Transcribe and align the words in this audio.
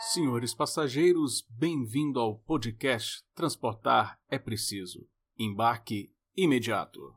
Senhores 0.00 0.54
passageiros, 0.54 1.44
bem-vindo 1.50 2.20
ao 2.20 2.36
podcast 2.36 3.20
Transportar 3.34 4.16
é 4.30 4.38
Preciso. 4.38 5.08
Embarque 5.36 6.12
imediato. 6.36 7.14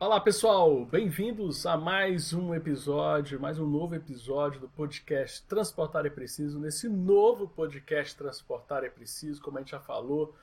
Olá 0.00 0.20
pessoal, 0.20 0.84
bem-vindos 0.84 1.66
a 1.66 1.76
mais 1.76 2.32
um 2.32 2.52
episódio, 2.52 3.38
mais 3.38 3.60
um 3.60 3.66
novo 3.66 3.94
episódio 3.94 4.60
do 4.60 4.68
podcast 4.68 5.46
Transportar 5.46 6.04
é 6.04 6.10
Preciso. 6.10 6.58
Nesse 6.58 6.88
novo 6.88 7.46
podcast 7.46 8.16
Transportar 8.16 8.82
é 8.82 8.90
Preciso, 8.90 9.40
como 9.40 9.58
a 9.58 9.60
gente 9.60 9.70
já 9.70 9.80
falou 9.80 10.34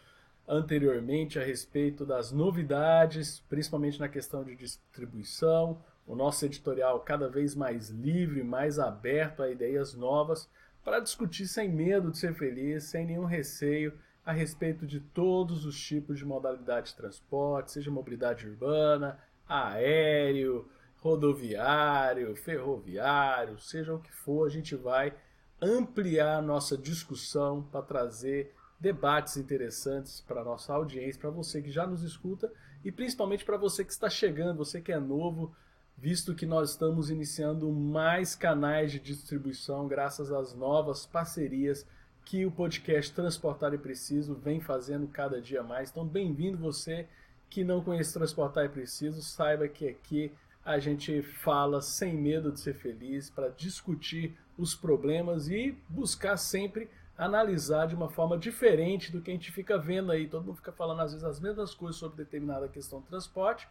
anteriormente 0.48 1.38
a 1.38 1.44
respeito 1.44 2.06
das 2.06 2.32
novidades, 2.32 3.44
principalmente 3.50 4.00
na 4.00 4.08
questão 4.08 4.42
de 4.42 4.56
distribuição, 4.56 5.78
o 6.12 6.16
nosso 6.16 6.46
editorial 6.46 7.00
cada 7.00 7.30
vez 7.30 7.55
mais 7.55 7.90
livre, 7.90 8.44
mais 8.44 8.77
aberto 8.77 9.41
a 9.41 9.49
ideias 9.49 9.94
novas, 9.94 10.49
para 10.84 10.99
discutir 10.99 11.48
sem 11.48 11.70
medo 11.70 12.12
de 12.12 12.17
ser 12.17 12.34
feliz, 12.34 12.84
sem 12.84 13.05
nenhum 13.05 13.23
receio 13.23 13.94
a 14.26 14.34
respeito 14.34 14.86
de 14.86 15.00
todos 15.00 15.66
os 15.66 15.80
tipos 15.80 16.20
de 16.20 16.26
modalidade 16.26 16.89
de 16.89 16.98
transporte, 16.98 17.72
seja 17.72 17.89
mobilidade 17.89 18.45
urbana, 18.45 19.20
aéreo, 19.48 20.67
rodoviário, 20.98 22.36
ferroviário, 22.36 23.58
seja 23.58 23.95
o 23.95 24.02
que 24.02 24.12
for, 24.12 24.45
a 24.45 24.50
gente 24.50 24.75
vai 24.75 25.14
ampliar 25.62 26.41
nossa 26.41 26.78
discussão 26.78 27.64
para 27.64 27.84
trazer 27.84 28.53
debates 28.78 29.38
interessantes 29.38 30.20
para 30.20 30.44
nossa 30.44 30.73
audiência, 30.73 31.22
para 31.22 31.30
você 31.30 31.62
que 31.62 31.72
já 31.72 31.88
nos 31.88 32.03
escuta 32.03 32.52
e 32.84 32.91
principalmente 32.91 33.45
para 33.45 33.55
você 33.55 33.86
que 33.86 33.94
está 33.94 34.09
chegando, 34.09 34.58
você 34.58 34.81
que 34.81 34.91
é 34.91 35.00
novo, 35.00 35.55
visto 36.02 36.34
que 36.34 36.48
nós 36.48 36.72
estamos 36.72 37.12
iniciando 37.12 37.72
mais 37.72 38.34
canais 38.34 38.92
de 38.92 39.00
distribuição 39.00 39.88
graças 39.88 40.31
às 40.31 40.52
novas 40.52 41.06
parcerias 41.06 41.86
que 42.25 42.44
o 42.44 42.50
podcast 42.50 43.14
Transportar 43.14 43.72
e 43.75 43.78
Preciso 43.78 44.34
vem 44.34 44.59
fazendo 44.59 45.08
cada 45.08 45.40
dia 45.40 45.62
mais. 45.62 45.92
Então, 45.92 46.03
bem-vindo 46.03 46.58
você 46.58 47.08
que 47.52 47.64
não 47.64 47.84
conhece 47.84 48.16
Transportar 48.16 48.66
e 48.66 48.70
Preciso, 48.70 49.22
saiba 49.22 49.67
que 49.67 49.88
aqui 49.88 50.31
a 50.66 50.80
gente 50.80 51.22
fala 51.22 51.84
sem 51.84 52.18
medo 52.18 52.52
de 52.52 52.59
ser 52.59 52.73
feliz 52.73 53.30
para 53.30 53.50
discutir 53.50 54.36
os 54.58 54.73
problemas 54.73 55.50
e 55.50 55.78
buscar 55.88 56.36
sempre 56.36 56.90
analisar 57.16 57.86
de 57.86 57.94
uma 57.94 58.09
forma 58.09 58.40
diferente 58.40 59.12
do 59.12 59.22
que 59.22 59.30
a 59.30 59.36
gente 59.36 59.52
fica 59.52 59.78
vendo 59.78 60.12
aí. 60.12 60.28
Todo 60.28 60.45
mundo 60.45 60.56
fica 60.56 60.72
falando 60.72 61.02
às 61.02 61.12
vezes 61.12 61.28
as 61.28 61.40
mesmas 61.40 61.75
coisas 61.75 61.97
sobre 61.97 62.18
determinada 62.18 62.68
questão 62.68 63.02
de 63.02 63.06
transporte 63.06 63.68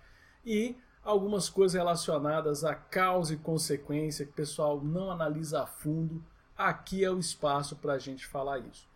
e 0.46 0.76
algumas 1.02 1.48
coisas 1.48 1.74
relacionadas 1.74 2.64
a 2.64 2.74
causa 2.74 3.34
e 3.34 3.38
consequência 3.38 4.24
que 4.24 4.32
o 4.32 4.34
pessoal 4.34 4.80
não 4.80 5.10
analisa 5.10 5.62
a 5.62 5.66
fundo. 5.66 6.22
Aqui 6.56 7.04
é 7.04 7.10
o 7.10 7.18
espaço 7.18 7.76
para 7.76 7.94
a 7.94 7.98
gente 7.98 8.26
falar 8.26 8.58
isso. 8.58 8.88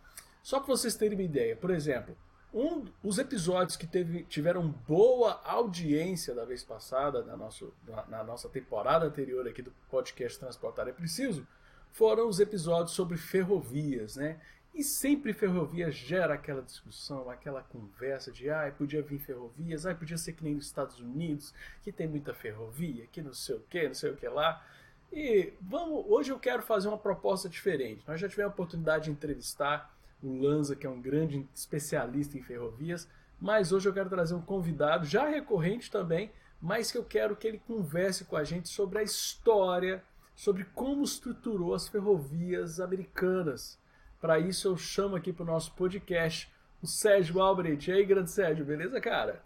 Só 0.43 0.59
para 0.59 0.67
vocês 0.67 0.95
terem 0.95 1.17
uma 1.17 1.23
ideia, 1.23 1.55
por 1.55 1.71
exemplo, 1.71 2.15
um, 2.53 2.85
os 3.03 3.17
episódios 3.17 3.75
que 3.75 3.85
teve, 3.85 4.23
tiveram 4.23 4.69
boa 4.87 5.41
audiência 5.43 6.33
da 6.33 6.45
vez 6.45 6.63
passada, 6.63 7.21
na, 7.23 7.35
nosso, 7.35 7.73
na, 7.85 8.05
na 8.05 8.23
nossa 8.23 8.47
temporada 8.47 9.05
anterior 9.05 9.45
aqui 9.47 9.61
do 9.61 9.73
podcast 9.89 10.39
Transportar 10.39 10.87
é 10.87 10.93
Preciso, 10.93 11.45
foram 11.91 12.29
os 12.29 12.39
episódios 12.39 12.91
sobre 12.91 13.17
ferrovias, 13.17 14.15
né? 14.15 14.39
E 14.75 14.83
sempre 14.83 15.31
ferrovia 15.31 15.89
gera 15.89 16.33
aquela 16.33 16.61
discussão, 16.61 17.29
aquela 17.29 17.63
conversa 17.63 18.29
de 18.29 18.49
ah, 18.49 18.69
podia 18.77 19.01
vir 19.01 19.19
ferrovias, 19.19 19.85
ah, 19.85 19.95
podia 19.95 20.17
ser 20.17 20.33
que 20.33 20.43
nem 20.43 20.53
nos 20.53 20.65
Estados 20.65 20.99
Unidos, 20.99 21.53
que 21.81 21.93
tem 21.93 22.07
muita 22.07 22.33
ferrovia, 22.33 23.07
que 23.07 23.21
não 23.21 23.33
sei 23.33 23.55
o 23.55 23.61
que, 23.61 23.87
não 23.87 23.93
sei 23.93 24.11
o 24.11 24.17
que 24.17 24.27
lá. 24.27 24.61
E 25.13 25.53
vamos, 25.61 26.03
hoje 26.09 26.33
eu 26.33 26.37
quero 26.37 26.61
fazer 26.61 26.89
uma 26.89 26.97
proposta 26.97 27.47
diferente. 27.47 28.03
Nós 28.05 28.19
já 28.19 28.27
tivemos 28.27 28.51
a 28.51 28.53
oportunidade 28.53 29.05
de 29.05 29.11
entrevistar 29.11 29.95
o 30.21 30.37
Lanza, 30.41 30.75
que 30.75 30.85
é 30.85 30.89
um 30.89 31.01
grande 31.01 31.47
especialista 31.55 32.37
em 32.37 32.43
ferrovias, 32.43 33.07
mas 33.39 33.71
hoje 33.71 33.87
eu 33.87 33.93
quero 33.93 34.09
trazer 34.09 34.33
um 34.33 34.41
convidado, 34.41 35.05
já 35.05 35.25
recorrente 35.25 35.89
também, 35.89 36.31
mas 36.61 36.91
que 36.91 36.97
eu 36.97 37.05
quero 37.05 37.35
que 37.35 37.47
ele 37.47 37.59
converse 37.59 38.25
com 38.25 38.35
a 38.35 38.43
gente 38.43 38.67
sobre 38.67 38.99
a 38.99 39.03
história 39.03 40.03
sobre 40.35 40.65
como 40.75 41.03
estruturou 41.03 41.73
as 41.73 41.87
ferrovias 41.87 42.79
americanas. 42.79 43.79
Para 44.19 44.39
isso 44.39 44.67
eu 44.67 44.77
chamo 44.77 45.15
aqui 45.15 45.31
para 45.31 45.43
o 45.43 45.47
nosso 45.47 45.73
podcast 45.73 46.51
o 46.81 46.87
Sérgio 46.87 47.41
Albrecht. 47.41 47.89
E 47.89 47.93
aí, 47.93 48.05
grande 48.05 48.31
Sérgio, 48.31 48.65
beleza, 48.65 48.99
cara? 49.01 49.41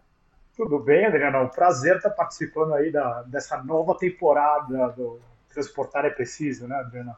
Tudo 0.55 0.79
bem, 0.79 1.05
Adriano? 1.05 1.37
É 1.37 1.41
um 1.41 1.49
prazer 1.49 1.97
estar 1.97 2.09
participando 2.09 2.73
aí 2.73 2.91
da, 2.91 3.23
dessa 3.23 3.63
nova 3.63 3.97
temporada 3.97 4.89
do 4.89 5.19
Transportar 5.49 6.05
é 6.05 6.09
Preciso, 6.09 6.67
né, 6.67 6.75
Adriano? 6.75 7.15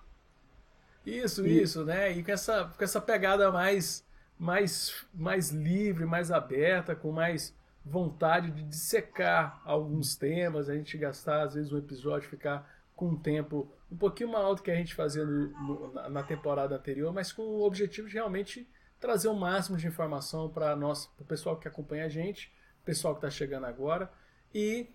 Isso, 1.06 1.46
e... 1.46 1.62
isso, 1.62 1.84
né? 1.84 2.12
E 2.12 2.24
com 2.24 2.32
essa, 2.32 2.72
com 2.78 2.84
essa 2.84 3.02
pegada 3.02 3.52
mais, 3.52 4.06
mais, 4.38 5.06
mais 5.14 5.50
livre, 5.50 6.06
mais 6.06 6.32
aberta, 6.32 6.96
com 6.96 7.12
mais 7.12 7.56
vontade 7.84 8.52
de 8.52 8.64
dissecar 8.64 9.60
alguns 9.66 10.16
temas, 10.16 10.70
a 10.70 10.76
gente 10.76 10.98
gastar, 10.98 11.42
às 11.42 11.56
vezes, 11.56 11.72
um 11.74 11.78
episódio, 11.78 12.30
ficar 12.30 12.70
com 12.96 13.08
um 13.08 13.16
tempo 13.18 13.68
um 13.92 13.98
pouquinho 13.98 14.32
maior 14.32 14.56
do 14.56 14.62
que 14.62 14.72
a 14.72 14.76
gente 14.76 14.96
fazia 14.96 15.26
no, 15.26 15.50
no, 15.50 16.10
na 16.10 16.24
temporada 16.24 16.76
anterior, 16.76 17.14
mas 17.14 17.32
com 17.32 17.42
o 17.42 17.64
objetivo 17.64 18.08
de 18.08 18.14
realmente 18.14 18.68
trazer 19.00 19.28
o 19.28 19.34
máximo 19.34 19.78
de 19.78 19.88
informação 19.88 20.48
para 20.50 20.78
o 21.20 21.26
pessoal 21.26 21.58
que 21.58 21.68
acompanha 21.68 22.06
a 22.06 22.10
gente, 22.10 22.54
o 22.82 22.86
pessoal 22.86 23.14
que 23.14 23.18
está 23.18 23.30
chegando 23.30 23.66
agora 23.66 24.12
e 24.54 24.90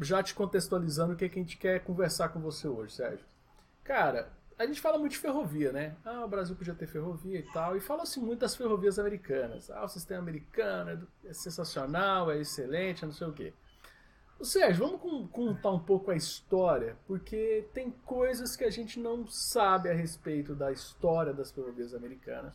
já 0.00 0.22
te 0.22 0.34
contextualizando 0.34 1.12
o 1.12 1.16
que, 1.16 1.24
é 1.24 1.28
que 1.28 1.38
a 1.38 1.42
gente 1.42 1.56
quer 1.56 1.80
conversar 1.80 2.28
com 2.30 2.40
você 2.40 2.68
hoje, 2.68 2.94
Sérgio. 2.94 3.26
Cara, 3.82 4.32
a 4.56 4.64
gente 4.66 4.80
fala 4.80 4.98
muito 4.98 5.12
de 5.12 5.18
ferrovia, 5.18 5.72
né? 5.72 5.96
Ah, 6.04 6.24
o 6.24 6.28
Brasil 6.28 6.54
podia 6.54 6.74
ter 6.74 6.86
ferrovia 6.86 7.38
e 7.38 7.52
tal, 7.52 7.76
e 7.76 7.80
fala-se 7.80 8.20
muito 8.20 8.40
das 8.40 8.54
ferrovias 8.54 8.98
americanas. 8.98 9.70
Ah, 9.70 9.84
o 9.84 9.88
sistema 9.88 10.20
americano 10.20 11.08
é, 11.24 11.28
é 11.28 11.32
sensacional, 11.32 12.30
é 12.30 12.38
excelente, 12.38 13.04
não 13.04 13.12
sei 13.12 13.26
o 13.26 13.32
quê. 13.32 13.52
Sérgio, 14.44 14.86
vamos 14.86 15.30
contar 15.32 15.72
um 15.72 15.80
pouco 15.80 16.12
a 16.12 16.16
história, 16.16 16.96
porque 17.06 17.66
tem 17.74 17.90
coisas 17.90 18.54
que 18.54 18.64
a 18.64 18.70
gente 18.70 19.00
não 19.00 19.26
sabe 19.26 19.90
a 19.90 19.94
respeito 19.94 20.54
da 20.54 20.70
história 20.70 21.32
das 21.32 21.50
ferrovias 21.50 21.92
americanas, 21.92 22.54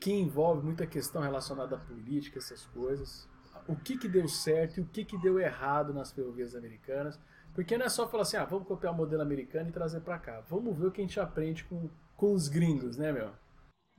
que 0.00 0.12
envolve 0.12 0.64
muita 0.64 0.86
questão 0.86 1.20
relacionada 1.20 1.74
à 1.76 1.78
política, 1.78 2.38
essas 2.38 2.64
coisas. 2.66 3.28
O 3.66 3.74
que, 3.74 3.98
que 3.98 4.06
deu 4.06 4.28
certo 4.28 4.78
e 4.78 4.80
o 4.82 4.86
que, 4.86 5.04
que 5.04 5.18
deu 5.18 5.40
errado 5.40 5.92
nas 5.92 6.12
ferrovias 6.12 6.54
americanas. 6.54 7.18
Porque 7.54 7.78
não 7.78 7.86
é 7.86 7.88
só 7.88 8.06
falar 8.06 8.22
assim, 8.22 8.36
ah, 8.36 8.44
vamos 8.44 8.68
copiar 8.68 8.92
o 8.92 8.96
modelo 8.96 9.22
americano 9.22 9.68
e 9.68 9.72
trazer 9.72 10.00
para 10.00 10.18
cá. 10.18 10.42
Vamos 10.48 10.76
ver 10.76 10.86
o 10.86 10.92
que 10.92 11.00
a 11.00 11.04
gente 11.04 11.18
aprende 11.18 11.64
com, 11.64 11.88
com 12.16 12.32
os 12.32 12.48
gringos, 12.48 12.96
né, 12.96 13.12
meu? 13.12 13.30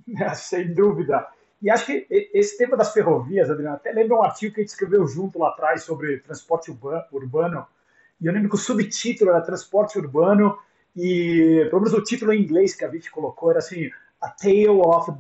Sem 0.35 0.73
dúvida. 0.73 1.27
E 1.65 1.69
acho 1.71 1.87
que 1.87 2.05
esse 2.31 2.59
tema 2.59 2.77
das 2.77 2.93
ferrovias, 2.93 3.49
Adriano, 3.49 3.75
até 3.75 3.91
lembra 3.91 4.17
um 4.17 4.21
artigo 4.21 4.53
que 4.53 4.61
a 4.61 4.63
gente 4.63 4.69
escreveu 4.69 5.07
junto 5.07 5.39
lá 5.39 5.49
atrás 5.49 5.81
sobre 5.81 6.19
transporte 6.19 6.69
urbano. 7.11 7.65
E 8.21 8.27
eu 8.27 8.31
lembro 8.31 8.49
que 8.49 8.55
o 8.55 8.59
subtítulo 8.59 9.31
era 9.31 9.41
Transporte 9.41 9.97
Urbano, 9.97 10.59
e 10.95 11.65
pelo 11.71 11.81
menos 11.81 11.97
o 11.97 12.03
título 12.03 12.33
em 12.33 12.43
inglês 12.43 12.75
que 12.75 12.85
a 12.85 12.89
gente 12.91 13.09
colocou 13.09 13.49
era 13.49 13.57
assim: 13.57 13.89
A 14.21 14.29
Tale 14.29 14.67
of 14.67 15.11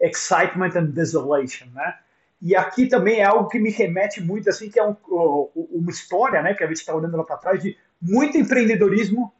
Excitement 0.00 0.70
and 0.76 0.92
Desolation, 0.92 1.66
né? 1.74 1.98
E 2.40 2.54
aqui 2.54 2.86
também 2.86 3.18
é 3.18 3.24
algo 3.24 3.48
que 3.48 3.58
me 3.58 3.72
remete 3.72 4.22
muito, 4.22 4.48
assim, 4.48 4.70
que 4.70 4.78
é 4.78 4.86
um, 4.86 4.94
uma 5.08 5.90
história, 5.90 6.40
né, 6.40 6.54
que 6.54 6.62
a 6.62 6.68
gente 6.68 6.76
está 6.76 6.94
olhando 6.94 7.16
lá 7.16 7.24
para 7.24 7.36
trás, 7.36 7.60
de 7.60 7.76
muito 8.00 8.38
empreendedorismo 8.38 9.32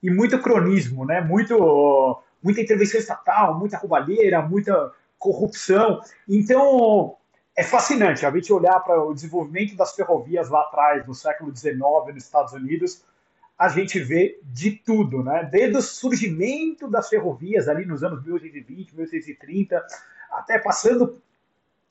e 0.00 0.12
muito 0.12 0.38
cronismo, 0.38 1.04
né? 1.04 1.20
Muito, 1.20 2.22
muita 2.40 2.60
intervenção 2.60 3.00
estatal, 3.00 3.58
muita 3.58 3.78
roubalheira, 3.78 4.40
muita 4.40 4.92
corrupção. 5.18 6.00
Então, 6.28 7.16
é 7.56 7.64
fascinante 7.64 8.24
a 8.24 8.30
gente 8.30 8.52
olhar 8.52 8.78
para 8.80 9.02
o 9.02 9.12
desenvolvimento 9.12 9.76
das 9.76 9.94
ferrovias 9.94 10.48
lá 10.48 10.60
atrás, 10.60 11.06
no 11.06 11.14
século 11.14 11.54
XIX, 11.54 11.80
nos 12.14 12.24
Estados 12.24 12.52
Unidos, 12.52 13.02
a 13.58 13.68
gente 13.68 13.98
vê 13.98 14.38
de 14.44 14.70
tudo, 14.70 15.24
né? 15.24 15.48
Desde 15.50 15.76
o 15.76 15.82
surgimento 15.82 16.88
das 16.88 17.08
ferrovias 17.08 17.68
ali 17.68 17.84
nos 17.84 18.04
anos 18.04 18.22
1820, 18.22 18.94
1830, 18.94 19.84
até 20.30 20.58
passando 20.60 21.20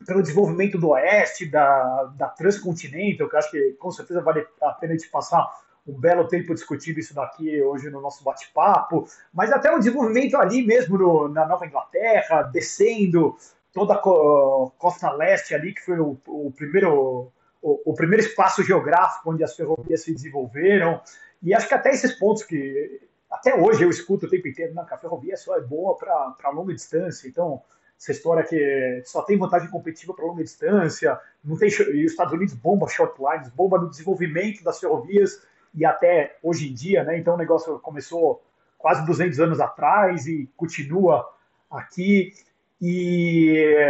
pelo 0.06 0.22
desenvolvimento 0.22 0.78
do 0.78 0.90
Oeste, 0.90 1.46
da, 1.46 2.06
da 2.16 2.30
Transcontinental, 2.30 3.28
que 3.28 3.36
acho 3.36 3.52
que 3.52 3.74
com 3.74 3.92
certeza 3.92 4.22
vale 4.22 4.48
a 4.62 4.72
pena 4.72 4.96
de 4.96 5.08
passar 5.08 5.46
um 5.88 5.94
belo 5.94 6.28
tempo 6.28 6.54
discutindo 6.54 7.00
isso 7.00 7.16
daqui 7.16 7.62
hoje 7.62 7.90
no 7.90 8.02
nosso 8.02 8.24
bate-papo, 8.24 9.08
mas 9.34 9.52
até 9.52 9.72
o 9.72 9.80
desenvolvimento 9.80 10.36
ali 10.36 10.66
mesmo 10.66 10.98
no, 10.98 11.28
na 11.30 11.46
Nova 11.48 11.66
Inglaterra, 11.66 12.44
descendo 12.44 13.38
toda 13.74 13.94
a 13.94 13.98
costa 13.98 15.12
leste 15.12 15.56
ali, 15.56 15.74
que 15.74 15.82
foi 15.82 16.00
o, 16.00 16.18
o 16.28 16.52
primeiro 16.52 17.32
o, 17.62 17.92
o, 17.92 17.94
primeiro 17.94 18.26
espaço 18.26 18.64
geográfico 18.64 19.32
onde 19.32 19.44
as 19.44 19.56
ferrovias 19.56 20.02
se 20.02 20.14
desenvolveram, 20.14 21.02
e 21.42 21.54
acho 21.54 21.68
que 21.68 21.74
até 21.74 21.90
esses 21.90 22.14
pontos 22.14 22.44
que 22.44 23.02
até 23.30 23.56
hoje 23.56 23.84
eu 23.84 23.90
escuto 23.90 24.26
o 24.26 24.30
tempo 24.30 24.48
inteiro, 24.48 24.74
não, 24.74 24.86
que 24.86 24.94
a 24.94 24.98
ferrovia 24.98 25.36
só 25.36 25.58
é 25.58 25.62
boa 25.62 25.98
para 25.98 26.50
longa 26.50 26.74
distância, 26.74 27.28
então 27.28 27.62
essa 28.00 28.12
história 28.12 28.44
que 28.44 29.02
só 29.06 29.24
tem 29.24 29.38
vantagem 29.38 29.70
competitiva 29.70 30.14
para 30.14 30.26
longa 30.26 30.44
distância, 30.44 31.20
não 31.44 31.58
tem, 31.58 31.70
e 31.70 32.06
os 32.06 32.12
Estados 32.12 32.34
Unidos 32.34 32.54
bomba 32.54 32.88
short 32.88 33.20
lines, 33.20 33.50
bomba 33.50 33.80
no 33.80 33.90
desenvolvimento 33.90 34.64
das 34.64 34.80
ferrovias, 34.80 35.42
e 35.74 35.86
até 35.86 36.38
hoje 36.42 36.70
em 36.70 36.74
dia, 36.74 37.04
né? 37.04 37.18
Então 37.18 37.36
o 37.36 37.38
negócio 37.38 37.80
começou 37.80 38.44
quase 38.78 39.06
200 39.06 39.40
anos 39.40 39.60
atrás 39.60 40.28
e 40.28 40.50
continua 40.56 41.30
aqui. 41.70 42.34
E, 42.82 43.84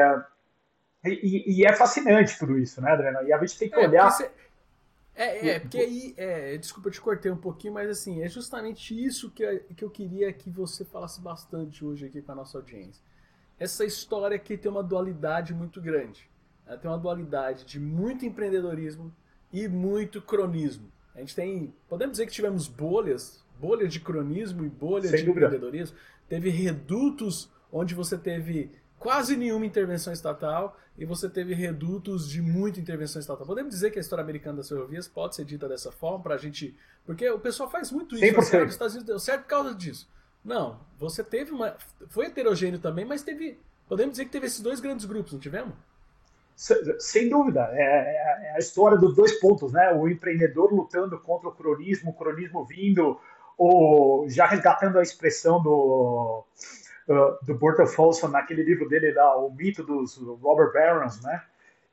e, 1.04 1.60
e 1.60 1.66
é 1.66 1.74
fascinante 1.74 2.38
tudo 2.40 2.58
isso, 2.58 2.82
né, 2.82 2.92
Adriano? 2.92 3.28
E 3.28 3.34
a 3.34 3.38
gente 3.40 3.58
tem 3.58 3.70
que 3.70 3.76
é, 3.76 3.88
olhar. 3.88 4.18
É, 5.16 5.50
é, 5.50 5.60
porque 5.60 5.80
aí, 5.80 6.14
é, 6.16 6.58
desculpa, 6.58 6.90
eu 6.90 6.94
te 6.94 7.02
cortei 7.02 7.32
um 7.32 7.38
pouquinho, 7.38 7.74
mas 7.74 7.90
assim, 7.90 8.22
é 8.22 8.30
justamente 8.30 8.94
isso 8.94 9.32
que, 9.32 9.44
eu, 9.44 9.60
que 9.76 9.84
eu 9.84 9.90
queria 9.90 10.32
que 10.32 10.50
você 10.50 10.86
falasse 10.86 11.20
bastante 11.20 11.84
hoje 11.84 12.06
aqui 12.06 12.22
com 12.22 12.32
a 12.32 12.36
nossa 12.36 12.58
audiência. 12.58 13.04
Essa 13.60 13.84
história 13.84 14.36
aqui 14.36 14.56
tem 14.56 14.70
uma 14.70 14.84
dualidade 14.84 15.54
muito 15.54 15.82
grande. 15.82 16.30
Ela 16.68 16.78
tem 16.78 16.90
uma 16.90 17.00
dualidade 17.00 17.66
de 17.66 17.80
muito 17.80 18.26
empreendedorismo 18.26 19.12
e 19.52 19.68
muito 19.68 20.22
cronismo. 20.22 20.92
A 21.18 21.20
gente 21.20 21.36
tem, 21.36 21.74
podemos 21.90 22.14
dizer 22.14 22.28
que 22.28 22.32
tivemos 22.32 22.68
bolhas, 22.68 23.44
bolha 23.60 23.88
de 23.88 24.00
cronismo 24.00 24.64
e 24.64 24.70
bolha 24.70 25.10
Sem 25.10 25.20
de 25.20 25.26
dúvida. 25.26 25.48
empreendedorismo. 25.48 25.98
Teve 26.30 26.52
redutos 26.52 27.50
onde 27.72 27.96
você 27.96 28.16
teve 28.16 28.70
quase 29.00 29.36
nenhuma 29.36 29.66
intervenção 29.66 30.14
estatal 30.14 30.78
e 30.96 31.06
você 31.06 31.28
teve 31.28 31.56
redutos 31.56 32.30
de 32.30 32.40
muita 32.40 32.80
intervenção 32.80 33.20
estatal. 33.20 33.48
Podemos 33.48 33.74
dizer 33.74 33.90
que 33.90 33.98
a 33.98 34.02
história 34.02 34.22
americana 34.22 34.58
das 34.58 34.70
ferrovias 34.70 35.08
pode 35.08 35.36
ser 35.36 35.44
dita 35.44 35.68
dessa 35.68 35.92
forma 35.92 36.22
para 36.24 36.36
a 36.36 36.38
gente. 36.38 36.76
Porque 37.04 37.28
o 37.30 37.40
pessoal 37.40 37.70
faz 37.70 37.92
muito 37.92 38.16
isso. 38.16 38.24
100%. 38.24 38.38
Assim, 38.38 38.58
os 38.66 38.72
Estados 38.74 38.94
Unidos 38.94 39.08
deu 39.08 39.20
certo 39.20 39.42
por 39.42 39.50
causa 39.50 39.74
disso. 39.74 40.08
Não, 40.46 40.80
você 41.00 41.24
teve 41.24 41.52
uma. 41.52 41.76
Foi 42.10 42.28
heterogêneo 42.28 42.80
também, 42.80 43.06
mas 43.06 43.24
teve. 43.24 43.60
Podemos 43.90 44.14
dizer 44.14 44.26
que 44.26 44.32
teve 44.32 44.46
esses 44.46 44.62
dois 44.62 44.80
grandes 44.80 45.06
grupos, 45.06 45.34
não 45.34 45.40
tivemos? 45.40 45.74
Sem 46.58 47.30
dúvida, 47.30 47.70
é, 47.72 47.84
é, 47.84 48.50
é 48.50 48.56
a 48.56 48.58
história 48.58 48.98
dos 48.98 49.16
dois 49.16 49.40
pontos, 49.40 49.72
né? 49.72 49.94
O 49.94 50.10
empreendedor 50.10 50.74
lutando 50.74 51.20
contra 51.20 51.50
o 51.50 51.52
cronismo, 51.52 52.10
o 52.10 52.14
cronismo 52.16 52.66
vindo, 52.66 53.20
ou 53.56 54.28
já 54.28 54.48
resgatando 54.48 54.98
a 54.98 55.04
expressão 55.04 55.62
do, 55.62 56.44
uh, 57.08 57.46
do 57.46 57.54
Burton 57.54 57.86
Folsom 57.86 58.30
naquele 58.30 58.64
livro 58.64 58.90
dele, 58.90 59.12
lá, 59.14 59.38
O 59.38 59.52
Mito 59.52 59.84
dos 59.84 60.18
Robert 60.18 60.74
Barons, 60.74 61.22
né? 61.22 61.44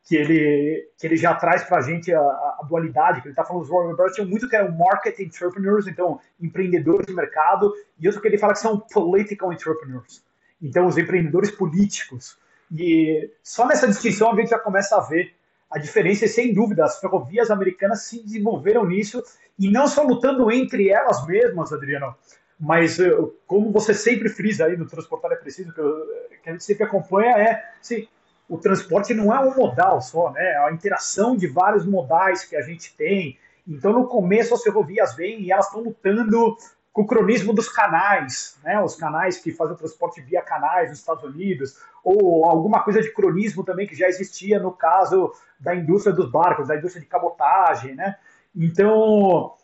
Que 0.02 0.16
ele, 0.16 0.88
que 0.98 1.06
ele 1.06 1.16
já 1.18 1.34
traz 1.34 1.62
para 1.64 1.78
a 1.78 1.82
gente 1.82 2.10
a, 2.14 2.60
dualidade, 2.66 3.20
que 3.20 3.26
ele 3.28 3.32
está 3.32 3.44
falando 3.44 3.64
dos 3.64 3.70
Robert 3.70 3.96
Barons, 3.96 4.14
tinha 4.14 4.26
muito 4.26 4.48
que 4.48 4.56
eram 4.56 4.72
market 4.72 5.18
entrepreneurs, 5.18 5.86
então 5.86 6.18
empreendedores 6.40 7.06
de 7.06 7.12
mercado, 7.12 7.70
e 7.98 8.06
outro 8.06 8.22
que 8.22 8.28
ele 8.28 8.38
fala 8.38 8.54
que 8.54 8.60
são 8.60 8.80
political 8.80 9.52
entrepreneurs, 9.52 10.24
então 10.62 10.86
os 10.86 10.96
empreendedores 10.96 11.50
políticos. 11.50 12.42
E 12.72 13.30
só 13.42 13.66
nessa 13.66 13.86
distinção 13.86 14.32
a 14.32 14.36
gente 14.36 14.50
já 14.50 14.58
começa 14.58 14.96
a 14.96 15.00
ver 15.00 15.34
a 15.70 15.78
diferença, 15.78 16.24
e 16.24 16.28
sem 16.28 16.54
dúvida, 16.54 16.84
as 16.84 17.00
ferrovias 17.00 17.50
americanas 17.50 18.02
se 18.02 18.22
desenvolveram 18.22 18.86
nisso, 18.86 19.22
e 19.58 19.68
não 19.68 19.88
só 19.88 20.02
lutando 20.02 20.50
entre 20.50 20.88
elas 20.88 21.26
mesmas, 21.26 21.72
Adriano, 21.72 22.14
mas 22.58 23.00
eh, 23.00 23.10
como 23.46 23.72
você 23.72 23.92
sempre 23.92 24.28
frisa 24.28 24.66
aí 24.66 24.76
no 24.76 24.86
Transportar 24.86 25.32
é 25.32 25.36
Preciso, 25.36 25.72
que, 25.72 25.80
eu, 25.80 26.06
que 26.42 26.48
a 26.48 26.52
gente 26.52 26.64
sempre 26.64 26.84
acompanha, 26.84 27.36
é 27.36 27.64
assim, 27.80 28.06
o 28.48 28.58
transporte 28.58 29.14
não 29.14 29.34
é 29.34 29.40
um 29.40 29.54
modal 29.54 30.00
só, 30.00 30.30
né? 30.30 30.42
É 30.52 30.56
a 30.58 30.72
interação 30.72 31.36
de 31.36 31.46
vários 31.46 31.84
modais 31.84 32.44
que 32.44 32.54
a 32.56 32.62
gente 32.62 32.94
tem. 32.94 33.38
Então, 33.66 33.92
no 33.92 34.06
começo, 34.06 34.54
as 34.54 34.62
ferrovias 34.62 35.16
vêm 35.16 35.40
e 35.40 35.50
elas 35.50 35.66
estão 35.66 35.82
lutando 35.82 36.56
com 36.94 37.02
o 37.02 37.06
cronismo 37.06 37.52
dos 37.52 37.68
canais, 37.68 38.56
né? 38.62 38.80
os 38.80 38.94
canais 38.94 39.36
que 39.36 39.50
fazem 39.50 39.74
o 39.74 39.76
transporte 39.76 40.20
via 40.20 40.40
canais 40.40 40.90
nos 40.90 41.00
Estados 41.00 41.24
Unidos, 41.24 41.76
ou 42.04 42.48
alguma 42.48 42.84
coisa 42.84 43.02
de 43.02 43.12
cronismo 43.12 43.64
também 43.64 43.84
que 43.84 43.96
já 43.96 44.06
existia 44.06 44.60
no 44.60 44.70
caso 44.70 45.32
da 45.58 45.74
indústria 45.74 46.14
dos 46.14 46.30
barcos, 46.30 46.68
da 46.68 46.76
indústria 46.76 47.02
de 47.02 47.08
cabotagem. 47.08 47.96
Né? 47.96 48.16
Então, 48.54 49.54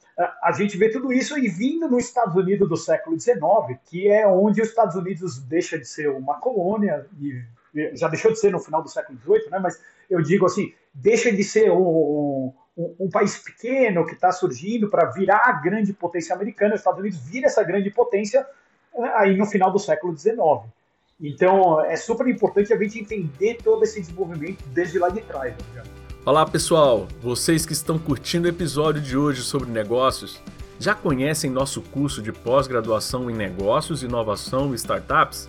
a 0.43 0.51
gente 0.51 0.77
vê 0.77 0.91
tudo 0.91 1.13
isso 1.13 1.39
e 1.39 1.47
vindo 1.47 1.89
nos 1.89 2.05
Estados 2.05 2.35
Unidos 2.35 2.69
do 2.69 2.77
século 2.77 3.19
XIX, 3.19 3.39
que 3.85 4.11
é 4.11 4.27
onde 4.27 4.61
os 4.61 4.69
Estados 4.69 4.97
Unidos 4.97 5.39
deixa 5.39 5.79
de 5.79 5.87
ser 5.87 6.11
uma 6.11 6.41
colônia, 6.41 7.07
e 7.21 7.45
já 7.95 8.09
deixou 8.09 8.33
de 8.33 8.41
ser 8.41 8.51
no 8.51 8.59
final 8.59 8.83
do 8.83 8.89
século 8.89 9.17
XVIII, 9.21 9.51
né? 9.51 9.61
mas 9.61 9.81
eu 10.11 10.21
digo 10.21 10.47
assim, 10.47 10.75
deixa 10.93 11.31
de 11.31 11.45
ser 11.45 11.71
um, 11.71 12.53
um, 12.99 13.09
país 13.11 13.37
pequeno 13.39 14.07
que 14.07 14.15
está 14.15 14.33
surgindo 14.33 14.89
para 14.89 15.11
virar 15.11 15.43
a 15.45 15.53
grande 15.53 15.93
potência 15.93 16.35
americana, 16.35 16.75
os 16.75 16.81
Estados 16.81 17.01
Unidos 17.01 17.19
vira 17.19 17.47
essa 17.47 17.63
grande 17.63 17.91
potência 17.91 18.47
né, 18.97 19.13
aí 19.17 19.37
no 19.37 19.47
final 19.47 19.71
do 19.71 19.79
século 19.79 20.17
XIX. 20.17 20.41
Então 21.21 21.85
é 21.85 21.97
super 21.97 22.27
importante 22.27 22.73
a 22.73 22.79
gente 22.79 22.99
entender 22.99 23.59
todo 23.63 23.83
esse 23.83 24.01
desenvolvimento 24.01 24.65
desde 24.69 24.99
lá 24.99 25.09
de 25.09 25.21
trás. 25.21 25.55
Né? 25.75 25.83
Olá 26.25 26.47
pessoal, 26.47 27.07
vocês 27.21 27.67
que 27.67 27.73
estão 27.73 27.99
curtindo 27.99 28.47
o 28.47 28.51
episódio 28.51 29.01
de 29.01 29.17
hoje 29.17 29.43
sobre 29.43 29.71
negócios, 29.71 30.41
já 30.79 30.95
conhecem 30.95 31.51
nosso 31.51 31.83
curso 31.83 32.23
de 32.23 32.33
pós-graduação 32.33 33.31
em 33.31 33.35
negócios, 33.35 34.03
inovação 34.03 34.73
e 34.73 34.77
startups? 34.77 35.49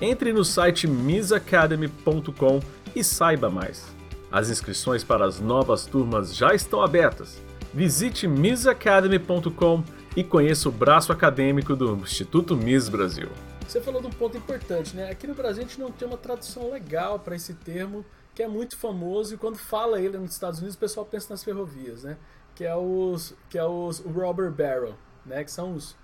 Entre 0.00 0.32
no 0.32 0.44
site 0.44 0.88
misacademy.com 0.88 2.60
e 2.94 3.04
saiba 3.04 3.48
mais. 3.48 4.01
As 4.32 4.48
inscrições 4.48 5.04
para 5.04 5.26
as 5.26 5.38
novas 5.38 5.84
turmas 5.84 6.34
já 6.34 6.54
estão 6.54 6.80
abertas. 6.80 7.38
Visite 7.74 8.26
misacademy.com 8.26 9.84
e 10.16 10.24
conheça 10.24 10.70
o 10.70 10.72
braço 10.72 11.12
acadêmico 11.12 11.76
do 11.76 11.96
Instituto 11.96 12.56
Miss 12.56 12.88
Brasil. 12.88 13.28
Você 13.68 13.78
falou 13.82 14.00
de 14.00 14.06
um 14.06 14.10
ponto 14.10 14.34
importante, 14.34 14.96
né? 14.96 15.10
Aqui 15.10 15.26
no 15.26 15.34
Brasil 15.34 15.62
a 15.62 15.66
gente 15.66 15.78
não 15.78 15.90
tem 15.92 16.08
uma 16.08 16.16
tradução 16.16 16.70
legal 16.70 17.18
para 17.18 17.36
esse 17.36 17.52
termo 17.52 18.06
que 18.34 18.42
é 18.42 18.48
muito 18.48 18.74
famoso 18.78 19.34
e 19.34 19.36
quando 19.36 19.58
fala 19.58 20.00
ele 20.00 20.16
nos 20.16 20.32
Estados 20.32 20.60
Unidos 20.60 20.76
o 20.76 20.78
pessoal 20.78 21.04
pensa 21.04 21.26
nas 21.28 21.44
ferrovias, 21.44 22.02
né? 22.02 22.16
Que 22.54 22.64
é 22.64 22.74
os 22.74 23.34
que 23.50 23.58
é 23.58 23.64
os 23.66 23.98
Robber 23.98 24.50
Barrel, 24.50 24.94
né? 25.26 25.44
Que 25.44 25.50
são 25.50 25.74
os 25.74 25.94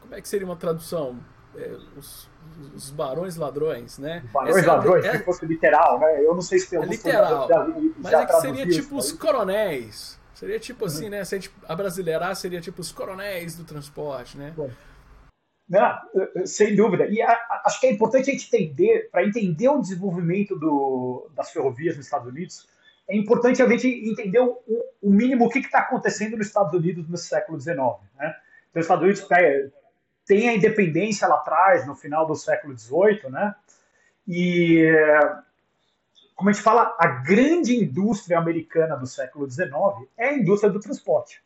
como 0.00 0.14
é 0.14 0.20
que 0.22 0.28
seria 0.28 0.46
uma 0.46 0.56
tradução? 0.56 1.18
É, 1.54 1.76
os, 1.94 2.26
os 2.74 2.90
barões 2.90 3.36
ladrões, 3.36 3.98
né? 3.98 4.22
Barões 4.32 4.56
Essa 4.56 4.66
é 4.66 4.68
ladrões, 4.68 5.04
é, 5.04 5.18
se 5.18 5.24
fosse 5.24 5.46
literal, 5.46 5.98
né? 5.98 6.24
Eu 6.24 6.34
não 6.34 6.42
sei 6.42 6.58
se 6.58 6.70
tem 6.70 6.78
é 6.78 6.84
literal, 6.84 7.48
da, 7.48 7.66
mas 7.98 8.12
é 8.12 8.26
que 8.26 8.40
seria 8.40 8.68
tipo 8.68 8.96
os 8.96 9.12
coronéis. 9.12 10.18
Seria 10.34 10.60
tipo 10.60 10.84
assim, 10.84 11.04
uhum. 11.04 11.10
né? 11.10 11.24
Se 11.24 11.34
a 11.34 11.38
gente 11.38 11.50
abrasileirar, 11.66 12.36
seria 12.36 12.60
tipo 12.60 12.80
os 12.80 12.92
coronéis 12.92 13.56
do 13.56 13.64
transporte, 13.64 14.36
né? 14.36 14.52
Bom. 14.54 14.70
Não, 15.68 15.98
sem 16.44 16.76
dúvida. 16.76 17.06
E 17.06 17.20
a, 17.20 17.30
a, 17.30 17.62
acho 17.66 17.80
que 17.80 17.86
é 17.86 17.92
importante 17.92 18.30
a 18.30 18.32
gente 18.32 18.46
entender, 18.46 19.08
para 19.10 19.24
entender 19.24 19.68
o 19.68 19.80
desenvolvimento 19.80 20.56
do, 20.56 21.28
das 21.34 21.50
ferrovias 21.50 21.96
nos 21.96 22.06
Estados 22.06 22.28
Unidos, 22.28 22.68
é 23.08 23.16
importante 23.16 23.62
a 23.62 23.68
gente 23.68 23.88
entender 23.88 24.40
o, 24.40 24.58
o 25.02 25.10
mínimo 25.10 25.46
o 25.46 25.48
que 25.48 25.58
está 25.58 25.78
acontecendo 25.78 26.36
nos 26.36 26.48
Estados 26.48 26.72
Unidos 26.72 27.08
no 27.08 27.16
século 27.16 27.58
XIX. 27.60 27.78
Né? 28.16 28.34
Então, 28.70 28.80
os 28.80 28.84
Estados 28.84 29.04
Unidos 29.04 29.20
tem 30.26 30.48
a 30.48 30.54
independência 30.54 31.28
lá 31.28 31.36
atrás, 31.36 31.86
no 31.86 31.94
final 31.94 32.26
do 32.26 32.34
século 32.34 32.76
XVIII, 32.76 33.30
né? 33.30 33.54
E, 34.26 34.84
como 36.34 36.50
a 36.50 36.52
gente 36.52 36.62
fala, 36.62 36.94
a 36.98 37.06
grande 37.06 37.76
indústria 37.76 38.36
americana 38.36 38.96
do 38.96 39.06
século 39.06 39.48
XIX 39.48 39.72
é 40.18 40.28
a 40.28 40.34
indústria 40.34 40.70
do 40.70 40.80
transporte, 40.80 41.42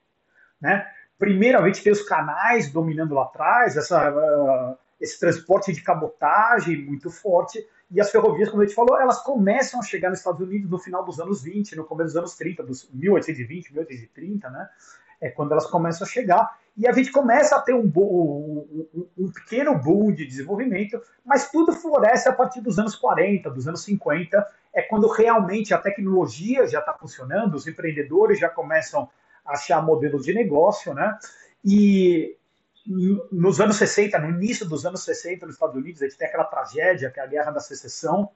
né? 0.61 0.91
Primeiramente 1.19 1.83
tem 1.83 1.93
os 1.93 2.03
canais 2.03 2.73
dominando 2.73 3.15
lá 3.15 3.25
atrás, 3.25 3.77
essa, 3.77 4.11
uh, 4.11 4.79
esse 4.99 5.21
transporte 5.21 5.73
de 5.73 5.83
cabotagem 5.83 6.83
muito 6.83 7.11
forte, 7.11 7.65
e 7.91 8.01
as 8.01 8.11
ferrovias, 8.11 8.49
como 8.49 8.63
a 8.63 8.67
gente 8.67 8.75
falou, 8.75 8.99
elas 8.99 9.23
começam 9.23 9.81
a 9.81 9.83
chegar 9.83 10.11
nos 10.11 10.21
Estados 10.21 10.41
Unidos 10.41 10.71
no 10.71 10.79
final 10.79 11.05
dos 11.05 11.21
anos 11.21 11.43
20, 11.43 11.77
no 11.77 11.85
começo 11.85 12.09
dos 12.09 12.17
anos 12.17 12.37
30, 12.37 12.63
dos 12.63 12.89
1820, 12.91 13.73
1830, 13.75 14.49
né? 14.49 14.69
É 15.21 15.29
quando 15.29 15.53
elas 15.53 15.67
começam 15.67 16.07
a 16.07 16.11
chegar. 16.11 16.59
E 16.77 16.87
a 16.87 16.93
gente 16.93 17.13
começa 17.13 17.57
a 17.57 17.61
ter 17.61 17.75
um, 17.75 17.93
um, 17.95 19.07
um, 19.19 19.31
pequeno 19.31 19.77
boom 19.77 20.13
de 20.13 20.25
desenvolvimento, 20.25 21.01
mas 21.25 21.51
tudo 21.51 21.73
floresce 21.73 22.29
a 22.29 22.33
partir 22.33 22.61
dos 22.61 22.79
anos 22.79 22.95
40, 22.95 23.51
dos 23.51 23.69
anos 23.69 23.83
50, 23.83 24.47
é 24.73 24.83
quando 24.83 25.09
realmente 25.09 25.75
a 25.75 25.79
tecnologia 25.79 26.67
já 26.67 26.79
está 26.79 26.95
funcionando, 26.95 27.55
os 27.55 27.67
empreendedores 27.67 28.39
já 28.39 28.49
começam 28.49 29.11
a 29.45 29.53
achar 29.53 29.83
modelos 29.83 30.25
de 30.25 30.33
negócio, 30.33 30.95
né? 30.95 31.19
E 31.65 32.37
nos 33.31 33.61
anos 33.61 33.77
60, 33.77 34.19
no 34.19 34.31
início 34.31 34.67
dos 34.67 34.87
anos 34.87 35.03
60 35.05 35.47
nos 35.47 35.57
Estados 35.57 35.77
Unidos, 35.77 36.01
a 36.01 36.07
gente 36.07 36.17
tem 36.17 36.29
aquela 36.29 36.45
tragédia 36.45 37.11
que 37.11 37.21
é 37.21 37.23
a 37.23 37.27
Guerra 37.27 37.51
da 37.51 37.61
Secessão, 37.61 38.31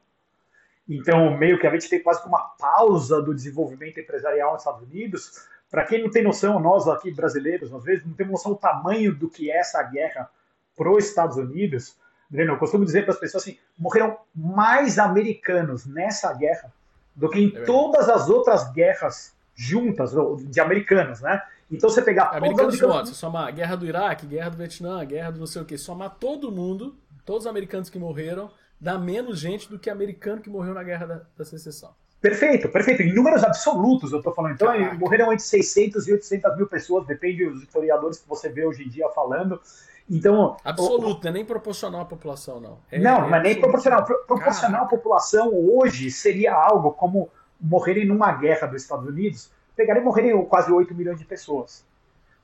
então 0.89 1.37
meio 1.39 1.59
que 1.59 1.67
a 1.67 1.71
gente 1.71 1.89
tem 1.89 2.03
quase 2.03 2.27
uma 2.27 2.41
pausa 2.59 3.23
do 3.23 3.35
desenvolvimento 3.35 3.99
empresarial 3.99 4.53
nos 4.53 4.61
Estados 4.61 4.83
Unidos, 4.83 5.47
para 5.75 5.87
quem 5.87 6.05
não 6.05 6.09
tem 6.09 6.23
noção, 6.23 6.61
nós 6.61 6.87
aqui 6.87 7.11
brasileiros, 7.11 7.75
às 7.75 7.83
vezes, 7.83 8.07
não 8.07 8.13
temos 8.13 8.35
noção 8.35 8.53
do 8.53 8.59
tamanho 8.59 9.13
do 9.13 9.29
que 9.29 9.51
é 9.51 9.59
essa 9.59 9.83
guerra 9.83 10.31
para 10.77 10.89
os 10.89 11.05
Estados 11.05 11.37
Unidos. 11.37 11.97
Eu 12.31 12.57
costumo 12.59 12.85
dizer 12.85 13.03
para 13.03 13.13
as 13.13 13.19
pessoas 13.19 13.43
assim: 13.43 13.59
morreram 13.77 14.17
mais 14.33 15.01
americanos 15.01 15.85
nessa 15.85 16.33
guerra 16.33 16.73
do 17.13 17.29
que 17.29 17.41
em 17.41 17.57
é 17.57 17.61
todas 17.63 18.09
as 18.09 18.31
outras 18.31 18.71
guerras 18.71 19.35
juntas 19.53 20.13
de 20.47 20.61
americanos, 20.61 21.21
né? 21.21 21.43
Então 21.69 21.91
você 21.91 22.03
pegar 22.03 22.29
americanos 22.29 22.79
todos 22.79 23.01
os 23.03 23.09
você 23.09 23.15
somar 23.17 23.49
a 23.49 23.51
guerra 23.51 23.75
do 23.75 23.85
Iraque, 23.85 24.27
guerra 24.27 24.51
do 24.51 24.57
Vietnã, 24.57 25.05
guerra 25.05 25.33
do 25.33 25.41
não 25.41 25.47
sei 25.47 25.61
o 25.61 25.65
que, 25.65 25.77
somar 25.77 26.19
todo 26.21 26.53
mundo, 26.53 26.97
todos 27.25 27.47
os 27.47 27.51
americanos 27.51 27.91
que 27.91 27.99
morreram, 27.99 28.49
dá 28.81 28.97
menos 28.97 29.41
gente 29.41 29.69
do 29.69 29.77
que 29.77 29.91
americano 29.91 30.41
que 30.41 30.49
morreu 30.49 30.73
na 30.73 30.85
guerra 30.85 31.07
da, 31.07 31.23
da 31.37 31.45
secessão. 31.45 31.93
Perfeito, 32.25 32.71
perfeito. 32.71 33.03
Em 33.03 33.13
números 33.13 33.45
absolutos, 33.45 34.11
eu 34.11 34.17
estou 34.17 34.33
falando. 34.33 34.55
Então, 34.55 34.69
Caraca. 34.69 34.95
morreram 34.95 35.31
entre 35.31 35.45
600 35.45 36.09
e 36.09 36.13
800 36.15 36.57
mil 36.57 36.67
pessoas, 36.67 37.07
depende 37.07 37.45
dos 37.45 37.63
historiadores 37.63 38.19
que 38.19 38.27
você 38.27 38.49
vê 38.49 38.65
hoje 38.65 38.83
em 38.83 38.89
dia 38.89 39.07
falando. 39.11 39.61
Então, 40.09 40.57
absoluto, 40.65 41.21
o... 41.21 41.25
não 41.25 41.31
é 41.31 41.33
nem 41.35 41.45
proporcional 41.45 42.01
à 42.01 42.05
população, 42.07 42.59
não. 42.59 42.79
É, 42.91 42.99
não, 42.99 43.27
é 43.27 43.29
mas 43.29 43.43
nem 43.43 43.61
proporcional. 43.61 44.07
Proporcional 44.07 44.85
à 44.85 44.89
população 44.89 45.53
hoje 45.53 46.11
seria 46.11 46.55
algo 46.55 46.93
como 46.93 47.29
morrerem 47.61 48.07
numa 48.07 48.33
guerra 48.33 48.69
dos 48.69 48.81
Estados 48.81 49.07
Unidos, 49.07 49.51
pegarem 49.77 50.01
e 50.01 50.05
morrerem 50.07 50.47
quase 50.47 50.73
8 50.73 50.95
milhões 50.95 51.19
de 51.19 51.27
pessoas. 51.27 51.85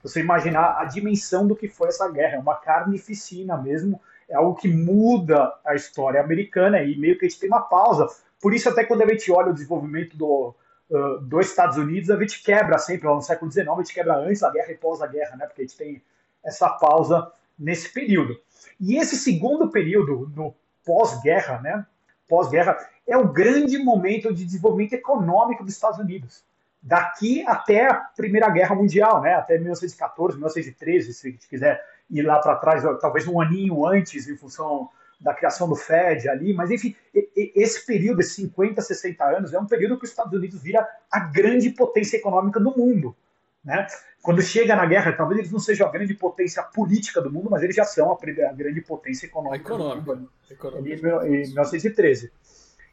Você 0.02 0.20
imaginar 0.20 0.76
a 0.78 0.84
dimensão 0.84 1.46
do 1.46 1.56
que 1.56 1.68
foi 1.68 1.88
essa 1.88 2.06
guerra, 2.10 2.37
é 2.37 2.38
uma 2.38 2.56
carnificina 2.56 3.56
mesmo, 3.56 3.99
é 4.28 4.34
algo 4.34 4.56
que 4.56 4.68
muda 4.68 5.54
a 5.64 5.75
história 5.75 6.20
americana 6.20 6.82
e 6.82 6.99
meio 6.99 7.18
que 7.18 7.25
a 7.25 7.28
gente 7.30 7.40
tem 7.40 7.49
uma 7.49 7.62
pausa. 7.62 8.06
Por 8.40 8.54
isso, 8.54 8.68
até 8.68 8.85
quando 8.85 9.02
a 9.02 9.06
gente 9.06 9.30
olha 9.30 9.50
o 9.50 9.54
desenvolvimento 9.54 10.16
do, 10.16 10.54
uh, 10.90 11.18
dos 11.20 11.47
Estados 11.47 11.76
Unidos, 11.76 12.11
a 12.11 12.18
gente 12.18 12.42
quebra 12.42 12.78
sempre, 12.78 13.06
no 13.06 13.20
século 13.20 13.50
XIX, 13.50 13.68
a 13.68 13.76
gente 13.76 13.94
quebra 13.94 14.16
antes 14.16 14.40
da 14.40 14.50
guerra 14.50 14.73
e 14.73 14.76
pós 14.76 15.02
a 15.02 15.06
guerra, 15.06 15.37
né? 15.37 15.47
Porque 15.47 15.62
a 15.62 15.64
gente 15.64 15.76
tem 15.76 16.02
essa 16.44 16.68
pausa 16.68 17.30
nesse 17.59 17.92
período. 17.92 18.40
E 18.80 18.97
esse 18.97 19.16
segundo 19.16 19.70
período, 19.70 20.32
no 20.35 20.54
pós-guerra, 20.85 21.61
né? 21.61 21.87
Pós-guerra, 22.26 22.78
é 23.06 23.16
o 23.16 23.28
grande 23.28 23.76
momento 23.78 24.32
de 24.32 24.44
desenvolvimento 24.44 24.94
econômico 24.94 25.62
dos 25.62 25.75
Estados 25.75 25.99
Unidos. 25.99 26.42
Daqui 26.82 27.44
até 27.47 27.88
a 27.88 27.94
Primeira 27.94 28.49
Guerra 28.49 28.75
Mundial, 28.75 29.20
né? 29.20 29.35
Até 29.35 29.59
1914, 29.59 30.37
1913, 30.37 31.12
se 31.12 31.28
a 31.28 31.30
gente 31.30 31.47
quiser 31.47 31.85
ir 32.09 32.23
lá 32.23 32.38
para 32.38 32.56
trás, 32.56 32.82
talvez 33.00 33.26
um 33.28 33.40
aninho 33.40 33.87
antes, 33.87 34.26
em 34.28 34.37
função 34.37 34.88
da 35.21 35.35
criação 35.35 35.69
do 35.69 35.77
Fed 35.77 36.29
ali, 36.29 36.55
mas 36.55 36.71
enfim, 36.71 36.97
esse 37.37 37.85
período, 37.85 38.21
esses 38.21 38.35
50, 38.35 38.81
60 38.81 39.25
anos, 39.25 39.53
é 39.53 39.59
um 39.59 39.67
período 39.67 39.99
que 39.99 40.05
os 40.05 40.11
Estados 40.11 40.33
Unidos 40.33 40.62
vira 40.62 40.87
a 41.11 41.21
grande 41.21 41.71
potência 41.71 42.17
econômica 42.17 42.59
do 42.59 42.77
mundo. 42.77 43.15
Né? 43.62 43.87
Quando 44.23 44.41
chega 44.41 44.75
na 44.75 44.87
guerra, 44.87 45.12
talvez 45.12 45.41
eles 45.41 45.53
não 45.53 45.59
sejam 45.59 45.87
a 45.87 45.91
grande 45.91 46.15
potência 46.15 46.62
política 46.62 47.21
do 47.21 47.31
mundo, 47.31 47.50
mas 47.50 47.62
eles 47.62 47.77
já 47.77 47.85
são 47.85 48.11
a, 48.11 48.15
a 48.15 48.53
grande 48.53 48.81
potência 48.81 49.27
econômica, 49.27 49.69
econômica. 49.69 50.15
do 50.15 50.21
mundo. 50.21 50.33
Econômica. 50.50 51.27
Em, 51.27 51.43
em 51.43 51.49
1913. 51.49 52.33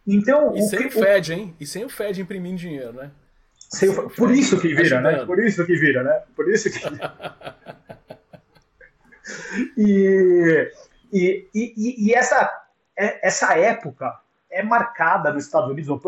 Então, 0.05 0.55
e 0.55 0.61
sem 0.63 0.87
o, 0.87 0.91
Fed, 0.91 1.33
hein? 1.33 1.55
E 1.59 1.65
sem 1.65 1.85
o 1.85 1.89
Fed 1.89 2.21
imprimindo 2.21 2.57
dinheiro, 2.57 2.93
né? 2.93 3.11
Sem 3.69 3.89
o, 3.89 4.09
por 4.09 4.31
isso 4.31 4.59
que 4.59 4.73
vira, 4.73 5.01
né? 5.01 5.25
Por 5.25 5.39
isso 5.43 5.65
que 5.65 5.75
vira, 5.79 6.03
né? 6.03 6.23
Por 6.35 6.49
isso 6.49 6.69
que. 6.69 6.79
e 9.77 10.71
e, 11.11 11.49
e, 11.53 12.07
e 12.07 12.13
essa, 12.13 12.49
é, 12.97 13.27
essa 13.27 13.57
época 13.57 14.19
é 14.49 14.63
marcada 14.63 15.31
nos 15.31 15.45
Estados 15.45 15.69
Unidos, 15.69 16.01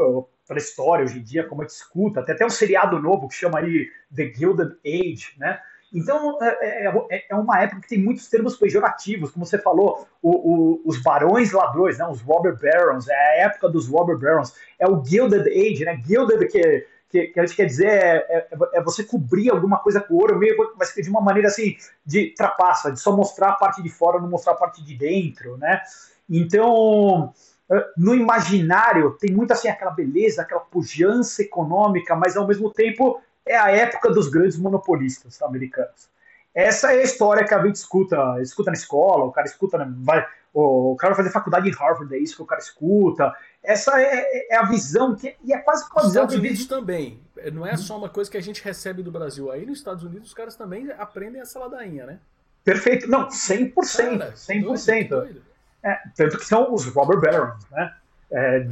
pela 0.47 0.59
história 0.59 1.05
hoje 1.05 1.19
em 1.19 1.23
dia, 1.23 1.45
como 1.45 1.61
a 1.61 1.65
gente 1.65 1.75
escuta, 1.75 2.23
tem 2.23 2.33
até 2.33 2.45
um 2.45 2.49
seriado 2.49 2.99
novo 2.99 3.27
que 3.27 3.35
chama 3.35 3.59
aí 3.59 3.87
The 4.15 4.33
Gilded 4.33 4.77
Age, 4.85 5.35
né? 5.37 5.59
Então, 5.93 6.37
é, 6.41 6.85
é, 6.85 7.25
é, 7.29 7.35
uma 7.35 7.59
época 7.61 7.81
que 7.81 7.89
tem 7.89 7.99
muitos 7.99 8.27
termos 8.27 8.55
pejorativos, 8.55 9.31
como 9.31 9.45
você 9.45 9.57
falou, 9.57 10.07
o, 10.21 10.29
o, 10.29 10.81
os 10.85 11.01
barões 11.01 11.51
ladrões, 11.51 11.97
né, 11.97 12.07
os 12.07 12.21
robber 12.21 12.55
barons, 12.59 13.07
é 13.07 13.15
a 13.15 13.45
época 13.45 13.69
dos 13.69 13.87
robber 13.87 14.17
barons, 14.17 14.53
é 14.77 14.87
o 14.87 15.03
Gilded 15.03 15.47
Age, 15.47 15.85
né, 15.85 15.99
Gilded 16.05 16.47
que 16.47 16.85
que, 17.09 17.27
que 17.27 17.39
a 17.39 17.45
gente 17.45 17.55
quer 17.55 17.65
dizer 17.65 17.87
é, 17.87 18.15
é, 18.29 18.47
é, 18.73 18.83
você 18.83 19.03
cobrir 19.03 19.49
alguma 19.49 19.79
coisa 19.79 19.99
com 19.99 20.15
ouro, 20.15 20.37
meio, 20.37 20.55
mas 20.77 20.93
de 20.93 21.09
uma 21.09 21.21
maneira 21.21 21.47
assim, 21.47 21.75
de 22.05 22.33
trapaça, 22.35 22.91
de 22.91 22.99
só 22.99 23.15
mostrar 23.15 23.49
a 23.49 23.55
parte 23.55 23.81
de 23.81 23.89
fora, 23.89 24.19
não 24.19 24.29
mostrar 24.29 24.53
a 24.53 24.57
parte 24.57 24.83
de 24.83 24.95
dentro, 24.95 25.57
né? 25.57 25.81
Então, 26.29 27.33
é, 27.71 27.85
no 27.97 28.13
imaginário, 28.13 29.17
tem 29.19 29.31
muito 29.31 29.51
assim 29.51 29.67
aquela 29.67 29.91
beleza, 29.91 30.43
aquela 30.43 30.61
pujança 30.61 31.41
econômica, 31.41 32.15
mas 32.15 32.37
ao 32.37 32.47
mesmo 32.47 32.71
tempo 32.71 33.21
é 33.45 33.57
a 33.57 33.71
época 33.71 34.11
dos 34.11 34.29
grandes 34.29 34.57
monopolistas 34.57 35.41
americanos. 35.41 36.07
Essa 36.53 36.93
é 36.93 36.99
a 36.99 37.03
história 37.03 37.45
que 37.45 37.53
a 37.53 37.63
gente 37.63 37.75
escuta, 37.75 38.37
escuta 38.41 38.71
na 38.71 38.77
escola, 38.77 39.25
o 39.25 39.31
cara 39.31 39.47
escuta, 39.47 39.91
vai, 39.97 40.25
o 40.53 40.95
cara 40.95 41.13
vai 41.13 41.23
fazer 41.23 41.33
faculdade 41.33 41.69
em 41.69 41.73
Harvard, 41.73 42.13
é 42.13 42.17
isso 42.17 42.35
que 42.35 42.41
o 42.41 42.45
cara 42.45 42.61
escuta. 42.61 43.33
Essa 43.63 44.01
é, 44.01 44.53
é 44.53 44.57
a 44.57 44.63
visão, 44.63 45.15
que, 45.15 45.35
e 45.43 45.53
é 45.53 45.59
quase 45.59 45.87
como 45.89 45.99
a 45.99 46.07
visão. 46.07 46.23
Estados 46.23 46.35
Unidos 46.35 46.65
também. 46.65 47.21
Não 47.53 47.65
é 47.65 47.77
só 47.77 47.97
uma 47.97 48.09
coisa 48.09 48.29
que 48.29 48.37
a 48.37 48.41
gente 48.41 48.63
recebe 48.63 49.03
do 49.03 49.11
Brasil. 49.11 49.51
Aí 49.51 49.65
nos 49.65 49.77
Estados 49.77 50.03
Unidos 50.03 50.29
os 50.29 50.33
caras 50.33 50.55
também 50.55 50.91
aprendem 50.97 51.41
essa 51.41 51.59
ladainha, 51.59 52.05
né? 52.05 52.19
Perfeito. 52.63 53.09
Não, 53.09 53.27
100%. 53.27 54.19
Cara, 54.19 54.31
100%. 54.33 54.63
Doido, 54.63 55.09
doido. 55.09 55.41
É, 55.83 55.97
tanto 56.15 56.37
que 56.37 56.45
são 56.45 56.73
os 56.73 56.85
robber 56.87 57.19
barons, 57.19 57.63
né? 57.71 57.93
É, 58.31 58.65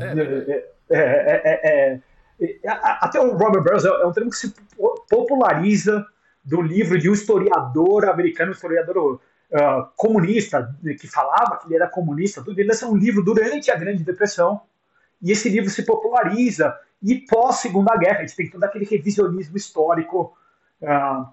é, 0.89 1.99
até 3.01 3.19
o 3.19 3.35
robber 3.37 3.63
barons 3.63 3.85
é 3.85 4.05
um 4.05 4.11
termo 4.11 4.29
que 4.29 4.37
se 4.37 4.53
populariza 5.09 6.05
do 6.43 6.61
livro 6.61 6.97
de 6.97 7.09
um 7.09 7.13
historiador 7.13 8.05
americano, 8.05 8.51
um 8.51 8.53
historiador 8.53 9.19
uh, 9.51 9.87
comunista, 9.95 10.75
que 10.99 11.07
falava 11.07 11.57
que 11.57 11.67
ele 11.67 11.75
era 11.75 11.89
comunista, 11.89 12.43
tudo. 12.43 12.59
Ele 12.59 12.69
lança 12.69 12.87
um 12.87 12.95
livro 12.95 13.23
durante 13.23 13.71
a 13.71 13.75
Grande 13.75 14.03
Depressão, 14.03 14.61
e 15.21 15.31
esse 15.31 15.49
livro 15.49 15.69
se 15.69 15.83
populariza. 15.83 16.77
E 17.01 17.15
pós-Segunda 17.15 17.95
Guerra, 17.95 18.19
a 18.19 18.21
gente 18.21 18.35
tem 18.35 18.49
todo 18.49 18.63
aquele 18.63 18.85
revisionismo 18.85 19.55
histórico 19.55 20.35
uh, 20.81 21.27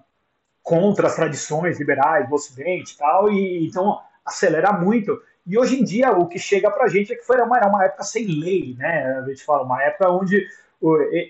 contra 0.61 1.07
as 1.07 1.15
tradições 1.15 1.79
liberais 1.79 2.27
do 2.27 2.35
Ocidente 2.35 2.93
e 2.93 2.97
tal, 2.97 3.31
e 3.31 3.67
então 3.67 3.99
acelera 4.25 4.73
muito. 4.73 5.21
E 5.45 5.57
hoje 5.57 5.79
em 5.79 5.83
dia 5.83 6.11
o 6.11 6.27
que 6.27 6.39
chega 6.39 6.71
pra 6.71 6.87
gente 6.87 7.13
é 7.13 7.15
que 7.15 7.23
foi 7.23 7.39
uma, 7.39 7.57
era 7.57 7.67
uma 7.67 7.85
época 7.85 8.03
sem 8.03 8.25
lei, 8.25 8.75
né? 8.77 9.19
A 9.19 9.29
gente 9.29 9.43
fala, 9.45 9.63
uma 9.63 9.81
época 9.83 10.09
onde 10.09 10.47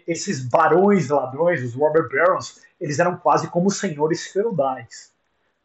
esses 0.08 0.48
barões 0.48 1.10
ladrões, 1.10 1.62
os 1.64 1.76
robber 1.76 2.10
barons, 2.10 2.62
eles 2.80 3.00
eram 3.00 3.18
quase 3.18 3.50
como 3.50 3.70
senhores 3.70 4.28
feudais, 4.28 5.14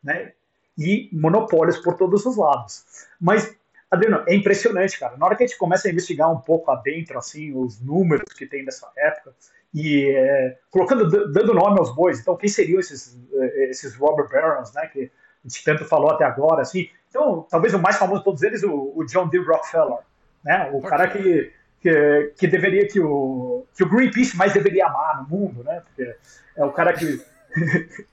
né? 0.02 0.32
E 0.80 1.10
monopólios 1.12 1.76
por 1.78 1.94
todos 1.94 2.24
os 2.24 2.36
lados. 2.36 3.06
Mas, 3.20 3.54
Adriano, 3.90 4.24
é 4.26 4.34
impressionante, 4.34 4.98
cara. 4.98 5.16
Na 5.18 5.26
hora 5.26 5.36
que 5.36 5.44
a 5.44 5.46
gente 5.46 5.58
começa 5.58 5.86
a 5.86 5.90
investigar 5.90 6.32
um 6.32 6.38
pouco 6.38 6.70
adentro, 6.70 7.18
assim, 7.18 7.52
os 7.54 7.80
números 7.80 8.32
que 8.32 8.46
tem 8.46 8.64
dessa 8.64 8.90
época, 8.96 9.34
e 9.74 10.10
é, 10.16 10.56
colocando, 10.70 11.30
dando 11.30 11.54
nome 11.54 11.78
aos 11.78 11.94
bois, 11.94 12.18
então 12.18 12.36
quem 12.36 12.48
seriam 12.48 12.80
esses, 12.80 13.16
é, 13.34 13.70
esses 13.70 13.94
robber 13.94 14.28
barons, 14.28 14.72
né? 14.72 14.86
Que 14.86 15.10
a 15.44 15.48
gente 15.48 15.62
tanto 15.62 15.84
falou 15.84 16.10
até 16.10 16.24
agora, 16.24 16.62
assim. 16.62 16.88
Então, 17.10 17.46
talvez 17.50 17.74
o 17.74 17.78
mais 17.78 17.96
famoso 17.96 18.20
de 18.20 18.24
todos 18.24 18.42
eles, 18.42 18.62
o, 18.62 18.92
o 18.96 19.04
John 19.04 19.28
D. 19.28 19.38
Rockefeller, 19.38 19.98
né? 20.42 20.70
O 20.72 20.80
cara 20.80 21.06
que 21.08 21.52
que, 21.80 22.32
que 22.36 22.46
deveria 22.46 22.86
que 22.86 23.00
o, 23.00 23.66
que 23.74 23.82
o 23.82 23.88
Greenpeace 23.88 24.36
mais 24.36 24.52
deveria 24.52 24.86
amar 24.86 25.22
no 25.22 25.28
mundo, 25.28 25.64
né? 25.64 25.82
Porque 25.86 26.14
é 26.56 26.64
o 26.64 26.72
cara 26.72 26.92
que. 26.92 27.20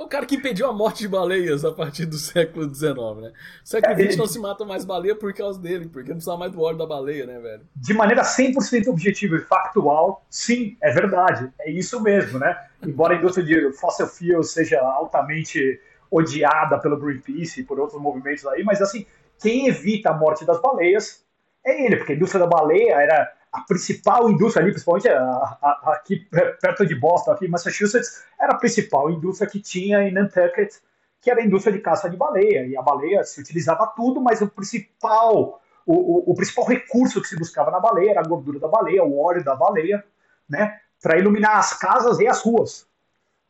o 0.00 0.08
cara 0.08 0.24
que 0.24 0.36
impediu 0.36 0.66
a 0.66 0.72
morte 0.72 1.00
de 1.00 1.08
baleias 1.08 1.64
a 1.64 1.72
partir 1.72 2.06
do 2.06 2.16
século 2.16 2.72
XIX, 2.74 2.94
né? 3.20 3.32
século 3.62 3.94
XX 3.94 4.14
é, 4.14 4.16
não 4.16 4.26
se 4.26 4.38
mata 4.38 4.64
mais 4.64 4.84
baleia 4.84 5.14
por 5.14 5.32
causa 5.34 5.60
dele, 5.60 5.88
porque 5.88 6.08
não 6.08 6.16
precisa 6.16 6.36
mais 6.38 6.52
do 6.52 6.62
óleo 6.62 6.78
da 6.78 6.86
baleia, 6.86 7.26
né, 7.26 7.38
velho? 7.38 7.62
De 7.76 7.92
maneira 7.92 8.22
100% 8.22 8.88
objetiva 8.88 9.36
e 9.36 9.40
factual, 9.40 10.24
sim, 10.30 10.76
é 10.80 10.90
verdade. 10.90 11.52
É 11.60 11.70
isso 11.70 12.02
mesmo, 12.02 12.38
né? 12.38 12.56
Embora 12.82 13.14
a 13.14 13.18
indústria 13.18 13.44
de 13.44 13.72
fossil 13.76 14.06
fuels 14.06 14.50
seja 14.52 14.80
altamente 14.80 15.78
odiada 16.10 16.78
pelo 16.78 16.98
Greenpeace 16.98 17.60
e 17.60 17.64
por 17.64 17.78
outros 17.78 18.00
movimentos 18.00 18.46
aí, 18.46 18.64
mas 18.64 18.80
assim, 18.80 19.06
quem 19.38 19.68
evita 19.68 20.10
a 20.10 20.16
morte 20.16 20.46
das 20.46 20.60
baleias 20.60 21.22
é 21.64 21.84
ele, 21.84 21.96
porque 21.96 22.12
a 22.12 22.16
indústria 22.16 22.40
da 22.40 22.46
baleia 22.46 22.94
era 22.94 23.32
a 23.52 23.62
principal 23.62 24.30
indústria 24.30 24.62
ali, 24.62 24.70
principalmente 24.70 25.08
a, 25.08 25.20
a, 25.20 25.92
aqui 25.94 26.16
perto 26.60 26.86
de 26.86 26.94
Boston, 26.94 27.32
aqui 27.32 27.46
em 27.46 27.50
Massachusetts, 27.50 28.24
era 28.40 28.52
a 28.52 28.58
principal 28.58 29.10
indústria 29.10 29.50
que 29.50 29.60
tinha 29.60 30.02
em 30.02 30.12
Nantucket, 30.12 30.72
que 31.20 31.30
era 31.30 31.40
a 31.40 31.44
indústria 31.44 31.72
de 31.72 31.82
caça 31.82 32.08
de 32.08 32.16
baleia. 32.16 32.66
E 32.66 32.76
a 32.76 32.82
baleia 32.82 33.24
se 33.24 33.40
utilizava 33.40 33.86
tudo, 33.96 34.20
mas 34.20 34.40
o 34.40 34.48
principal, 34.48 35.60
o, 35.84 35.94
o, 35.94 36.30
o 36.30 36.34
principal 36.34 36.64
recurso 36.64 37.20
que 37.20 37.28
se 37.28 37.36
buscava 37.36 37.70
na 37.70 37.80
baleia 37.80 38.12
era 38.12 38.20
a 38.20 38.28
gordura 38.28 38.58
da 38.58 38.68
baleia, 38.68 39.04
o 39.04 39.18
óleo 39.18 39.42
da 39.42 39.54
baleia, 39.54 40.04
né, 40.48 40.80
para 41.02 41.18
iluminar 41.18 41.58
as 41.58 41.76
casas 41.76 42.20
e 42.20 42.28
as 42.28 42.40
ruas. 42.42 42.86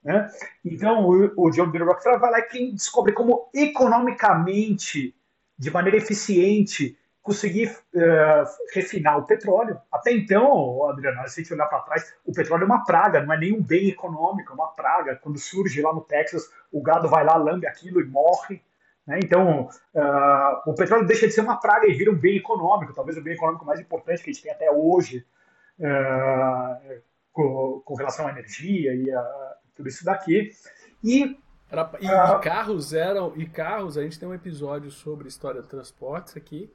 Né? 0.03 0.31
Então 0.65 1.07
o, 1.07 1.47
o 1.47 1.51
John 1.51 1.71
D. 1.71 1.79
Rockefeller 1.79 2.19
vai 2.19 2.31
lá 2.31 2.39
e 2.39 2.45
quem 2.45 2.73
descobre 2.73 3.13
como 3.13 3.51
economicamente, 3.55 5.15
de 5.59 5.71
maneira 5.71 5.99
eficiente, 5.99 6.97
conseguir 7.31 7.71
uh, 7.95 8.45
refinar 8.75 9.17
o 9.17 9.23
petróleo. 9.25 9.81
Até 9.93 10.11
então, 10.11 10.85
Adriano, 10.91 11.17
se 11.29 11.41
a 11.41 11.43
gente 11.45 11.55
olhar 11.55 11.67
para 11.67 11.79
trás, 11.83 12.13
o 12.27 12.33
petróleo 12.33 12.65
é 12.65 12.67
uma 12.67 12.85
praga, 12.85 13.23
não 13.23 13.33
é 13.33 13.39
nem 13.39 13.53
um 13.53 13.63
bem 13.63 13.89
econômico, 13.89 14.51
é 14.51 14.55
uma 14.55 14.73
praga. 14.73 15.15
Quando 15.15 15.39
surge 15.39 15.81
lá 15.81 15.95
no 15.95 16.01
Texas, 16.01 16.51
o 16.73 16.83
gado 16.83 17.09
vai 17.09 17.25
lá, 17.25 17.37
lambe 17.37 17.69
aquilo 17.69 18.01
e 18.01 18.05
morre. 18.05 18.61
Né? 19.07 19.21
Então, 19.23 19.69
uh, 19.95 20.71
o 20.71 20.75
petróleo 20.75 21.07
deixa 21.07 21.29
de 21.29 21.33
ser 21.33 21.43
uma 21.43 21.61
praga 21.61 21.87
e 21.87 21.95
vira 21.95 22.11
um 22.11 22.19
bem 22.19 22.37
econômico, 22.37 22.93
talvez 22.93 23.17
o 23.17 23.23
bem 23.23 23.35
econômico 23.35 23.65
mais 23.65 23.79
importante 23.79 24.25
que 24.25 24.31
a 24.31 24.33
gente 24.33 24.43
tem 24.43 24.51
até 24.51 24.69
hoje 24.69 25.25
uh, 25.79 27.01
com, 27.33 27.81
com, 27.85 27.95
relação 27.95 28.27
à 28.27 28.31
energia 28.31 28.93
e 28.93 29.09
a, 29.09 29.55
tudo 29.77 29.89
isso 29.89 30.05
daqui. 30.05 30.51
E 31.05 31.39
e, 32.01 32.05
e, 32.05 32.39
carros 32.41 32.93
eram. 32.93 33.33
E 33.37 33.47
carros, 33.47 33.97
a 33.97 34.03
gente 34.03 34.19
tem 34.19 34.29
um 34.29 34.35
episódio 34.35 34.91
sobre 34.91 35.29
história 35.29 35.63
de 35.63 35.69
transportes 35.69 36.37
aqui 36.37 36.69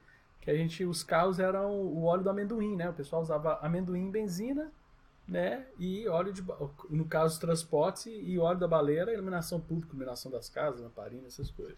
que 0.46 0.50
a 0.52 0.54
gente, 0.54 0.84
os 0.84 1.02
carros 1.02 1.40
eram 1.40 1.72
o 1.72 2.04
óleo 2.04 2.22
do 2.22 2.30
amendoim, 2.30 2.76
né? 2.76 2.88
O 2.88 2.92
pessoal 2.92 3.20
usava 3.20 3.58
amendoim, 3.62 4.12
benzina, 4.12 4.70
né? 5.26 5.66
E 5.76 6.06
óleo 6.06 6.32
de, 6.32 6.40
no 6.88 7.04
caso, 7.04 7.40
transporte 7.40 8.08
e 8.08 8.38
óleo 8.38 8.56
da 8.56 8.68
baleira, 8.68 9.12
iluminação 9.12 9.60
pública, 9.60 9.88
iluminação 9.90 10.30
das 10.30 10.48
casas, 10.48 10.80
lamparina, 10.80 11.26
essas 11.26 11.50
coisas. 11.50 11.76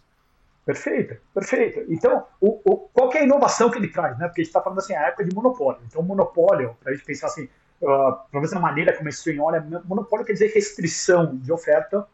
Perfeito, 0.66 1.16
perfeito. 1.32 1.90
Então, 1.90 2.26
o, 2.38 2.60
o, 2.62 2.76
qual 2.92 3.10
é 3.14 3.20
a 3.20 3.25
inovação 3.25 3.70
que 3.70 3.78
ele 3.78 3.88
traz, 3.88 4.18
né? 4.18 4.26
Porque 4.26 4.42
a 4.42 4.44
gente 4.44 4.50
está 4.50 4.60
falando 4.60 4.80
assim, 4.80 4.94
a 4.94 5.06
época 5.06 5.25
de 5.25 5.34
monopólio. 5.34 5.80
Então, 5.87 6.02
monopólio, 6.02 6.76
para 6.78 6.92
a 6.92 6.94
gente 6.94 7.06
pensar 7.06 7.28
assim, 7.28 7.44
uh, 7.80 8.20
pelo 8.30 8.42
menos 8.42 8.52
na 8.52 8.60
maneira 8.60 8.94
como 8.94 9.08
esse 9.08 9.20
stream 9.20 9.42
olha, 9.42 9.62
monopólio 9.87 10.26
quer 10.26 10.34
dizer 10.34 10.52
restrição 10.52 11.38
de 11.38 11.50
oferta 11.50 12.06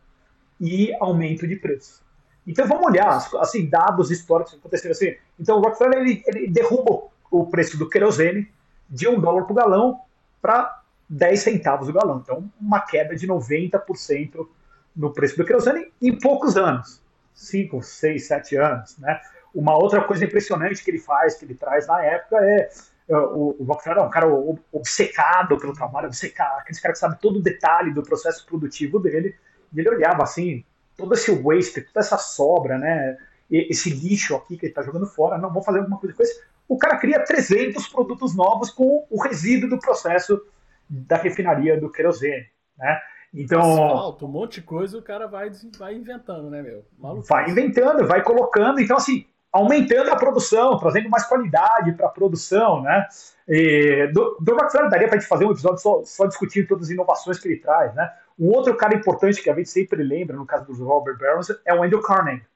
e 0.60 0.94
aumento 1.00 1.48
de 1.48 1.56
preço. 1.56 2.00
Então, 2.46 2.66
vamos 2.66 2.86
olhar, 2.86 3.26
assim, 3.40 3.66
dados 3.66 4.10
históricos 4.10 4.52
que 4.52 4.58
aconteceram 4.58 4.92
assim. 4.92 5.16
Então, 5.38 5.58
o 5.58 5.60
Rockefeller, 5.60 6.00
ele, 6.00 6.22
ele 6.26 6.48
derruba 6.48 7.08
o 7.30 7.46
preço 7.46 7.78
do 7.78 7.88
querosene 7.88 8.50
de 8.88 9.08
um 9.08 9.18
dólar 9.18 9.44
por 9.44 9.54
galão 9.54 10.00
para 10.42 10.82
10 11.08 11.40
centavos 11.40 11.88
o 11.88 11.92
galão. 11.92 12.20
Então, 12.22 12.50
uma 12.60 12.80
queda 12.80 13.16
de 13.16 13.26
90% 13.26 14.46
no 14.94 15.12
preço 15.12 15.36
do 15.36 15.44
querosene 15.44 15.90
em 16.00 16.18
poucos 16.18 16.56
anos. 16.56 17.02
5, 17.34 17.82
6, 17.82 18.26
7 18.26 18.56
anos, 18.56 18.98
né? 18.98 19.20
Uma 19.54 19.76
outra 19.76 20.02
coisa 20.02 20.24
impressionante 20.24 20.84
que 20.84 20.90
ele 20.90 20.98
faz, 20.98 21.34
que 21.34 21.44
ele 21.44 21.54
traz 21.54 21.86
na 21.86 22.02
época, 22.04 22.36
é 22.36 22.68
o, 23.08 23.56
o 23.58 23.64
Rockefeller 23.64 24.02
é 24.02 24.06
um 24.06 24.10
cara 24.10 24.26
obcecado 24.72 25.58
pelo 25.58 25.72
trabalho, 25.72 26.06
obcecado, 26.06 26.60
aquele 26.60 26.80
cara 26.80 26.92
que 26.92 26.98
sabe 26.98 27.18
todo 27.20 27.38
o 27.38 27.42
detalhe 27.42 27.92
do 27.92 28.02
processo 28.02 28.46
produtivo 28.46 28.98
dele, 28.98 29.34
e 29.72 29.80
ele 29.80 29.90
olhava 29.90 30.22
assim, 30.22 30.64
todo 30.96 31.14
esse 31.14 31.30
waste, 31.30 31.80
toda 31.82 32.00
essa 32.00 32.18
sobra, 32.18 32.78
né? 32.78 33.16
Esse 33.50 33.90
lixo 33.90 34.34
aqui 34.34 34.56
que 34.56 34.66
ele 34.66 34.72
está 34.72 34.82
jogando 34.82 35.06
fora, 35.06 35.38
não 35.38 35.52
vou 35.52 35.62
fazer 35.62 35.78
alguma 35.80 35.98
coisa 35.98 36.16
com 36.16 36.22
isso. 36.22 36.40
O 36.68 36.78
cara 36.78 36.96
cria 36.96 37.22
300 37.22 37.86
produtos 37.88 38.34
novos 38.34 38.70
com 38.70 39.06
o 39.10 39.22
resíduo 39.22 39.68
do 39.68 39.78
processo 39.78 40.40
da 40.88 41.16
refinaria 41.16 41.78
do 41.78 41.90
querosene, 41.90 42.46
né? 42.78 43.00
Então, 43.32 43.60
Asfalto, 43.60 44.26
um 44.26 44.28
monte 44.28 44.60
de 44.60 44.62
coisa 44.62 44.96
o 44.96 45.02
cara 45.02 45.26
vai, 45.26 45.50
vai 45.76 45.94
inventando, 45.94 46.48
né, 46.48 46.62
meu? 46.62 46.84
Maluco. 46.96 47.26
Vai 47.26 47.50
inventando, 47.50 48.06
vai 48.06 48.22
colocando. 48.22 48.80
Então, 48.80 48.96
assim, 48.96 49.26
aumentando 49.52 50.10
a 50.10 50.16
produção, 50.16 50.78
trazendo 50.78 51.10
mais 51.10 51.26
qualidade 51.26 51.92
para 51.92 52.06
a 52.06 52.10
produção, 52.10 52.82
né? 52.82 53.06
E 53.48 54.08
do, 54.12 54.38
do 54.40 54.54
Rockefeller 54.54 54.88
daria 54.88 55.08
para 55.08 55.16
a 55.16 55.20
gente 55.20 55.28
fazer 55.28 55.44
um 55.46 55.50
episódio 55.50 55.78
só, 55.78 56.02
só 56.04 56.26
discutindo 56.26 56.68
todas 56.68 56.86
as 56.86 56.90
inovações 56.90 57.38
que 57.38 57.48
ele 57.48 57.60
traz, 57.60 57.92
né? 57.94 58.10
Um 58.38 58.48
outro 58.48 58.76
cara 58.76 58.94
importante 58.94 59.42
que 59.42 59.50
a 59.50 59.54
gente 59.54 59.68
sempre 59.68 60.02
lembra, 60.02 60.36
no 60.36 60.46
caso 60.46 60.66
dos 60.66 60.78
Robert 60.80 61.16
Barons, 61.18 61.48
é 61.64 61.74
o 61.74 61.82
Andrew 61.82 62.02
Carnegie, 62.02 62.46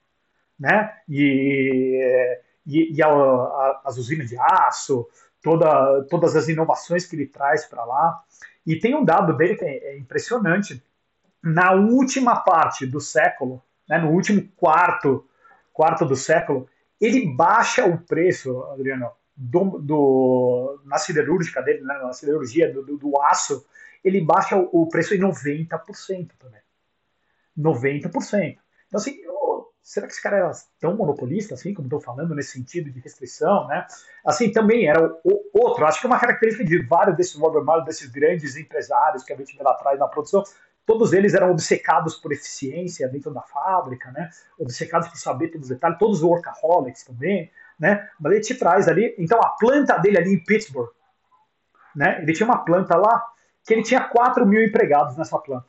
né? 0.58 0.92
E, 1.08 2.40
e, 2.66 2.96
e 2.96 3.02
a, 3.02 3.08
a, 3.08 3.82
as 3.84 3.96
usinas 3.96 4.28
de 4.28 4.36
aço, 4.38 5.08
toda, 5.42 6.04
todas 6.04 6.34
as 6.36 6.48
inovações 6.48 7.06
que 7.06 7.14
ele 7.14 7.26
traz 7.26 7.64
para 7.64 7.84
lá. 7.84 8.22
E 8.66 8.76
tem 8.76 8.94
um 8.94 9.04
dado 9.04 9.36
dele 9.36 9.56
que 9.56 9.64
é, 9.64 9.92
é 9.92 9.98
impressionante. 9.98 10.82
Na 11.42 11.72
última 11.72 12.40
parte 12.40 12.84
do 12.84 13.00
século, 13.00 13.62
né, 13.88 13.98
no 13.98 14.10
último 14.10 14.46
quarto, 14.56 15.24
quarto 15.72 16.04
do 16.04 16.16
século, 16.16 16.68
ele 17.00 17.32
baixa 17.34 17.86
o 17.86 17.98
preço, 17.98 18.64
Adriano, 18.72 19.10
do, 19.36 19.78
do, 19.78 20.80
na 20.84 20.98
siderúrgica 20.98 21.62
dele, 21.62 21.82
né, 21.82 21.94
na 22.02 22.12
siderurgia 22.12 22.72
do, 22.72 22.84
do, 22.84 22.98
do 22.98 23.22
aço, 23.22 23.64
ele 24.08 24.20
baixa 24.20 24.56
o, 24.56 24.82
o, 24.82 24.88
preço 24.88 25.14
em 25.14 25.20
90% 25.20 26.30
também. 26.38 26.60
90%. 27.56 28.58
Então, 28.86 28.98
assim, 28.98 29.20
será 29.82 30.06
que 30.06 30.12
esse 30.12 30.22
cara 30.22 30.36
era 30.36 30.50
tão 30.78 30.96
monopolista, 30.96 31.54
assim, 31.54 31.72
como 31.72 31.86
estou 31.86 32.00
falando, 32.00 32.34
nesse 32.34 32.52
sentido 32.52 32.90
de 32.90 33.00
restrição, 33.00 33.66
né? 33.66 33.86
Assim, 34.24 34.52
também 34.52 34.86
era 34.86 35.02
o, 35.24 35.50
outro, 35.54 35.86
acho 35.86 36.00
que 36.00 36.06
é 36.06 36.10
uma 36.10 36.18
característica 36.18 36.64
de 36.64 36.86
vários 36.86 37.16
desses 37.16 37.34
Robert 37.34 37.64
Malloy, 37.64 37.84
desses 37.84 38.10
grandes 38.10 38.56
empresários 38.56 39.24
que 39.24 39.32
a 39.32 39.36
gente 39.36 39.56
vê 39.56 39.62
lá 39.62 39.72
atrás 39.72 39.98
na 39.98 40.06
produção, 40.06 40.44
todos 40.84 41.12
eles 41.12 41.34
eram 41.34 41.50
obcecados 41.50 42.16
por 42.16 42.32
eficiência 42.32 43.08
dentro 43.08 43.32
da 43.32 43.42
fábrica, 43.42 44.10
né? 44.10 44.30
Obcecados 44.58 45.08
por 45.08 45.16
saber 45.16 45.48
todos 45.48 45.68
os 45.68 45.74
detalhes, 45.74 45.98
todos 45.98 46.18
os 46.18 46.22
workaholics 46.22 47.04
também, 47.04 47.50
né? 47.78 48.08
Mas 48.20 48.32
ele 48.32 48.40
te 48.42 48.54
traz 48.54 48.88
ali, 48.88 49.14
então 49.18 49.40
a 49.40 49.50
planta 49.50 49.96
dele 49.98 50.18
ali 50.18 50.34
em 50.34 50.44
Pittsburgh, 50.44 50.90
né? 51.94 52.20
Ele 52.22 52.32
tinha 52.32 52.46
uma 52.46 52.64
planta 52.64 52.96
lá 52.96 53.22
que 53.66 53.74
ele 53.74 53.82
tinha 53.82 54.00
4 54.00 54.46
mil 54.46 54.62
empregados 54.62 55.16
nessa 55.16 55.38
planta 55.38 55.68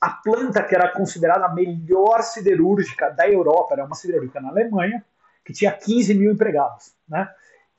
a 0.00 0.10
planta 0.10 0.62
que 0.62 0.74
era 0.74 0.88
considerada 0.92 1.46
a 1.46 1.54
melhor 1.54 2.22
siderúrgica 2.22 3.10
da 3.10 3.28
Europa, 3.28 3.74
era 3.74 3.84
uma 3.84 3.94
siderúrgica 3.94 4.40
na 4.40 4.48
Alemanha, 4.48 5.04
que 5.44 5.52
tinha 5.52 5.72
15 5.72 6.14
mil 6.14 6.32
empregados. 6.32 6.92
Né? 7.08 7.28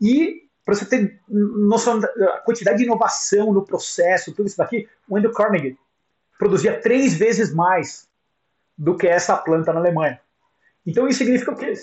E, 0.01 0.49
para 0.65 0.75
você 0.75 0.85
ter 0.85 1.19
noção 1.27 1.99
da 1.99 2.39
quantidade 2.39 2.79
de 2.79 2.83
inovação 2.83 3.53
no 3.53 3.63
processo, 3.63 4.33
tudo 4.33 4.47
isso 4.47 4.57
daqui, 4.57 4.87
o 5.07 5.15
Andrew 5.15 5.33
Carnegie 5.33 5.77
produzia 6.37 6.79
três 6.79 7.13
vezes 7.13 7.53
mais 7.53 8.07
do 8.77 8.95
que 8.97 9.07
essa 9.07 9.35
planta 9.37 9.73
na 9.73 9.79
Alemanha. 9.79 10.19
Então 10.85 11.07
isso 11.07 11.19
significa 11.19 11.53
que 11.55 11.65
é, 11.65 11.73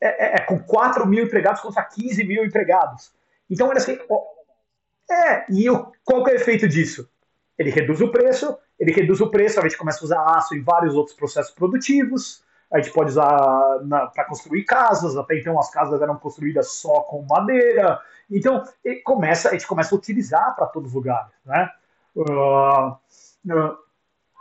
é, 0.00 0.36
é 0.36 0.40
com 0.40 0.58
4 0.58 1.06
mil 1.06 1.24
empregados 1.24 1.60
contra 1.60 1.82
15 1.82 2.24
mil 2.24 2.44
empregados. 2.44 3.12
Então, 3.48 3.68
olha 3.68 3.78
assim, 3.78 3.98
é, 5.10 5.46
e 5.50 5.68
o, 5.68 5.92
qual 6.04 6.24
que 6.24 6.30
é 6.30 6.34
o 6.34 6.36
efeito 6.36 6.68
disso? 6.68 7.08
Ele 7.58 7.70
reduz 7.70 8.00
o 8.00 8.10
preço, 8.10 8.56
ele 8.78 8.92
reduz 8.92 9.20
o 9.20 9.30
preço, 9.30 9.60
a 9.60 9.62
gente 9.62 9.76
começa 9.76 10.00
a 10.00 10.04
usar 10.04 10.24
aço 10.36 10.54
em 10.54 10.62
vários 10.62 10.94
outros 10.94 11.14
processos 11.14 11.52
produtivos, 11.52 12.42
a 12.72 12.80
gente 12.80 12.92
pode 12.92 13.10
usar 13.10 13.28
para 14.14 14.24
construir 14.24 14.64
casas, 14.64 15.16
até 15.16 15.36
então 15.36 15.58
as 15.58 15.70
casas 15.70 16.00
eram 16.00 16.16
construídas 16.16 16.72
só 16.72 17.00
com 17.00 17.26
madeira, 17.28 18.00
então 18.30 18.64
começa, 19.04 19.48
a 19.48 19.52
gente 19.52 19.66
começa 19.66 19.94
a 19.94 19.98
utilizar 19.98 20.54
para 20.54 20.66
todos 20.66 20.90
os 20.90 20.94
lugares. 20.94 21.32
Né? 21.44 21.68
Uh, 22.14 22.92
uh, 22.92 23.78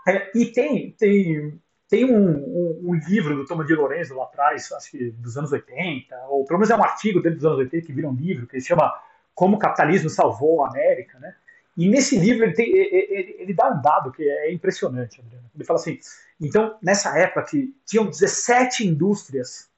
é, 0.07 0.31
e 0.35 0.45
tem, 0.45 0.91
tem, 0.91 1.59
tem 1.89 2.05
um, 2.05 2.37
um, 2.37 2.81
um, 2.85 2.93
livro 2.93 3.35
do 3.35 3.45
Thomas 3.45 3.65
de 3.65 3.73
Lorenzo 3.73 4.15
lá 4.15 4.25
atrás, 4.25 4.71
acho 4.71 4.91
que 4.91 5.09
dos 5.11 5.35
anos 5.35 5.51
80, 5.51 6.15
ou 6.29 6.45
pelo 6.45 6.59
menos 6.59 6.69
é 6.69 6.75
um 6.75 6.83
artigo 6.83 7.21
dele 7.21 7.35
dos 7.35 7.45
anos 7.45 7.57
80 7.57 7.85
que 7.85 7.93
vira 7.93 8.07
um 8.07 8.13
livro, 8.13 8.45
que 8.45 8.61
se 8.61 8.67
chama 8.67 8.93
Como 9.39 9.55
o 9.55 9.59
Capitalismo 9.59 10.09
Salvou 10.09 10.65
a 10.65 10.67
América, 10.67 11.17
né? 11.17 11.33
E 11.77 11.87
nesse 11.87 12.19
livro 12.19 12.43
ele, 12.43 12.51
tem, 12.51 12.75
ele, 12.75 13.37
ele, 13.39 13.53
dá 13.53 13.69
um 13.69 13.81
dado 13.81 14.11
que 14.11 14.21
é 14.21 14.51
impressionante, 14.51 15.21
Adriano. 15.21 15.49
Ele 15.55 15.63
fala 15.63 15.79
assim: 15.79 15.97
então, 16.41 16.75
nessa 16.83 17.17
época 17.17 17.43
que 17.43 17.73
tinham 17.85 18.05
17 18.05 18.85
indústrias 18.85 19.69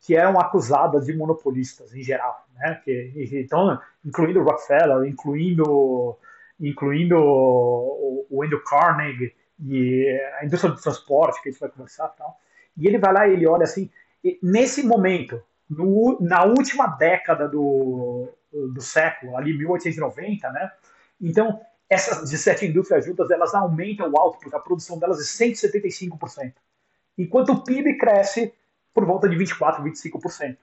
que 0.00 0.16
eram 0.16 0.40
acusadas 0.40 1.04
de 1.04 1.14
monopolistas 1.14 1.94
em 1.94 2.02
geral, 2.02 2.46
né? 2.54 2.80
Que, 2.82 3.12
então, 3.34 3.78
incluindo 4.02 4.40
o 4.40 4.44
Rockefeller, 4.44 5.06
incluindo, 5.06 6.16
incluindo 6.58 7.18
o, 7.18 8.26
o 8.30 8.42
Andrew 8.42 8.64
Carnegie 8.64 9.34
e 9.62 10.08
a 10.40 10.46
indústria 10.46 10.72
do 10.72 10.80
transporte, 10.80 11.42
que 11.42 11.50
a 11.50 11.52
gente 11.52 11.60
vai 11.60 11.68
conversar 11.68 12.08
tal. 12.08 12.40
E 12.78 12.86
ele 12.86 12.96
vai 12.96 13.12
lá 13.12 13.28
e 13.28 13.34
ele 13.34 13.46
olha 13.46 13.64
assim, 13.64 13.90
nesse 14.42 14.82
momento, 14.82 15.42
no, 15.68 16.16
na 16.18 16.44
última 16.44 16.86
década 16.86 17.46
do, 17.46 18.32
do 18.52 18.80
século, 18.80 19.36
ali 19.36 19.56
1890, 19.56 20.50
né? 20.50 20.72
Então, 21.20 21.60
essas 21.88 22.20
17 22.20 22.66
indústrias 22.66 23.04
juntas, 23.04 23.30
elas 23.30 23.54
aumentam 23.54 24.10
o 24.10 24.18
output, 24.18 24.54
a 24.54 24.60
produção 24.60 24.98
delas 24.98 25.18
é 25.20 25.44
175%. 25.44 26.54
Enquanto 27.18 27.52
o 27.52 27.62
PIB 27.62 27.98
cresce 27.98 28.52
por 28.94 29.04
volta 29.04 29.28
de 29.28 29.36
24%, 29.36 29.82
25%. 29.82 30.56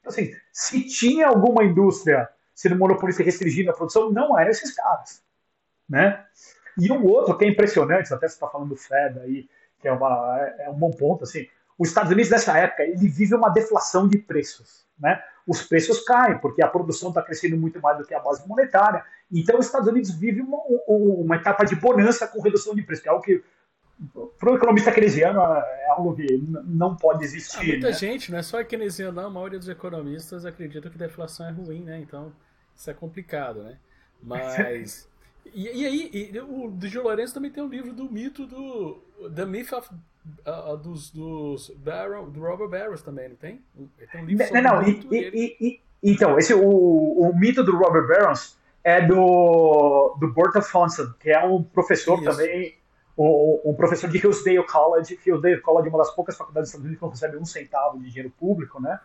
Então, 0.00 0.12
assim, 0.12 0.34
se 0.52 0.86
tinha 0.86 1.28
alguma 1.28 1.64
indústria 1.64 2.28
sendo 2.54 2.76
monopolista 2.76 3.22
restringindo 3.22 3.70
a 3.70 3.74
produção, 3.74 4.12
não 4.12 4.38
eram 4.38 4.50
esses 4.50 4.74
caras. 4.74 5.22
Né? 5.88 6.24
E 6.78 6.90
um 6.92 7.04
outro 7.04 7.36
que 7.36 7.44
é 7.44 7.48
impressionante, 7.48 8.12
até 8.12 8.28
você 8.28 8.34
está 8.34 8.48
falando 8.48 8.68
do 8.70 8.76
Fed 8.76 9.18
aí, 9.20 9.48
que 9.80 9.88
é, 9.88 9.92
uma, 9.92 10.38
é 10.58 10.70
um 10.70 10.74
bom 10.74 10.90
ponto, 10.90 11.24
assim, 11.24 11.48
os 11.78 11.88
Estados 11.88 12.12
Unidos 12.12 12.30
nessa 12.30 12.56
época, 12.56 12.84
ele 12.84 13.08
vive 13.08 13.34
uma 13.34 13.48
deflação 13.48 14.08
de 14.08 14.18
preços. 14.18 14.86
Né? 14.98 15.22
Os 15.46 15.62
preços 15.62 16.02
caem, 16.04 16.38
porque 16.38 16.62
a 16.62 16.68
produção 16.68 17.10
está 17.10 17.22
crescendo 17.22 17.56
muito 17.56 17.80
mais 17.80 17.98
do 17.98 18.04
que 18.04 18.14
a 18.14 18.20
base 18.20 18.46
monetária. 18.48 19.04
Então, 19.30 19.58
os 19.58 19.66
Estados 19.66 19.88
Unidos 19.88 20.10
vive 20.10 20.40
uma, 20.40 20.58
uma 20.88 21.36
etapa 21.36 21.64
de 21.64 21.76
bonança 21.76 22.26
com 22.26 22.40
redução 22.40 22.74
de 22.74 22.82
preço, 22.82 23.02
que 23.02 23.08
é 23.08 23.12
algo 23.12 23.22
que, 23.22 23.42
para 24.38 24.52
o 24.52 24.56
economista 24.56 24.90
keynesiano, 24.90 25.40
é 25.40 25.88
algo 25.90 26.14
que 26.14 26.26
não 26.64 26.96
pode 26.96 27.24
existir. 27.24 27.58
Ah, 27.58 27.64
muita 27.64 27.86
né? 27.88 27.92
gente, 27.92 28.30
não 28.32 28.38
é 28.38 28.42
só 28.42 28.62
keynesiano, 28.64 29.20
não, 29.20 29.26
a 29.26 29.30
maioria 29.30 29.58
dos 29.58 29.68
economistas 29.68 30.46
acredita 30.46 30.88
que 30.88 30.96
deflação 30.96 31.46
é 31.46 31.50
ruim, 31.50 31.84
né? 31.84 32.00
Então, 32.00 32.32
isso 32.74 32.90
é 32.90 32.94
complicado, 32.94 33.62
né? 33.62 33.76
Mas. 34.22 35.08
e, 35.52 35.82
e, 35.82 35.86
aí, 35.86 36.10
e, 36.32 36.40
o 36.40 36.72
Gil 36.82 37.02
Lourenço 37.02 37.34
também 37.34 37.50
tem 37.50 37.62
um 37.62 37.68
livro 37.68 37.92
do 37.92 38.10
mito 38.10 38.46
do 38.46 39.02
The 39.34 39.44
Myth 39.44 39.72
of 39.72 39.90
uh, 40.46 40.76
dos, 40.76 41.10
dos 41.10 41.70
Barrow, 41.76 42.30
do 42.30 42.40
Robert 42.40 42.68
Barrows 42.68 43.02
também, 43.02 43.28
não 43.28 43.36
tem? 43.36 43.62
Tem 44.12 44.22
um 44.22 44.24
livro 44.24 44.44
sobre 44.44 44.60
não, 44.60 44.76
não, 44.76 44.88
e, 44.88 45.06
e, 45.12 45.56
e, 45.60 45.80
então, 46.02 46.38
esse, 46.38 46.52
o, 46.52 46.60
o 46.60 47.34
mito 47.34 47.64
do 47.64 47.76
Robert 47.76 48.06
Barrows 48.06 48.58
é 48.84 49.00
do, 49.00 50.14
do 50.20 50.28
Burton 50.28 50.60
Fonson, 50.60 51.14
que 51.18 51.30
é 51.30 51.42
um 51.42 51.62
professor 51.62 52.18
Isso. 52.18 52.30
também, 52.30 52.74
um, 53.16 53.60
um, 53.64 53.74
professor 53.74 54.10
de 54.10 54.18
Hillsdale 54.18 54.66
College. 54.66 55.18
Hillsdale 55.24 55.60
College 55.62 55.88
é 55.88 55.90
uma 55.90 55.98
das 55.98 56.14
poucas 56.14 56.36
faculdades 56.36 56.70
dos 56.70 56.74
Estados 56.74 56.84
Unidos 56.84 56.98
que 56.98 57.04
não 57.04 57.10
recebe 57.10 57.36
um 57.38 57.46
centavo 57.46 57.98
de 57.98 58.10
dinheiro 58.10 58.30
público, 58.38 58.80
né? 58.82 59.00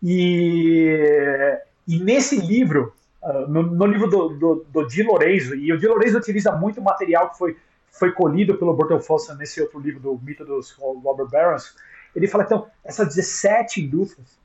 E, 0.00 1.58
e 1.88 1.98
nesse 1.98 2.36
livro, 2.40 2.94
uh, 3.20 3.48
no, 3.48 3.62
no, 3.62 3.86
livro 3.86 4.08
do, 4.08 4.28
do, 4.28 4.66
do 4.68 4.86
Di 4.86 5.02
Lorenzo, 5.02 5.56
e 5.56 5.72
o 5.72 5.78
Di 5.78 5.88
Lorenzo 5.88 6.18
utiliza 6.18 6.52
muito 6.52 6.80
material 6.80 7.30
que 7.30 7.38
foi, 7.38 7.56
foi 7.90 8.12
colhido 8.12 8.56
pelo 8.56 8.74
Burton 8.74 9.00
Foster 9.00 9.36
nesse 9.36 9.60
outro 9.60 9.78
livro 9.78 10.00
do 10.00 10.20
Mito 10.22 10.44
dos 10.44 10.72
Robert 10.72 11.28
Barons, 11.28 11.74
ele 12.14 12.26
fala, 12.26 12.44
então, 12.44 12.66
essas 12.84 13.14
17 13.14 13.82
indústrias, 13.82 14.38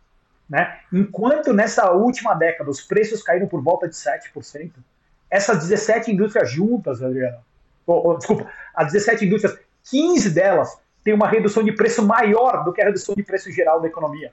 né, 0.49 0.79
enquanto 0.91 1.53
nessa 1.53 1.91
última 1.91 2.33
década 2.33 2.69
os 2.69 2.81
preços 2.81 3.23
caíram 3.23 3.47
por 3.47 3.61
volta 3.61 3.87
de 3.87 3.95
7%, 3.95 4.71
essas 5.29 5.67
17 5.67 6.11
indústrias 6.11 6.51
juntas, 6.51 7.01
Adriano, 7.01 7.39
ou, 7.85 8.07
ou, 8.07 8.17
desculpa, 8.17 8.49
as 8.75 8.91
17 8.91 9.25
indústrias, 9.25 9.57
15 9.89 10.29
delas 10.29 10.77
têm 11.03 11.13
uma 11.13 11.27
redução 11.27 11.63
de 11.63 11.71
preço 11.71 12.05
maior 12.05 12.63
do 12.63 12.71
que 12.71 12.81
a 12.81 12.85
redução 12.85 13.15
de 13.15 13.23
preço 13.23 13.51
geral 13.51 13.81
da 13.81 13.87
economia. 13.87 14.31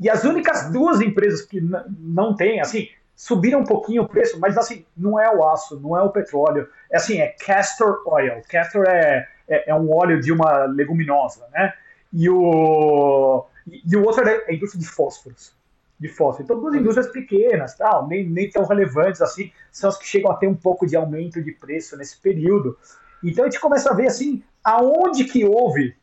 E 0.00 0.10
as 0.10 0.24
únicas 0.24 0.70
duas 0.70 1.00
empresas 1.00 1.42
que 1.42 1.60
não 1.60 2.34
têm, 2.34 2.60
assim, 2.60 2.88
subiram 3.16 3.60
um 3.60 3.64
pouquinho 3.64 4.02
o 4.02 4.08
preço, 4.08 4.38
mas 4.40 4.56
assim, 4.58 4.84
não 4.96 5.18
é 5.18 5.30
o 5.34 5.46
aço, 5.48 5.78
não 5.80 5.96
é 5.96 6.02
o 6.02 6.10
petróleo, 6.10 6.68
é 6.90 6.96
assim, 6.96 7.20
é 7.20 7.28
castor 7.28 8.02
oil. 8.06 8.42
Castor 8.48 8.84
é, 8.86 9.28
é, 9.48 9.70
é 9.70 9.74
um 9.74 9.92
óleo 9.92 10.20
de 10.20 10.32
uma 10.32 10.64
leguminosa, 10.64 11.46
né? 11.52 11.72
E 12.12 12.28
o, 12.28 13.46
e 13.66 13.96
o 13.96 14.04
outro 14.04 14.28
é 14.28 14.44
a 14.48 14.52
indústria 14.52 14.80
de 14.80 14.88
fósforos. 14.88 15.54
De 15.98 16.08
fósforo. 16.08 16.44
Então, 16.44 16.60
duas 16.60 16.74
indústrias 16.74 17.08
pequenas, 17.08 17.74
tal, 17.76 18.06
nem, 18.08 18.28
nem 18.28 18.50
tão 18.50 18.64
relevantes 18.64 19.22
assim, 19.22 19.52
são 19.70 19.88
as 19.88 19.96
que 19.96 20.06
chegam 20.06 20.30
a 20.30 20.36
ter 20.36 20.48
um 20.48 20.54
pouco 20.54 20.86
de 20.86 20.96
aumento 20.96 21.42
de 21.42 21.52
preço 21.52 21.96
nesse 21.96 22.20
período. 22.20 22.76
Então, 23.22 23.44
a 23.44 23.48
gente 23.48 23.60
começa 23.60 23.90
a 23.90 23.94
ver 23.94 24.08
assim, 24.08 24.42
aonde 24.62 25.24
que 25.24 25.44
houve 25.44 25.96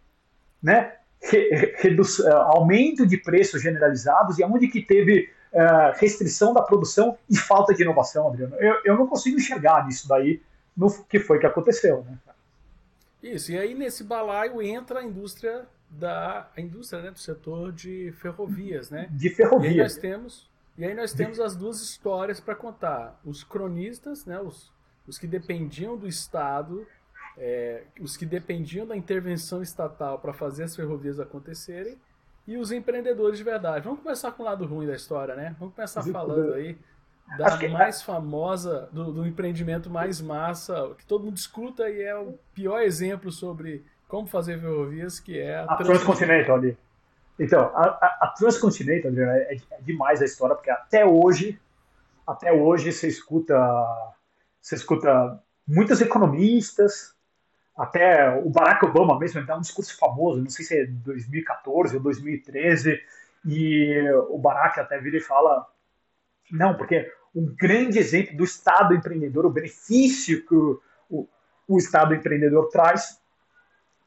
né, 0.62 0.94
aumento 2.46 3.06
de 3.06 3.18
preços 3.18 3.62
generalizados 3.62 4.40
e 4.40 4.44
aonde 4.44 4.68
que 4.68 4.82
teve 4.82 5.30
uh, 5.54 5.98
restrição 5.98 6.54
da 6.54 6.62
produção 6.62 7.18
e 7.30 7.38
falta 7.38 7.74
de 7.74 7.84
inovação, 7.84 8.28
Adriano. 8.28 8.56
Eu, 8.56 8.76
eu 8.86 8.96
não 8.98 9.08
consigo 9.08 9.38
enxergar 9.38 9.86
nisso 9.86 10.08
daí 10.08 10.42
no 10.76 10.92
que 11.06 11.20
foi 11.20 11.40
que 11.40 11.46
aconteceu. 11.46 12.04
Né? 12.04 12.18
Isso, 13.22 13.52
e 13.52 13.58
aí 13.58 13.74
nesse 13.74 14.04
balaio 14.04 14.62
entra 14.62 15.00
a 15.00 15.04
indústria 15.04 15.66
da 15.90 16.50
a 16.56 16.62
indústria 16.62 17.02
né, 17.02 17.12
do 17.12 17.20
setor 17.20 17.72
de 17.72 18.14
ferrovias, 18.14 18.90
né? 18.90 19.08
De 19.12 19.30
ferrovias. 19.30 19.74
E 19.74 19.76
aí 19.76 19.82
nós 19.82 19.98
temos, 19.98 20.50
e 20.78 20.86
aí 20.86 20.94
nós 20.96 21.14
temos 21.14 21.40
as 21.40 21.56
duas 21.56 21.82
histórias 21.82 22.40
para 22.40 22.56
contar. 22.56 23.20
Os 23.26 23.44
cronistas, 23.44 24.26
né, 24.26 24.40
os, 24.40 24.72
os 25.06 25.18
que 25.18 25.28
dependiam 25.28 25.98
do 25.98 26.08
Estado, 26.08 26.88
é, 27.38 27.84
os 28.00 28.16
que 28.16 28.26
dependiam 28.26 28.88
da 28.88 28.96
intervenção 28.96 29.62
estatal 29.62 30.20
para 30.20 30.34
fazer 30.34 30.64
as 30.64 30.76
ferrovias 30.76 31.20
acontecerem, 31.20 31.98
e 32.48 32.58
os 32.58 32.72
empreendedores 32.72 33.38
de 33.38 33.44
verdade. 33.44 33.86
Vamos 33.86 34.02
começar 34.02 34.32
com 34.32 34.44
o 34.44 34.46
lado 34.46 34.66
ruim 34.66 34.88
da 34.88 34.96
história, 34.96 35.36
né? 35.36 35.56
Vamos 35.60 35.76
começar 35.76 36.04
falando 36.04 36.54
aí 36.54 36.78
da 37.38 37.58
que... 37.58 37.68
mais 37.68 38.02
famosa, 38.02 38.90
do, 38.92 39.12
do 39.12 39.26
empreendimento 39.26 39.90
mais 39.90 40.22
massa, 40.22 40.94
que 40.98 41.06
todo 41.06 41.24
mundo 41.24 41.38
escuta 41.38 41.90
e 41.90 42.02
é 42.02 42.16
o 42.16 42.38
pior 42.54 42.82
exemplo 42.82 43.32
sobre 43.32 43.86
como 44.08 44.28
fazer 44.28 44.60
ferrovias, 44.60 45.20
que 45.20 45.40
é 45.40 45.56
a, 45.56 45.64
a 45.64 45.78
Transcontinental 45.78 46.58
ali. 46.58 46.78
Então, 47.40 47.62
a, 47.74 47.84
a, 47.84 48.18
a 48.22 48.28
Transcontinental, 48.38 49.10
Adriano, 49.10 49.32
é, 49.32 49.56
é, 49.56 49.82
demais 49.82 50.22
a 50.22 50.26
história, 50.26 50.56
porque 50.56 50.70
até 50.70 51.06
hoje, 51.06 51.60
até 52.28 52.52
hoje 52.52 52.92
você 52.92 53.08
escuta, 53.08 53.58
você 54.62 54.76
escuta 54.76 55.42
muitos 55.66 56.02
economistas, 56.02 57.16
até 57.82 58.30
o 58.38 58.48
Barack 58.48 58.86
Obama 58.86 59.18
mesmo, 59.18 59.40
ele 59.40 59.48
dá 59.48 59.58
um 59.58 59.62
discurso 59.62 59.98
famoso, 59.98 60.40
não 60.40 60.52
sei 60.52 60.64
se 60.64 60.80
é 60.80 60.86
2014 60.86 61.96
ou 61.96 62.04
2013, 62.04 63.02
e 63.44 64.08
o 64.30 64.38
Barack 64.38 64.80
até 64.80 65.00
vira 65.00 65.18
e 65.18 65.22
fala, 65.22 65.66
não, 66.52 66.78
porque 66.78 67.12
um 67.36 67.56
grande 67.56 67.98
exemplo 67.98 68.38
do 68.38 68.44
Estado 68.44 68.94
empreendedor, 68.94 69.48
o 69.48 69.50
benefício 69.50 70.46
que 70.46 70.54
o, 70.54 70.80
o, 71.10 71.28
o 71.68 71.78
Estado 71.80 72.14
empreendedor 72.14 72.70
traz, 72.70 73.20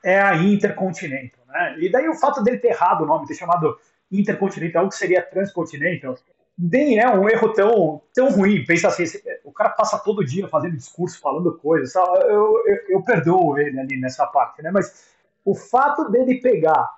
é 0.04 0.20
a 0.20 0.37
Intercontinental. 0.37 1.44
Né? 1.48 1.76
E 1.80 1.90
daí 1.90 2.08
o 2.08 2.14
fato 2.14 2.44
dele 2.44 2.58
ter 2.58 2.68
errado 2.68 3.02
o 3.02 3.06
nome, 3.06 3.26
ter 3.26 3.34
chamado 3.34 3.76
Intercontinental, 4.12 4.88
que 4.88 4.94
seria 4.94 5.20
Transcontinental, 5.20 6.16
nem 6.56 6.98
é 6.98 7.08
um 7.10 7.28
erro 7.28 7.52
tão, 7.52 8.00
tão 8.14 8.30
ruim. 8.30 8.64
Pensa 8.64 8.88
assim, 8.88 9.04
o 9.44 9.52
cara 9.52 9.70
passa 9.70 9.98
todo 9.98 10.24
dia 10.24 10.48
fazendo 10.48 10.76
discurso, 10.76 11.20
falando 11.20 11.56
coisas, 11.58 11.94
eu, 11.94 12.62
eu, 12.66 12.80
eu 12.88 13.02
perdoo 13.02 13.58
ele 13.58 13.78
ali 13.78 14.00
nessa 14.00 14.26
parte, 14.26 14.62
né? 14.62 14.70
Mas 14.70 15.12
o 15.44 15.54
fato 15.54 16.10
dele 16.10 16.40
pegar 16.40 16.88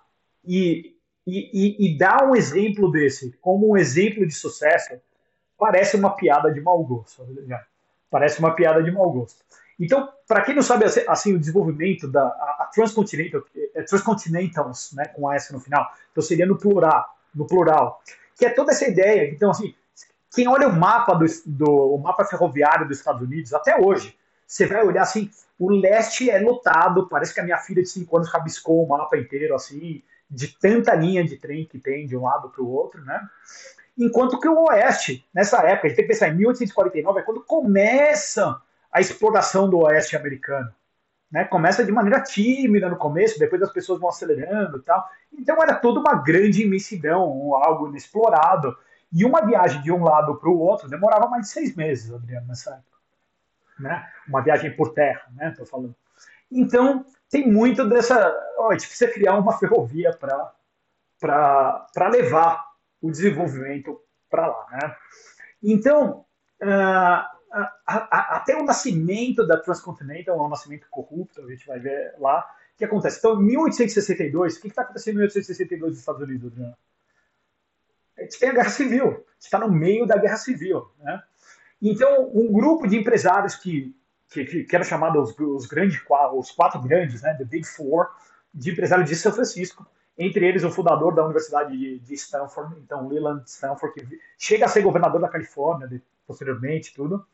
e, 0.45 0.95
e, 1.27 1.87
e, 1.87 1.99
dar 1.99 2.29
um 2.29 2.37
exemplo 2.37 2.91
desse 2.91 3.33
como 3.41 3.73
um 3.73 3.77
exemplo 3.77 4.27
de 4.27 4.33
sucesso 4.33 5.01
parece 5.59 5.97
uma 5.97 6.11
piada 6.11 6.53
de 6.53 6.61
mau 6.61 6.83
gosto. 6.85 7.25
Né? 7.25 7.61
Parece 8.11 8.39
uma 8.39 8.55
piada 8.55 8.83
de 8.83 8.93
mau 8.93 9.11
gosto. 9.11 9.45
Então, 9.79 10.09
para 10.27 10.43
quem 10.43 10.55
não 10.55 10.63
sabe 10.63 10.85
assim, 10.85 11.03
assim, 11.09 11.35
o 11.35 11.39
desenvolvimento 11.39 12.09
da 12.09 12.23
a, 12.23 12.57
a 12.61 12.71
Transcontinental, 12.73 13.43
é 13.75 13.83
Transcontinentals, 13.83 14.93
né, 14.95 15.07
com 15.07 15.31
S 15.31 15.53
no 15.53 15.61
final, 15.61 15.87
então 16.11 16.23
seria 16.23 16.47
no 16.47 16.57
plural, 16.57 17.05
no 17.35 17.47
plural, 17.47 18.01
que 18.37 18.45
é 18.45 18.51
toda 18.51 18.73
essa 18.73 18.87
ideia. 18.87 19.31
Então, 19.31 19.51
assim, 19.51 19.75
quem 20.35 20.47
olha 20.47 20.69
o 20.69 20.77
mapa 20.77 21.15
do, 21.15 21.25
do 21.47 21.95
o 21.95 21.99
mapa 21.99 22.25
ferroviário 22.25 22.87
dos 22.87 22.99
Estados 22.99 23.23
Unidos 23.23 23.55
até 23.55 23.81
hoje, 23.81 24.17
você 24.47 24.67
vai 24.67 24.85
olhar 24.85 25.03
assim, 25.03 25.31
o 25.59 25.71
leste 25.71 26.31
é 26.31 26.39
lotado, 26.39 27.09
parece 27.09 27.33
que 27.35 27.41
a 27.41 27.45
minha 27.45 27.59
filha 27.59 27.83
de 27.83 27.89
5 27.89 28.17
anos 28.17 28.29
rabiscou 28.29 28.85
o 28.85 28.89
mapa 28.89 29.17
inteiro 29.17 29.55
assim, 29.55 30.03
de 30.31 30.49
tanta 30.49 30.95
linha 30.95 31.25
de 31.25 31.37
trem 31.37 31.65
que 31.65 31.79
tem 31.79 32.07
de 32.07 32.17
um 32.17 32.25
lado 32.25 32.51
para 32.51 32.63
o 32.63 32.71
outro, 32.71 33.03
né? 33.05 33.21
Enquanto 33.99 34.39
que 34.39 34.49
o 34.49 34.65
oeste, 34.65 35.27
nessa 35.35 35.63
época, 35.63 35.87
a 35.87 35.89
gente 35.89 35.97
tem 35.97 36.05
que 36.05 36.13
pensar 36.13 36.29
em 36.29 36.37
1849, 36.37 37.21
é 37.21 37.23
quando 37.23 37.41
começam 37.43 38.61
a 38.93 39.01
exploração 39.01 39.71
do 39.71 39.79
oeste 39.79 40.17
americano. 40.17 40.71
Né? 41.31 41.45
Começa 41.45 41.85
de 41.85 41.93
maneira 41.93 42.23
tímida 42.23 42.89
no 42.89 42.97
começo, 42.97 43.39
depois 43.39 43.63
as 43.63 43.73
pessoas 43.73 44.01
vão 44.01 44.09
acelerando 44.09 44.79
e 44.79 44.83
tal. 44.83 45.09
Então 45.33 45.57
era 45.63 45.75
toda 45.75 46.01
uma 46.01 46.15
grande 46.15 46.63
imensidão, 46.63 47.55
algo 47.55 47.89
inexplorado. 47.89 48.77
E 49.13 49.25
uma 49.25 49.45
viagem 49.45 49.83
de 49.83 49.93
um 49.93 50.03
lado 50.03 50.37
para 50.37 50.49
o 50.49 50.59
outro 50.59 50.89
demorava 50.89 51.29
mais 51.29 51.47
de 51.47 51.49
seis 51.49 51.75
meses, 51.75 52.13
Adriano, 52.13 52.47
nessa 52.47 52.71
época. 52.71 52.97
Né? 53.79 54.09
Uma 54.29 54.43
viagem 54.43 54.75
por 54.75 54.93
terra, 54.93 55.23
né? 55.35 55.55
Tô 55.57 55.67
falando. 55.67 55.95
Então 56.51 57.05
tem 57.31 57.51
muito 57.51 57.89
dessa. 57.89 58.35
Oh, 58.59 58.67
a 58.67 58.77
precisa 58.77 59.11
criar 59.11 59.37
uma 59.37 59.59
ferrovia 59.59 60.17
para 60.17 62.09
levar 62.09 62.65
o 63.03 63.11
desenvolvimento 63.11 64.01
para 64.31 64.47
lá. 64.47 64.67
Né? 64.71 64.97
Então, 65.63 66.25
uh, 66.63 67.36
até 67.87 68.57
o 68.57 68.65
nascimento 68.65 69.47
da 69.47 69.59
Transcontinental, 69.59 70.39
é 70.39 70.43
um 70.43 70.49
nascimento 70.49 70.87
corrupto, 70.91 71.43
a 71.43 71.51
gente 71.51 71.67
vai 71.67 71.79
ver 71.79 72.15
lá, 72.19 72.41
o 72.75 72.79
que 72.79 72.85
acontece. 72.85 73.19
Então, 73.19 73.41
em 73.41 73.45
1862, 73.47 74.57
o 74.57 74.61
que 74.61 74.69
está 74.69 74.83
acontecendo 74.83 75.15
em 75.15 75.19
1862 75.19 75.91
nos 75.91 76.01
Estados 76.01 76.23
Unidos, 76.23 76.53
Adriano? 76.53 76.77
A 78.19 78.23
gente 78.23 78.39
tem 78.39 78.49
a 78.49 78.53
Guerra 78.53 78.71
Civil, 78.71 79.05
a 79.05 79.11
gente 79.11 79.25
está 79.41 79.59
no 79.59 79.71
meio 79.71 80.07
da 80.07 80.17
Guerra 80.17 80.37
Civil. 80.37 80.91
Né? 81.01 81.23
Então, 81.81 82.31
um 82.35 82.53
grupo 82.53 82.87
de 82.87 82.97
empresários 82.97 83.57
que, 83.57 83.95
que, 84.31 84.45
que, 84.45 84.65
que 84.65 84.75
eram 84.75 84.85
chamados 84.85 85.31
os, 85.31 85.39
os, 85.39 85.67
grandes, 85.67 86.01
os 86.35 86.51
quatro 86.51 86.81
grandes, 86.81 87.23
né, 87.23 87.35
The 87.35 87.45
Big 87.45 87.67
Four, 87.67 88.09
de 88.53 88.71
empresários 88.71 89.09
de 89.09 89.17
São 89.17 89.33
Francisco, 89.33 89.87
entre 90.19 90.47
eles 90.47 90.65
o 90.65 90.71
fundador 90.71 91.15
da 91.15 91.25
Universidade 91.25 91.99
de, 91.99 92.15
Stanford, 92.15 92.75
então 92.83 93.09
Leland 93.09 93.43
Stanford, 93.47 93.95
que 93.95 94.19
chega 94.39 94.65
a 94.65 94.69
ser 94.69 94.83
governador 94.83 95.21
da 95.21 95.29
Califórnia, 95.29 96.03
posteriormente, 96.27 96.95
tudo, 96.95 97.25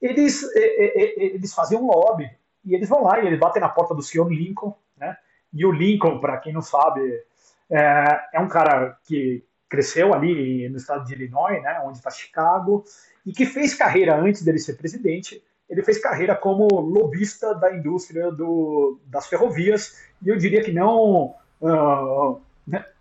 eles, 0.00 0.42
eles 0.54 1.54
faziam 1.54 1.82
um 1.82 1.86
lobby 1.86 2.30
e 2.64 2.74
eles 2.74 2.88
vão 2.88 3.02
lá 3.02 3.20
e 3.20 3.26
eles 3.26 3.38
batem 3.38 3.60
na 3.60 3.68
porta 3.68 3.94
do 3.94 4.02
senhor 4.02 4.30
Lincoln, 4.30 4.74
né? 4.96 5.16
E 5.52 5.64
o 5.64 5.72
Lincoln, 5.72 6.20
para 6.20 6.36
quem 6.38 6.52
não 6.52 6.60
sabe, 6.60 7.22
é, 7.70 8.20
é, 8.34 8.40
um 8.40 8.48
cara 8.48 8.98
que 9.04 9.44
cresceu 9.68 10.12
ali 10.12 10.68
no 10.68 10.76
estado 10.76 11.04
de 11.04 11.14
Illinois, 11.14 11.62
né? 11.62 11.80
Onde 11.84 11.98
está 11.98 12.10
Chicago 12.10 12.84
e 13.24 13.32
que 13.32 13.46
fez 13.46 13.74
carreira 13.74 14.16
antes 14.16 14.42
dele 14.42 14.58
ser 14.58 14.74
presidente. 14.74 15.42
Ele 15.68 15.82
fez 15.82 15.98
carreira 15.98 16.34
como 16.34 16.66
lobista 16.80 17.54
da 17.54 17.74
indústria 17.74 18.30
do, 18.30 18.98
das 19.06 19.26
ferrovias 19.26 20.02
e 20.22 20.28
eu 20.28 20.36
diria 20.36 20.62
que 20.62 20.72
não 20.72 21.34
uh, 21.60 22.40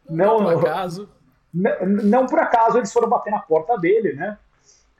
não, 0.09 0.39
não 0.39 0.53
por 0.59 0.67
acaso 0.67 1.09
não, 1.53 1.85
não 1.85 2.25
por 2.27 2.39
acaso 2.39 2.77
eles 2.77 2.91
foram 2.91 3.09
bater 3.09 3.31
na 3.31 3.39
porta 3.39 3.77
dele, 3.77 4.13
né? 4.13 4.37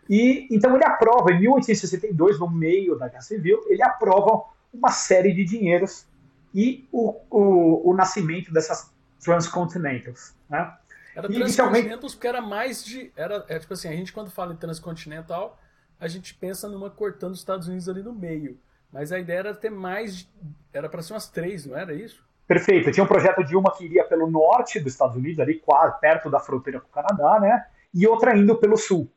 E 0.10 0.48
então 0.50 0.74
ele 0.76 0.86
aprova, 0.86 1.32
em 1.32 1.40
1862, 1.42 2.40
no 2.40 2.50
meio 2.50 2.98
da 2.98 3.08
Guerra 3.08 3.22
Civil, 3.22 3.64
ele 3.68 3.84
aprova 3.84 4.46
uma 4.74 4.90
série 4.90 5.34
de 5.34 5.44
dinheiros 5.44 6.06
e 6.54 6.88
o, 6.92 7.20
o, 7.30 7.92
o 7.92 7.94
nascimento 7.94 8.52
dessas 8.52 8.90
transcontinentals. 9.20 10.34
Né? 10.50 10.74
Era 11.14 11.28
transcontinentals 11.28 12.16
porque 12.16 12.28
era 12.28 12.42
mais 12.42 12.84
de. 12.84 13.12
Era, 13.16 13.46
é, 13.50 13.60
tipo 13.60 13.74
assim, 13.74 13.90
a 13.90 13.94
gente 13.94 14.14
quando 14.14 14.32
fala 14.32 14.54
em 14.54 14.58
transcontinental, 14.58 15.60
a 16.00 16.08
gente 16.08 16.34
pensa 16.34 16.70
numa 16.70 16.90
cortando 16.90 17.34
os 17.34 17.40
Estados 17.40 17.68
Unidos 17.68 17.90
ali 17.90 18.02
no 18.02 18.14
meio. 18.14 18.58
Mas 18.92 19.12
a 19.12 19.20
ideia 19.20 19.40
era 19.40 19.54
ter 19.54 19.70
mais. 19.70 20.28
Era 20.72 20.88
para 20.88 21.02
ser 21.02 21.14
umas 21.14 21.28
três, 21.28 21.66
não 21.66 21.78
era 21.78 21.94
isso? 21.94 22.26
Perfeito. 22.48 22.92
Tinha 22.92 23.04
um 23.04 23.08
projeto 23.08 23.44
de 23.44 23.56
uma 23.58 23.76
que 23.76 23.84
iria 23.84 24.06
pelo 24.06 24.32
norte 24.32 24.80
dos 24.80 24.94
Estados 24.94 25.18
Unidos, 25.18 25.40
ali 25.40 25.60
quase 25.60 26.00
perto 26.00 26.30
da 26.30 26.40
fronteira 26.40 26.80
com 26.80 26.88
o 26.88 26.92
Canadá, 26.92 27.40
né? 27.40 27.66
E 27.94 28.08
outra 28.08 28.38
indo 28.38 28.56
pelo 28.56 28.78
sul, 28.78 29.12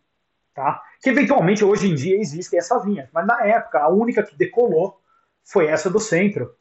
tá? 0.52 0.82
Que 1.00 1.10
eventualmente 1.10 1.64
hoje 1.64 1.88
em 1.88 1.94
dia 1.94 2.18
existem 2.18 2.58
essas 2.58 2.84
linhas, 2.84 3.08
mas 3.12 3.24
na 3.24 3.46
época 3.46 3.78
a 3.78 3.88
única 3.88 4.22
que 4.24 4.36
decolou 4.36 5.00
foi 5.44 5.66
essa 5.66 5.88
do 5.88 6.00
centro. 6.00 6.54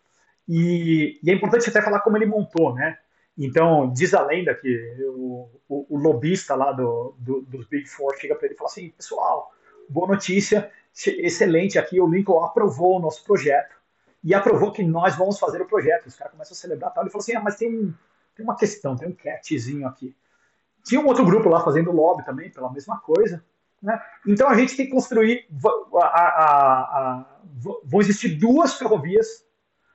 E, 0.47 1.19
e 1.23 1.31
é 1.31 1.33
importante 1.33 1.69
até 1.69 1.81
falar 1.81 2.01
como 2.01 2.17
ele 2.17 2.27
montou, 2.27 2.73
né? 2.75 2.97
Então, 3.37 3.91
diz 3.91 4.13
a 4.13 4.21
lenda 4.21 4.53
que 4.53 4.95
o, 5.07 5.49
o, 5.67 5.95
o 5.95 5.97
lobista 5.97 6.55
lá 6.55 6.71
do, 6.71 7.15
do, 7.17 7.41
dos 7.41 7.65
Big 7.67 7.87
Four 7.87 8.15
chega 8.17 8.35
para 8.35 8.45
ele 8.45 8.53
e 8.53 8.57
fala 8.57 8.69
assim: 8.69 8.89
pessoal, 8.89 9.51
boa 9.87 10.07
notícia, 10.07 10.69
excelente 10.93 11.79
aqui, 11.79 11.99
o 11.99 12.07
Lincoln 12.07 12.43
aprovou 12.43 12.97
o 12.97 12.99
nosso 12.99 13.23
projeto 13.23 13.78
e 14.23 14.33
aprovou 14.33 14.71
que 14.71 14.83
nós 14.83 15.15
vamos 15.15 15.39
fazer 15.39 15.61
o 15.61 15.67
projeto. 15.67 16.07
Os 16.07 16.15
caras 16.15 16.33
começam 16.33 16.53
a 16.53 16.57
celebrar 16.57 16.93
tal. 16.93 17.03
Ele 17.03 17.11
falou 17.11 17.21
assim: 17.21 17.35
ah, 17.35 17.41
mas 17.41 17.55
tem, 17.55 17.95
tem 18.35 18.43
uma 18.43 18.55
questão, 18.55 18.95
tem 18.95 19.07
um 19.07 19.15
catchzinho 19.15 19.87
aqui. 19.87 20.15
Tinha 20.83 21.01
um 21.01 21.07
outro 21.07 21.25
grupo 21.25 21.49
lá 21.49 21.61
fazendo 21.61 21.91
lobby 21.91 22.23
também 22.25 22.49
pela 22.49 22.71
mesma 22.71 22.99
coisa. 22.99 23.43
Né? 23.81 24.01
Então 24.27 24.49
a 24.49 24.55
gente 24.55 24.75
tem 24.75 24.85
que 24.85 24.91
construir. 24.91 25.47
A, 25.95 26.05
a, 26.05 26.41
a, 26.43 27.25
vão 27.83 28.01
existir 28.01 28.29
duas 28.29 28.73
ferrovias. 28.73 29.45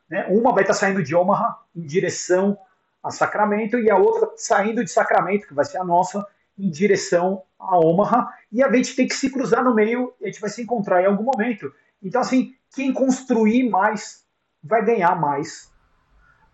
Né? 0.08 0.26
Uma 0.28 0.52
vai 0.52 0.62
estar 0.62 0.74
saindo 0.74 1.02
de 1.02 1.14
Omaha 1.14 1.58
em 1.74 1.84
direção 1.84 2.58
a 3.02 3.10
Sacramento 3.10 3.78
e 3.78 3.90
a 3.90 3.98
outra 3.98 4.32
saindo 4.34 4.82
de 4.82 4.90
Sacramento, 4.90 5.46
que 5.46 5.52
vai 5.52 5.66
ser 5.66 5.76
a 5.76 5.84
nossa, 5.84 6.26
em 6.58 6.70
direção 6.70 7.42
a 7.58 7.78
Omaha. 7.78 8.28
E 8.50 8.62
a 8.62 8.72
gente 8.72 8.96
tem 8.96 9.06
que 9.06 9.14
se 9.14 9.30
cruzar 9.30 9.62
no 9.62 9.74
meio 9.74 10.14
e 10.20 10.24
a 10.24 10.26
gente 10.28 10.40
vai 10.40 10.48
se 10.48 10.62
encontrar 10.62 11.02
em 11.02 11.06
algum 11.06 11.24
momento. 11.24 11.70
Então, 12.04 12.20
assim, 12.20 12.54
quem 12.74 12.92
construir 12.92 13.68
mais 13.68 14.24
vai 14.62 14.84
ganhar 14.84 15.18
mais 15.18 15.70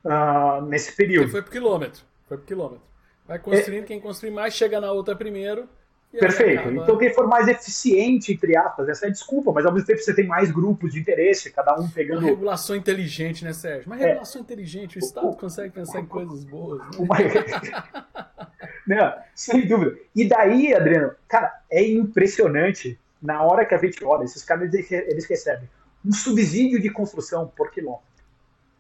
uh, 0.05 0.65
nesse 0.67 0.95
período. 0.95 1.31
Foi 1.31 1.43
por 1.43 1.51
quilômetro. 1.51 2.03
Foi 2.29 2.39
por 2.39 2.47
quilômetro. 2.47 2.83
Vai 3.27 3.39
construindo, 3.39 3.85
é... 3.85 3.87
quem 3.87 4.01
construir 4.01 4.31
mais 4.31 4.55
chega 4.55 4.81
na 4.81 4.93
outra 4.93 5.15
primeiro. 5.15 5.69
Perfeito. 6.13 6.61
Acaba... 6.61 6.83
Então, 6.83 6.99
quem 6.99 7.15
for 7.15 7.29
mais 7.29 7.47
eficiente, 7.47 8.33
entre 8.33 8.57
aspas, 8.57 8.89
essa 8.89 9.07
é 9.07 9.09
a 9.09 9.13
desculpa, 9.13 9.53
mas 9.53 9.65
ao 9.65 9.73
mesmo 9.73 9.87
tempo 9.87 10.01
você 10.01 10.13
tem 10.15 10.27
mais 10.27 10.51
grupos 10.51 10.93
de 10.93 10.99
interesse, 10.99 11.53
cada 11.53 11.79
um 11.79 11.89
pegando. 11.89 12.21
Uma 12.21 12.31
regulação 12.31 12.75
inteligente, 12.75 13.45
né, 13.45 13.53
Sérgio? 13.53 13.87
Uma 13.87 13.97
é. 13.97 14.07
regulação 14.07 14.41
é. 14.41 14.43
inteligente, 14.43 14.97
o 14.97 14.99
Estado 14.99 15.29
o, 15.29 15.37
consegue 15.37 15.73
pensar 15.73 15.99
o, 15.99 16.03
em 16.03 16.07
coisas 16.07 16.45
boas. 16.45 16.81
Né? 16.81 16.91
Uma... 16.99 17.17
Não, 18.87 19.15
sem 19.35 19.69
dúvida. 19.69 19.97
E 20.17 20.29
daí, 20.29 20.75
Adriano, 20.75 21.13
cara, 21.29 21.63
é 21.71 21.87
impressionante 21.87 22.99
na 23.21 23.43
hora 23.43 23.65
que 23.65 23.75
a 23.75 23.79
gente 23.79 24.05
olha, 24.05 24.25
esses 24.25 24.43
caras 24.43 24.73
eles 24.73 25.27
recebem 25.27 25.69
um 26.05 26.13
subsídio 26.13 26.81
de 26.81 26.91
construção 26.91 27.47
por 27.55 27.71
quilômetro, 27.71 28.07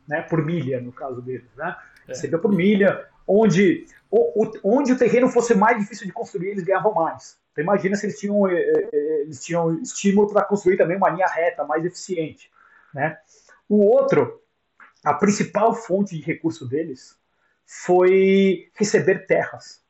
né, 0.08 0.22
por 0.22 0.44
milha, 0.44 0.80
no 0.80 0.92
caso 0.92 1.20
deles. 1.20 1.48
Né? 1.56 1.76
É. 2.06 2.08
Recebeu 2.08 2.38
por 2.38 2.52
milha, 2.52 3.06
onde 3.26 3.86
o, 4.10 4.50
onde 4.64 4.92
o 4.92 4.98
terreno 4.98 5.28
fosse 5.28 5.54
mais 5.54 5.78
difícil 5.78 6.06
de 6.06 6.12
construir, 6.12 6.48
eles 6.48 6.64
ganhavam 6.64 6.92
mais. 6.92 7.38
Então 7.52 7.62
imagina 7.62 7.94
se 7.96 8.06
eles 8.06 8.18
tinham, 8.18 8.48
eh, 8.48 8.88
eh, 8.92 9.20
eles 9.22 9.44
tinham 9.44 9.80
estímulo 9.80 10.32
para 10.32 10.44
construir 10.44 10.76
também 10.76 10.96
uma 10.96 11.10
linha 11.10 11.26
reta, 11.26 11.64
mais 11.64 11.84
eficiente. 11.84 12.50
Né? 12.92 13.16
O 13.68 13.84
outro, 13.84 14.40
a 15.04 15.14
principal 15.14 15.74
fonte 15.74 16.16
de 16.16 16.22
recurso 16.22 16.66
deles 16.66 17.16
foi 17.64 18.68
receber 18.74 19.26
terras. 19.26 19.80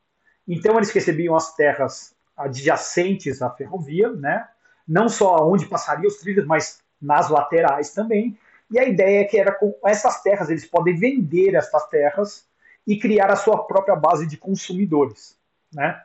Então 0.47 0.75
eles 0.77 0.91
recebiam 0.91 1.35
as 1.35 1.55
terras 1.55 2.15
adjacentes 2.41 3.41
à 3.41 3.49
ferrovia, 3.49 4.09
né? 4.11 4.47
não 4.87 5.07
só 5.07 5.47
onde 5.47 5.65
passariam 5.65 6.07
os 6.07 6.17
trilhos, 6.17 6.45
mas 6.45 6.81
nas 7.01 7.29
laterais 7.29 7.91
também. 7.91 8.37
E 8.69 8.79
a 8.79 8.83
ideia 8.83 9.21
é 9.21 9.23
que 9.25 9.37
era 9.37 9.51
com 9.51 9.73
essas 9.85 10.21
terras, 10.21 10.49
eles 10.49 10.65
podem 10.65 10.95
vender 10.95 11.55
essas 11.55 11.87
terras 11.87 12.45
e 12.85 12.97
criar 12.97 13.31
a 13.31 13.35
sua 13.35 13.65
própria 13.65 13.95
base 13.95 14.25
de 14.25 14.37
consumidores. 14.37 15.37
Né? 15.73 15.99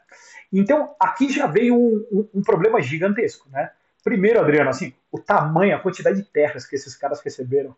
Então, 0.53 0.95
aqui 1.01 1.33
já 1.33 1.47
veio 1.47 1.75
um, 1.75 2.07
um, 2.13 2.29
um, 2.35 2.43
problema 2.43 2.81
gigantesco. 2.81 3.49
Né? 3.51 3.71
Primeiro, 4.05 4.41
Adriano, 4.41 4.71
assim, 4.71 4.93
o 5.11 5.19
tamanho, 5.19 5.75
a 5.75 5.81
quantidade 5.81 6.23
de 6.23 6.29
terras 6.29 6.67
que 6.67 6.77
esses 6.77 6.95
caras 6.97 7.21
receberam 7.21 7.75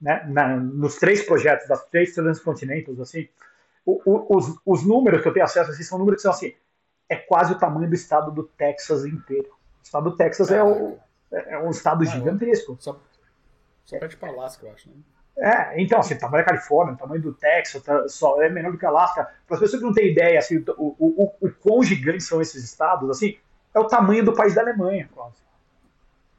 né? 0.00 0.24
Na, 0.28 0.56
nos 0.56 0.96
três 0.96 1.22
projetos 1.22 1.66
das 1.66 1.84
três 1.86 2.14
transcontinentais, 2.14 3.00
assim, 3.00 3.28
o, 3.84 4.00
o, 4.04 4.36
os, 4.36 4.56
os, 4.64 4.86
números 4.86 5.22
que 5.22 5.28
eu 5.28 5.32
tenho 5.32 5.44
acesso 5.44 5.70
assim, 5.70 5.82
são 5.82 5.98
números 5.98 6.18
que 6.18 6.22
são 6.22 6.30
assim, 6.30 6.54
é 7.08 7.16
quase 7.16 7.52
o 7.52 7.58
tamanho 7.58 7.88
do 7.88 7.94
estado 7.94 8.30
do 8.30 8.42
Texas 8.42 9.04
inteiro. 9.04 9.48
O 9.80 9.82
estado 9.82 10.10
do 10.10 10.16
Texas 10.16 10.50
é, 10.50 10.62
o, 10.62 10.98
é 11.30 11.58
um 11.58 11.70
estado 11.70 12.04
gigantesco. 12.04 12.76
Só, 12.80 13.00
só 13.84 13.98
perde 13.98 14.16
para 14.16 14.28
Alasca, 14.28 14.66
eu 14.66 14.72
acho. 14.72 14.88
Né? 14.88 14.96
É, 15.38 15.80
então, 15.80 16.00
assim, 16.00 16.14
o 16.14 16.18
tamanho 16.18 16.44
da 16.44 16.50
Califórnia, 16.50 16.94
o 16.94 16.98
tamanho 16.98 17.22
do 17.22 17.32
Texas, 17.32 17.82
tá, 17.82 18.08
só 18.08 18.42
é 18.42 18.50
menor 18.50 18.72
do 18.72 18.78
que 18.78 18.84
Alasca. 18.84 19.24
Para 19.46 19.54
as 19.54 19.60
pessoas 19.60 19.80
que 19.80 19.86
não 19.86 19.94
têm 19.94 20.10
ideia, 20.10 20.38
assim, 20.38 20.64
o, 20.76 20.96
o, 20.98 21.24
o, 21.24 21.46
o 21.46 21.52
quão 21.52 21.82
gigantes 21.82 22.26
são 22.26 22.40
esses 22.40 22.62
estados, 22.64 23.08
assim, 23.08 23.38
é 23.74 23.78
o 23.78 23.86
tamanho 23.86 24.24
do 24.24 24.34
país 24.34 24.54
da 24.54 24.62
Alemanha, 24.62 25.08
quase. 25.14 25.36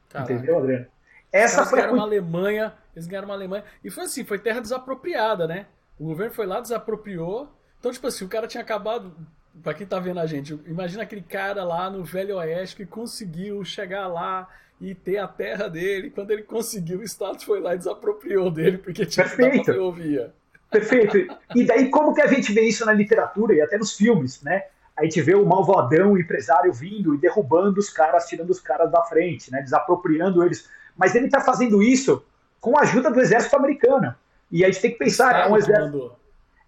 Caraca. 0.09 0.33
Entendeu, 0.33 0.57
Adriano? 0.57 0.87
Essa 1.31 1.65
foi 1.65 1.81
a... 1.81 1.91
uma 1.91 2.03
Alemanha, 2.03 2.73
eles 2.95 3.07
ganharam 3.07 3.29
uma 3.29 3.35
Alemanha. 3.35 3.63
E 3.83 3.89
foi 3.89 4.03
assim, 4.03 4.25
foi 4.25 4.39
terra 4.39 4.59
desapropriada, 4.59 5.47
né? 5.47 5.67
O 5.97 6.05
governo 6.05 6.33
foi 6.33 6.45
lá, 6.45 6.59
desapropriou. 6.59 7.49
Então, 7.79 7.91
tipo 7.91 8.07
assim, 8.07 8.25
o 8.25 8.29
cara 8.29 8.47
tinha 8.47 8.61
acabado. 8.61 9.15
Pra 9.63 9.73
quem 9.73 9.85
tá 9.85 9.99
vendo 9.99 10.19
a 10.19 10.25
gente, 10.25 10.59
imagina 10.65 11.03
aquele 11.03 11.21
cara 11.21 11.63
lá 11.63 11.89
no 11.89 12.03
Velho 12.03 12.37
Oeste 12.37 12.75
que 12.75 12.85
conseguiu 12.85 13.63
chegar 13.63 14.07
lá 14.07 14.47
e 14.79 14.95
ter 14.95 15.17
a 15.17 15.27
terra 15.27 15.67
dele. 15.67 16.09
Quando 16.09 16.31
ele 16.31 16.43
conseguiu, 16.43 16.99
o 16.99 17.03
Estado 17.03 17.43
foi 17.43 17.59
lá 17.59 17.75
e 17.75 17.77
desapropriou 17.77 18.49
dele, 18.49 18.77
porque 18.77 19.05
tinha 19.05 19.25
Perfeito. 19.25 19.57
que 19.59 19.65
ferrovia. 19.65 20.33
Perfeito. 20.71 21.35
E 21.55 21.65
daí, 21.65 21.89
como 21.89 22.13
que 22.13 22.21
a 22.21 22.27
gente 22.27 22.53
vê 22.53 22.61
isso 22.61 22.85
na 22.85 22.93
literatura 22.93 23.53
e 23.53 23.61
até 23.61 23.77
nos 23.77 23.93
filmes, 23.93 24.41
né? 24.41 24.63
A 24.95 25.03
gente 25.03 25.21
vê 25.21 25.33
o 25.33 25.45
malvadão, 25.45 26.11
o 26.11 26.19
empresário 26.19 26.71
vindo 26.73 27.15
e 27.15 27.17
derrubando 27.17 27.79
os 27.79 27.89
caras, 27.89 28.27
tirando 28.27 28.49
os 28.49 28.59
caras 28.59 28.91
da 28.91 29.01
frente, 29.03 29.51
né? 29.51 29.61
Desapropriando 29.61 30.43
eles. 30.43 30.69
Mas 30.95 31.15
ele 31.15 31.25
está 31.25 31.41
fazendo 31.41 31.81
isso 31.81 32.23
com 32.59 32.77
a 32.77 32.81
ajuda 32.81 33.09
do 33.09 33.19
exército 33.19 33.55
americano. 33.55 34.13
E 34.51 34.63
a 34.63 34.67
gente 34.67 34.81
tem 34.81 34.91
que 34.91 34.97
pensar, 34.97 35.47
é 35.47 35.49
um 35.49 35.57
exército. 35.57 36.11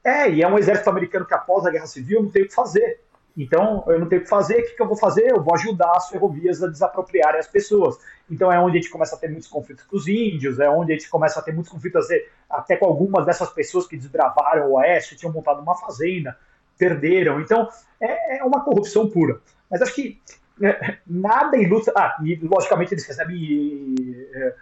É, 0.04 0.30
e 0.30 0.42
é 0.42 0.48
um 0.48 0.58
exército 0.58 0.90
americano 0.90 1.26
que 1.26 1.34
após 1.34 1.66
a 1.66 1.72
guerra 1.72 1.86
civil 1.86 2.24
não 2.24 2.30
tem 2.30 2.44
o 2.44 2.48
que 2.48 2.54
fazer. 2.54 3.00
Então, 3.38 3.84
eu 3.88 4.00
não 4.00 4.10
tenho 4.10 4.22
o 4.22 4.24
que 4.24 4.30
fazer, 4.30 4.60
o 4.60 4.76
que 4.76 4.82
eu 4.82 4.88
vou 4.88 4.98
fazer? 4.98 5.32
Eu 5.32 5.42
vou 5.42 5.54
ajudar 5.54 5.92
as 5.96 6.10
ferrovias 6.10 6.62
a 6.62 6.68
desapropriarem 6.68 7.40
as 7.40 7.48
pessoas. 7.48 7.98
Então, 8.30 8.52
é 8.52 8.60
onde 8.60 8.78
a 8.78 8.82
gente 8.82 8.92
começa 8.92 9.16
a 9.16 9.20
ter 9.20 9.30
muitos 9.30 9.48
conflitos 9.48 9.86
com 9.86 9.96
os 9.96 10.08
índios, 10.08 10.60
é 10.60 10.70
onde 10.70 10.92
a 10.92 10.96
gente 10.96 11.10
começa 11.10 11.40
a 11.40 11.44
ter 11.44 11.54
muitos 11.54 11.72
conflitos 11.72 12.08
até 12.50 12.76
com 12.76 12.86
algumas 12.86 13.26
dessas 13.26 13.50
pessoas 13.50 13.88
que 13.88 13.96
desbravaram 13.96 14.68
o 14.68 14.74
oeste, 14.74 15.16
tinham 15.16 15.32
montado 15.32 15.62
uma 15.62 15.78
fazenda, 15.78 16.38
perderam. 16.78 17.40
Então, 17.40 17.70
é, 18.02 18.40
é 18.40 18.44
uma 18.44 18.66
corrupção 18.66 19.10
pura. 19.10 19.40
Mas 19.70 19.82
acho 19.82 19.96
que 19.96 20.22
é, 20.62 20.98
nada 21.08 21.58
ilustra. 21.58 21.94
Ah, 21.96 22.18
e 22.24 22.36
logicamente 22.36 22.94
eles 22.94 23.06
recebem. 23.06 23.96
É, 24.34 24.56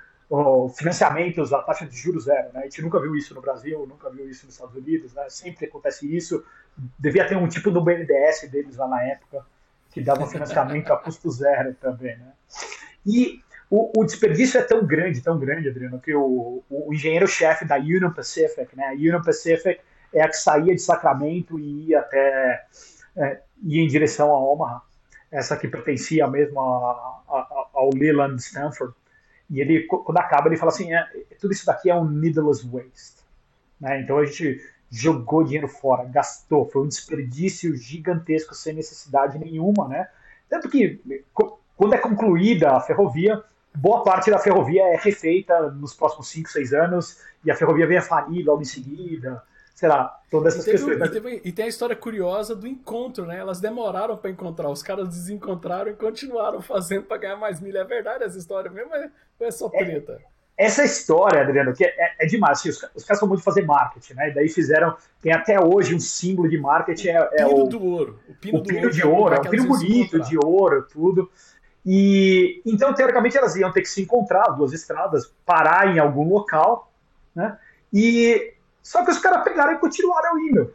financiamentos 0.75 1.51
a 1.51 1.61
taxa 1.61 1.85
de 1.85 1.95
juros 1.95 2.25
zero. 2.25 2.49
Né? 2.53 2.61
A 2.61 2.63
gente 2.63 2.81
nunca 2.81 2.99
viu 2.99 3.15
isso 3.15 3.33
no 3.33 3.41
Brasil, 3.41 3.85
nunca 3.87 4.09
viu 4.09 4.29
isso 4.29 4.45
nos 4.45 4.55
Estados 4.55 4.75
Unidos, 4.75 5.13
né? 5.13 5.25
sempre 5.29 5.65
acontece 5.65 6.15
isso. 6.15 6.43
Devia 6.97 7.27
ter 7.27 7.35
um 7.35 7.47
tipo 7.47 7.71
do 7.71 7.83
BNDES 7.83 8.49
deles 8.51 8.77
lá 8.77 8.87
na 8.87 9.03
época, 9.03 9.43
que 9.91 10.01
dava 10.01 10.27
financiamento 10.27 10.93
a 10.93 10.97
custo 10.97 11.31
zero 11.31 11.73
também. 11.75 12.17
Né? 12.17 12.31
E 13.05 13.41
o, 13.69 13.99
o, 13.99 14.05
desperdício 14.05 14.59
é 14.59 14.63
tão 14.63 14.85
grande, 14.85 15.21
tão 15.21 15.37
grande, 15.39 15.69
Adriano, 15.69 15.99
que 15.99 16.13
o, 16.13 16.63
o 16.69 16.93
engenheiro-chefe 16.93 17.65
da 17.65 17.77
Union 17.77 18.11
Pacific, 18.11 18.75
né? 18.75 18.87
a 18.87 18.93
Union 18.93 19.21
Pacific 19.21 19.79
é 20.13 20.21
a 20.21 20.27
que 20.27 20.37
saía 20.37 20.75
de 20.75 20.81
Sacramento 20.81 21.59
e 21.59 21.89
ia 21.89 21.99
até 21.99 22.65
é, 23.15 23.41
ia 23.63 23.81
em 23.81 23.87
direção 23.87 24.31
a 24.31 24.39
Omaha, 24.39 24.81
essa 25.31 25.57
que 25.57 25.67
pertencia 25.67 26.27
mesmo 26.27 26.59
a, 26.59 27.23
a, 27.27 27.67
ao 27.73 27.89
Leland 27.93 28.39
Stanford. 28.41 28.93
E 29.49 29.59
ele, 29.59 29.85
quando 29.85 30.17
acaba, 30.17 30.47
ele 30.47 30.57
fala 30.57 30.71
assim: 30.71 30.93
é, 30.93 31.07
tudo 31.39 31.53
isso 31.53 31.65
daqui 31.65 31.89
é 31.89 31.95
um 31.95 32.05
needless 32.05 32.65
waste. 32.67 33.23
Né? 33.79 34.01
Então 34.01 34.17
a 34.17 34.25
gente 34.25 34.61
jogou 34.91 35.43
dinheiro 35.43 35.67
fora, 35.67 36.05
gastou, 36.05 36.67
foi 36.69 36.83
um 36.83 36.87
desperdício 36.87 37.75
gigantesco 37.75 38.55
sem 38.55 38.73
necessidade 38.73 39.37
nenhuma, 39.37 39.87
né? 39.87 40.07
Tanto 40.49 40.67
que 40.67 40.99
quando 41.75 41.93
é 41.93 41.97
concluída 41.97 42.71
a 42.71 42.79
ferrovia, 42.79 43.43
boa 43.75 44.03
parte 44.03 44.31
da 44.31 44.39
ferrovia 44.39 44.81
é 44.93 44.97
refeita 44.97 45.69
nos 45.71 45.93
próximos 45.93 46.27
5, 46.29 46.49
6 46.49 46.73
anos 46.73 47.19
e 47.45 47.51
a 47.51 47.55
ferrovia 47.55 47.85
vem 47.85 47.97
a 47.97 48.01
falir 48.01 48.45
logo 48.45 48.61
em 48.61 48.65
seguida 48.65 49.43
sei 49.79 49.87
lá, 49.87 50.19
todas 50.29 50.55
essas 50.55 50.67
e 50.67 50.71
teve, 50.71 50.85
questões. 50.85 51.09
E, 51.09 51.13
teve, 51.13 51.41
e, 51.45 51.51
tem 51.53 51.63
a 51.63 51.67
história 51.69 51.95
curiosa 51.95 52.53
do 52.53 52.67
encontro, 52.67 53.25
né? 53.25 53.39
Elas 53.39 53.61
demoraram 53.61 54.17
para 54.17 54.29
encontrar, 54.29 54.69
os 54.69 54.83
caras 54.83 55.07
desencontraram 55.07 55.89
e 55.89 55.93
continuaram 55.93 56.59
fazendo 56.61 57.03
para 57.03 57.15
ganhar 57.15 57.37
mais 57.37 57.61
milha. 57.61 57.79
É 57.79 57.85
verdade 57.85 58.25
essa 58.25 58.37
história 58.37 58.69
mesmo 58.69 58.91
ou 59.39 59.47
é 59.47 59.51
só 59.51 59.69
treta? 59.69 60.19
É, 60.57 60.65
essa 60.65 60.83
história, 60.83 61.41
Adriano, 61.41 61.73
que 61.73 61.85
é, 61.85 61.95
é, 61.97 62.25
é 62.25 62.25
demais. 62.25 62.59
Os, 62.65 62.75
os, 62.93 63.05
caras 63.05 63.19
são 63.19 63.27
muito 63.29 63.39
de 63.39 63.45
fazer 63.45 63.61
marketing, 63.61 64.15
né? 64.15 64.31
E 64.31 64.33
daí 64.33 64.49
fizeram, 64.49 64.97
tem 65.21 65.31
até 65.31 65.57
hoje 65.57 65.95
um 65.95 65.99
símbolo 65.99 66.49
de 66.49 66.57
marketing. 66.57 67.07
É, 67.07 67.29
é 67.35 67.45
pino 67.45 67.63
o 67.63 67.69
do 67.69 67.81
ouro. 67.81 68.19
O 68.27 68.33
pino, 68.33 68.59
o 68.59 68.63
pino 68.63 68.79
ouro, 68.79 68.91
de 68.91 69.07
ouro, 69.07 69.35
é 69.35 69.39
um 69.39 69.49
pino 69.49 69.65
bonito 69.65 70.19
de 70.19 70.37
ouro, 70.37 70.85
tudo. 70.91 71.31
E 71.85 72.61
então, 72.65 72.93
teoricamente, 72.93 73.37
elas 73.37 73.55
iam 73.55 73.71
ter 73.71 73.81
que 73.81 73.89
se 73.89 74.01
encontrar, 74.01 74.49
duas 74.49 74.73
estradas, 74.73 75.33
parar 75.45 75.95
em 75.95 75.99
algum 75.99 76.27
local, 76.27 76.91
né? 77.33 77.57
E 77.93 78.58
Só 78.81 79.03
que 79.03 79.11
os 79.11 79.19
caras 79.19 79.43
pegaram 79.43 79.73
e 79.73 79.77
continuaram 79.77 80.39
indo. 80.39 80.73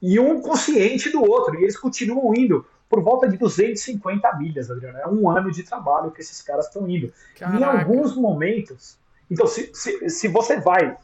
E 0.00 0.18
um 0.20 0.40
consciente 0.40 1.10
do 1.10 1.22
outro, 1.22 1.58
e 1.58 1.62
eles 1.62 1.76
continuam 1.76 2.34
indo 2.34 2.66
por 2.88 3.02
volta 3.02 3.28
de 3.28 3.36
250 3.36 4.36
milhas, 4.36 4.70
Adriano. 4.70 4.98
É 4.98 5.08
um 5.08 5.28
ano 5.28 5.50
de 5.50 5.62
trabalho 5.62 6.10
que 6.10 6.20
esses 6.20 6.40
caras 6.42 6.66
estão 6.66 6.88
indo. 6.88 7.12
Caraca. 7.38 7.58
Em 7.58 7.64
alguns 7.64 8.14
momentos. 8.14 8.98
Então, 9.28 9.46
se, 9.46 9.70
se, 9.74 10.08
se, 10.08 10.28
você 10.28 10.60
vai. 10.60 10.96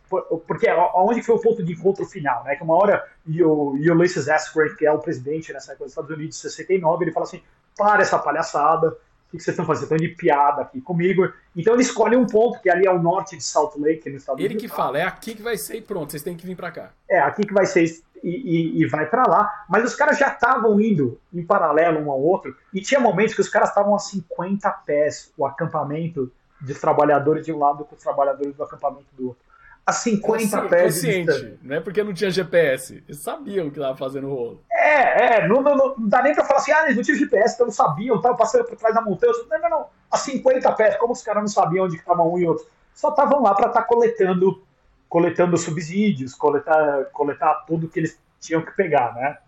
Porque 0.47 0.69
aonde 0.69 1.23
foi 1.23 1.35
o 1.35 1.41
ponto 1.41 1.63
de 1.63 1.73
encontro 1.73 2.05
final, 2.05 2.45
né? 2.45 2.55
Que 2.55 2.63
uma 2.63 2.77
hora 2.77 3.05
e 3.27 3.43
o 3.43 3.73
Ulysses 3.73 4.29
S. 4.29 4.55
Grant, 4.55 4.77
que 4.77 4.87
é 4.87 4.93
o 4.93 5.01
presidente 5.01 5.53
nessa 5.53 5.75
coisa 5.75 5.85
dos 5.85 5.93
Estados 5.93 6.11
Unidos, 6.11 6.39
em 6.39 6.41
69, 6.41 7.05
ele 7.05 7.13
fala 7.13 7.27
assim: 7.27 7.43
para 7.77 8.03
essa 8.03 8.19
palhaçada 8.19 8.97
que, 9.33 9.39
que 9.39 9.45
vocês 9.45 9.55
estão 9.55 9.65
fazendo? 9.65 9.85
Estão 9.85 9.97
de 9.97 10.09
piada 10.09 10.63
aqui 10.63 10.81
comigo. 10.81 11.33
Então 11.57 11.73
ele 11.73 11.83
escolhe 11.83 12.17
um 12.17 12.27
ponto, 12.27 12.61
que 12.61 12.71
ali 12.71 12.87
é 12.87 12.91
o 12.91 13.03
norte 13.03 13.37
de 13.37 13.43
Salt 13.43 13.77
Lake, 13.77 14.09
no 14.11 14.17
estado 14.17 14.41
Ele 14.41 14.55
que 14.55 14.69
fala, 14.69 14.99
é 14.99 15.03
aqui 15.03 15.35
que 15.35 15.43
vai 15.43 15.57
ser 15.57 15.77
e 15.77 15.83
pronto, 15.83 16.11
vocês 16.11 16.23
têm 16.23 16.37
que 16.37 16.47
vir 16.47 16.57
para 16.57 16.71
cá. 16.71 16.91
É, 17.09 17.19
aqui 17.19 17.47
que 17.47 17.53
vai 17.53 17.65
ser 17.65 17.85
e, 18.23 18.29
e, 18.29 18.83
e 18.83 18.87
vai 18.87 19.07
para 19.07 19.27
lá. 19.27 19.65
Mas 19.69 19.85
os 19.85 19.95
caras 19.97 20.19
já 20.19 20.29
estavam 20.29 20.81
indo 20.81 21.19
em 21.33 21.45
paralelo 21.45 21.99
um 21.99 22.11
ao 22.11 22.21
outro, 22.21 22.55
e 22.73 22.81
tinha 22.81 23.01
momentos 23.01 23.35
que 23.35 23.41
os 23.41 23.49
caras 23.49 23.71
estavam 23.71 23.95
a 23.95 23.99
50 23.99 24.71
pés, 24.87 25.33
o 25.37 25.47
acampamento 25.47 26.31
de 26.61 26.75
trabalhadores 26.75 27.45
de 27.45 27.53
um 27.53 27.59
lado 27.59 27.85
com 27.85 27.97
os 27.97 28.03
trabalhadores 28.03 28.55
do 28.55 28.63
acampamento 28.63 29.09
do 29.17 29.29
outro 29.29 29.52
a 29.85 29.93
50 29.93 30.59
assim, 30.59 30.69
pés 30.69 31.01
de 31.01 31.25
distância. 31.25 31.59
Não 31.63 31.77
é 31.77 31.81
porque 31.81 32.05
não 32.05 32.15
tinha 32.15 32.31
GPS. 32.31 33.03
Eles 33.07 33.21
sabiam 33.21 33.69
que 33.69 33.79
estava 33.79 33.97
fazendo 33.97 34.29
rolo. 34.29 34.63
É, 34.71 35.41
é. 35.41 35.49
Não, 35.49 35.61
não, 35.61 35.77
não 35.77 35.95
dá 35.99 36.23
nem 36.23 36.35
para 36.35 36.45
falar 36.45 36.61
assim, 36.61 36.73
ah, 36.73 36.85
eles 36.85 36.97
não 36.97 37.03
tinham 37.03 37.19
GPS, 37.19 37.55
então 37.55 37.67
não 37.67 37.73
sabiam, 37.73 38.17
estavam 38.17 38.37
passando 38.37 38.65
por 38.65 38.77
trás 38.77 38.95
da 38.95 39.03
montanha. 39.03 39.33
Não, 39.51 39.61
não, 39.61 39.71
não. 39.71 39.87
A 40.11 40.17
50 40.17 40.73
pés, 40.73 40.97
como 40.97 41.13
os 41.13 41.23
caras 41.23 41.43
não 41.43 41.49
sabiam 41.49 41.87
onde 41.87 41.97
estavam 41.97 42.33
um 42.33 42.39
e 42.39 42.47
outro? 42.47 42.67
Só 42.95 43.09
estavam 43.09 43.43
lá 43.43 43.55
para 43.55 43.69
estar 43.69 43.83
tá 43.83 43.87
coletando, 43.87 44.63
coletando 45.09 45.57
subsídios, 45.57 46.35
coletar, 46.35 47.07
coletar 47.07 47.65
tudo 47.67 47.89
que 47.89 47.99
eles 47.99 48.19
tinham 48.41 48.63
que 48.63 48.71
pegar, 48.73 49.15
né? 49.15 49.39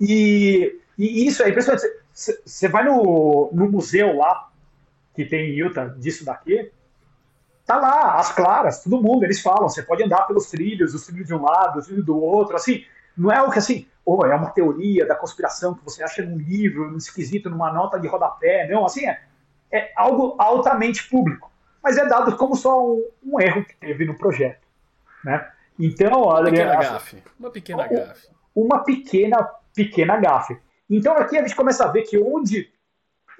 E, 0.00 0.80
e 0.98 1.26
isso 1.26 1.42
é 1.42 1.50
impressionante. 1.50 1.86
Você 2.12 2.68
vai 2.68 2.84
no, 2.84 3.50
no 3.52 3.70
museu 3.70 4.16
lá, 4.16 4.48
que 5.14 5.24
tem 5.24 5.50
em 5.50 5.58
Utah, 5.58 5.86
disso 5.96 6.24
daqui, 6.24 6.72
tá 7.70 7.76
lá, 7.76 8.14
as 8.16 8.32
claras, 8.32 8.82
todo 8.82 9.00
mundo, 9.00 9.22
eles 9.22 9.40
falam, 9.40 9.68
você 9.68 9.82
pode 9.82 10.02
andar 10.02 10.26
pelos 10.26 10.50
trilhos, 10.50 10.92
os 10.92 11.06
trilhos 11.06 11.28
de 11.28 11.34
um 11.34 11.42
lado, 11.42 11.78
os 11.78 11.86
trilhos 11.86 12.04
do 12.04 12.20
outro, 12.20 12.56
assim, 12.56 12.84
não 13.16 13.30
é 13.30 13.40
o 13.40 13.50
que 13.50 13.58
assim, 13.58 13.86
oh, 14.04 14.26
é 14.26 14.34
uma 14.34 14.50
teoria 14.50 15.06
da 15.06 15.14
conspiração 15.14 15.74
que 15.74 15.84
você 15.84 16.02
acha 16.02 16.20
num 16.24 16.36
livro, 16.36 16.90
num 16.90 16.96
esquisito, 16.96 17.48
numa 17.48 17.72
nota 17.72 18.00
de 18.00 18.08
rodapé, 18.08 18.66
não, 18.68 18.84
assim, 18.84 19.06
é, 19.06 19.20
é 19.70 19.92
algo 19.94 20.34
altamente 20.36 21.08
público, 21.08 21.48
mas 21.80 21.96
é 21.96 22.06
dado 22.06 22.36
como 22.36 22.56
só 22.56 22.84
um, 22.84 23.04
um 23.24 23.40
erro 23.40 23.64
que 23.64 23.76
teve 23.76 24.04
no 24.04 24.16
projeto, 24.16 24.66
né? 25.24 25.48
Então, 25.78 26.22
uma 26.22 26.42
pequena 26.42 26.76
gafe, 26.76 27.22
uma 27.38 27.50
pequena 27.50 27.86
gafe. 27.86 28.28
Uma 28.52 28.78
pequena, 28.84 29.50
pequena 29.72 30.16
gafe. 30.16 30.58
Então 30.90 31.16
aqui 31.16 31.38
a 31.38 31.42
gente 31.42 31.54
começa 31.54 31.84
a 31.84 31.88
ver 31.88 32.02
que 32.02 32.18
onde 32.18 32.68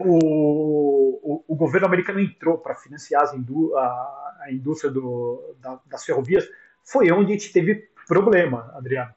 o, 0.01 1.21
o, 1.23 1.45
o 1.49 1.57
governo 1.57 1.87
americano 1.87 2.21
entrou 2.21 2.59
para 2.59 2.75
financiar 2.75 3.35
indú 3.35 3.77
a, 3.77 4.37
a, 4.41 4.53
indústria 4.53 4.91
do, 4.91 5.55
da, 5.61 5.79
das 5.87 6.05
ferrovias, 6.05 6.49
foi 6.85 7.11
onde 7.13 7.33
a 7.33 7.37
gente 7.37 7.53
teve 7.53 7.91
problema, 8.07 8.73
Adriano. 8.75 9.15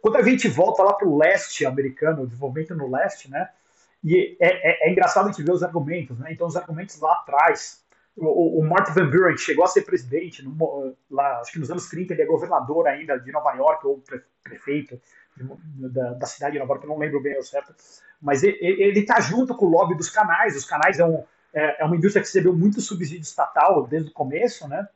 Quando 0.00 0.16
a 0.16 0.22
gente 0.22 0.48
volta 0.48 0.82
lá 0.82 0.94
para 0.94 1.06
o 1.06 1.18
leste 1.18 1.66
americano, 1.66 2.22
o 2.22 2.26
desenvolvimento 2.26 2.74
no 2.74 2.90
leste, 2.90 3.30
né? 3.30 3.50
E 4.02 4.36
é, 4.40 4.48
é, 4.48 4.88
é, 4.88 4.92
engraçado 4.92 5.28
a 5.28 5.30
gente 5.30 5.44
ver 5.44 5.52
os 5.52 5.62
argumentos, 5.62 6.18
né? 6.18 6.32
Então, 6.32 6.46
os 6.46 6.56
argumentos 6.56 6.98
lá 6.98 7.12
atrás, 7.12 7.79
o, 8.16 8.60
o 8.60 8.68
Martin 8.68 8.92
Van 8.92 9.10
Buren 9.10 9.36
chegou 9.36 9.64
a 9.64 9.68
ser 9.68 9.82
presidente, 9.82 10.44
no, 10.44 10.94
lá, 11.10 11.40
acho 11.40 11.52
que 11.52 11.58
nos 11.58 11.70
anos 11.70 11.88
30, 11.88 12.12
ele 12.12 12.22
é 12.22 12.26
governador 12.26 12.86
ainda 12.86 13.18
de 13.18 13.32
Nova 13.32 13.52
York, 13.54 13.86
ou 13.86 14.02
prefeito 14.42 15.00
da, 15.36 16.14
da 16.14 16.26
cidade 16.26 16.52
de 16.52 16.58
Nova 16.58 16.74
York, 16.74 16.86
não 16.86 16.98
lembro 16.98 17.20
bem 17.20 17.38
o 17.38 17.42
certo 17.42 17.74
mas 18.20 18.42
ele 18.42 19.00
está 19.00 19.18
junto 19.20 19.56
com 19.56 19.66
o 19.66 19.70
lobby 19.70 19.96
dos 19.96 20.10
canais. 20.10 20.54
Os 20.54 20.64
canais 20.64 20.98
é, 20.98 21.04
um, 21.04 21.24
é, 21.54 21.82
é, 21.82 21.84
uma 21.84 21.96
indústria 21.96 22.20
que 22.22 22.28
recebeu 22.28 22.54
muito 22.54 22.80
subsídio 22.80 23.22
estatal 23.22 23.86
desde 23.86 24.10
o 24.10 24.12
começo, 24.14 24.68
né? 24.68 24.86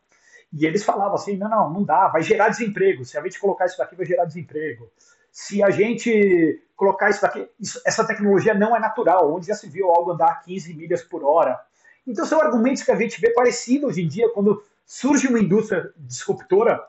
E 0.52 0.66
eles 0.66 0.84
falavam 0.84 1.14
assim: 1.14 1.36
não, 1.36 1.48
não, 1.48 1.70
não 1.70 1.82
dá, 1.82 2.08
vai 2.08 2.22
gerar 2.22 2.50
desemprego. 2.50 3.04
Se 3.04 3.16
a 3.16 3.22
gente 3.22 3.40
colocar 3.40 3.64
isso 3.64 3.78
daqui, 3.78 3.96
vai 3.96 4.04
gerar 4.04 4.26
desemprego. 4.26 4.90
Se 5.32 5.62
a 5.62 5.70
gente 5.70 6.62
colocar 6.76 7.10
isso 7.10 7.22
daqui, 7.22 7.48
essa 7.84 8.06
tecnologia 8.06 8.54
não 8.54 8.76
é 8.76 8.78
natural, 8.78 9.32
onde 9.34 9.46
já 9.46 9.54
se 9.54 9.68
viu 9.68 9.90
algo 9.90 10.12
andar 10.12 10.28
a 10.28 10.36
15 10.36 10.74
milhas 10.74 11.02
por 11.02 11.24
hora. 11.24 11.58
Então 12.06 12.26
são 12.26 12.40
argumentos 12.40 12.82
que 12.82 12.90
a 12.90 12.96
gente 12.96 13.20
vê 13.20 13.30
parecido 13.30 13.86
hoje 13.86 14.02
em 14.02 14.08
dia, 14.08 14.30
quando 14.32 14.62
surge 14.84 15.28
uma 15.28 15.38
indústria 15.38 15.92
disruptora, 15.96 16.84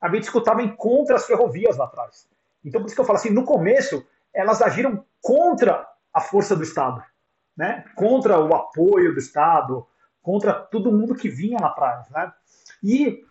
a 0.00 0.08
gente 0.08 0.24
escutava 0.24 0.62
em 0.62 0.74
contra 0.74 1.16
as 1.16 1.26
ferrovias 1.26 1.76
lá 1.76 1.84
atrás. 1.84 2.26
Então 2.64 2.80
por 2.80 2.86
isso 2.86 2.94
que 2.94 3.00
eu 3.00 3.04
falo 3.04 3.18
assim, 3.18 3.30
no 3.30 3.44
começo, 3.44 4.04
elas 4.32 4.62
agiram 4.62 5.04
contra 5.20 5.86
a 6.12 6.20
força 6.20 6.56
do 6.56 6.62
Estado, 6.62 7.02
né? 7.56 7.84
contra 7.94 8.38
o 8.38 8.54
apoio 8.54 9.12
do 9.12 9.18
Estado, 9.18 9.86
contra 10.22 10.52
todo 10.52 10.92
mundo 10.92 11.14
que 11.14 11.28
vinha 11.28 11.58
lá 11.60 11.68
atrás. 11.68 12.08
Né? 12.10 12.32
E 12.82 13.24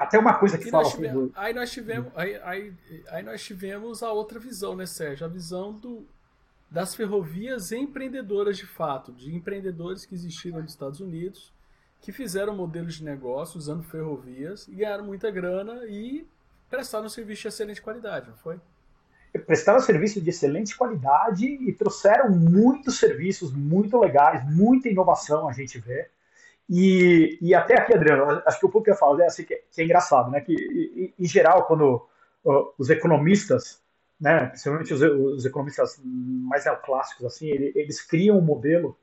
até 0.00 0.18
uma 0.18 0.34
coisa 0.34 0.56
que 0.56 0.70
fala. 0.70 0.88
Tivemos, 0.88 1.30
aí, 1.34 1.52
nós 1.52 1.70
tivemos, 1.70 2.10
aí, 2.16 2.36
aí, 2.42 2.72
aí, 3.10 3.22
nós 3.22 3.42
tivemos 3.42 4.02
a 4.02 4.10
outra 4.10 4.38
visão, 4.38 4.74
né, 4.74 4.86
Sérgio? 4.86 5.26
A 5.26 5.28
visão 5.28 5.74
do, 5.74 6.08
das 6.70 6.94
ferrovias 6.94 7.72
empreendedoras 7.72 8.56
de 8.56 8.66
fato, 8.66 9.12
de 9.12 9.34
empreendedores 9.34 10.06
que 10.06 10.14
existiram 10.14 10.60
nos 10.60 10.70
Estados 10.70 11.00
Unidos, 11.00 11.52
que 12.00 12.12
fizeram 12.12 12.54
modelos 12.54 12.94
de 12.94 13.04
negócio 13.04 13.58
usando 13.58 13.82
ferrovias 13.82 14.68
e 14.68 14.76
ganharam 14.76 15.04
muita 15.04 15.30
grana 15.30 15.84
e 15.86 16.26
prestaram 16.68 17.06
um 17.06 17.10
serviço 17.10 17.42
de 17.42 17.48
excelente 17.48 17.82
qualidade, 17.82 18.28
não 18.28 18.36
foi? 18.36 18.60
prestaram 19.38 19.78
serviço 19.80 20.20
de 20.20 20.30
excelente 20.30 20.76
qualidade 20.76 21.46
e 21.46 21.72
trouxeram 21.72 22.30
muitos 22.30 22.98
serviços 22.98 23.52
muito 23.52 23.98
legais, 23.98 24.42
muita 24.52 24.88
inovação 24.88 25.48
a 25.48 25.52
gente 25.52 25.78
vê. 25.78 26.08
E, 26.68 27.38
e 27.40 27.54
até 27.54 27.78
aqui, 27.78 27.94
Adriano, 27.94 28.42
acho 28.46 28.58
que 28.58 28.66
o 28.66 28.68
pouco 28.68 28.84
que 28.84 28.94
falo 28.94 29.20
é 29.20 29.26
assim 29.26 29.44
que, 29.44 29.62
que 29.70 29.80
é 29.80 29.84
engraçado, 29.84 30.30
né? 30.30 30.40
Que 30.40 31.14
em 31.18 31.26
geral, 31.26 31.64
quando 31.66 32.06
uh, 32.44 32.72
os 32.78 32.90
economistas, 32.90 33.80
né, 34.20 34.46
principalmente 34.46 34.92
os, 34.92 35.00
os 35.00 35.46
economistas 35.46 35.98
mais 36.04 36.64
neoclássicos, 36.64 37.24
assim, 37.24 37.48
eles, 37.48 38.02
criam 38.02 38.38
um 38.38 38.42
modelo 38.42 38.98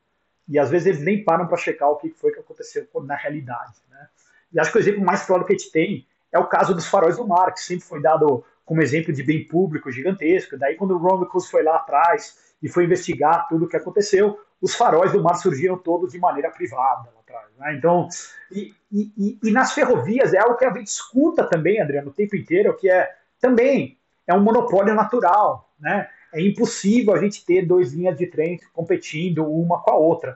e 0.48 0.60
às 0.60 0.70
vezes 0.70 0.88
eles 0.88 1.02
nem 1.02 1.24
param 1.24 1.48
para 1.48 1.58
checar 1.58 1.90
o 1.90 1.98
que 1.98 2.10
foi 2.10 2.32
que 2.32 2.40
aconteceu 2.40 2.88
na 3.04 3.16
realidade, 3.16 3.82
né? 3.90 4.08
E 4.54 4.60
acho 4.60 4.72
que 4.72 4.78
o 4.78 4.80
exemplo 4.80 5.04
mais 5.04 5.26
claro 5.26 5.44
que 5.44 5.54
a 5.54 5.58
gente 5.58 5.72
tem 5.72 6.08
é 6.32 6.40
o 6.40 6.48
caso 6.48 6.74
dos 6.74 6.88
faróis 6.88 7.18
do 7.18 7.28
mar, 7.28 7.54
que 7.54 7.60
sempre 7.60 7.86
foi 7.86 8.02
dado 8.02 8.46
como 8.64 8.82
exemplo 8.82 9.12
de 9.14 9.24
bem 9.24 9.46
público 9.46 9.92
gigantesco. 9.92 10.58
Daí, 10.58 10.76
quando 10.76 10.92
o 10.92 10.98
Ron 10.98 11.26
foi 11.42 11.64
lá 11.64 11.78
atrás 11.78 12.38
e 12.62 12.70
foi 12.70 12.86
investigar 12.86 13.48
tudo 13.48 13.66
o 13.66 13.68
que 13.68 13.78
aconteceu, 13.78 14.40
os 14.62 14.76
faróis 14.76 15.12
do 15.12 15.22
mar 15.22 15.36
surgiram 15.36 15.78
todos 15.78 16.12
de 16.12 16.20
maneira 16.20 16.50
privada 16.50 17.10
lá 17.14 17.20
atrás. 17.22 17.48
Né? 17.58 17.76
Então, 17.76 18.08
e, 18.52 18.74
e, 18.92 19.38
e, 19.44 19.52
nas 19.52 19.74
ferrovias 19.74 20.34
é 20.34 20.40
algo 20.40 20.56
que 20.56 20.66
a 20.66 20.74
gente 20.74 20.88
escuta 20.88 21.48
também, 21.48 21.82
Adriano, 21.82 22.10
o 22.10 22.14
tempo 22.14 22.36
inteiro, 22.36 22.76
que 22.76 22.90
é 22.90 23.10
também 23.40 23.98
é 24.28 24.34
um 24.34 24.42
monopólio 24.42 24.94
natural, 24.94 25.74
né? 25.80 26.10
É 26.34 26.42
impossível 26.42 27.16
a 27.16 27.20
gente 27.20 27.46
ter 27.46 27.66
duas 27.66 27.94
linhas 27.94 28.18
de 28.18 28.28
trem 28.28 28.60
competindo 28.74 29.50
uma 29.50 29.82
com 29.82 29.92
a 29.92 29.96
outra. 29.96 30.36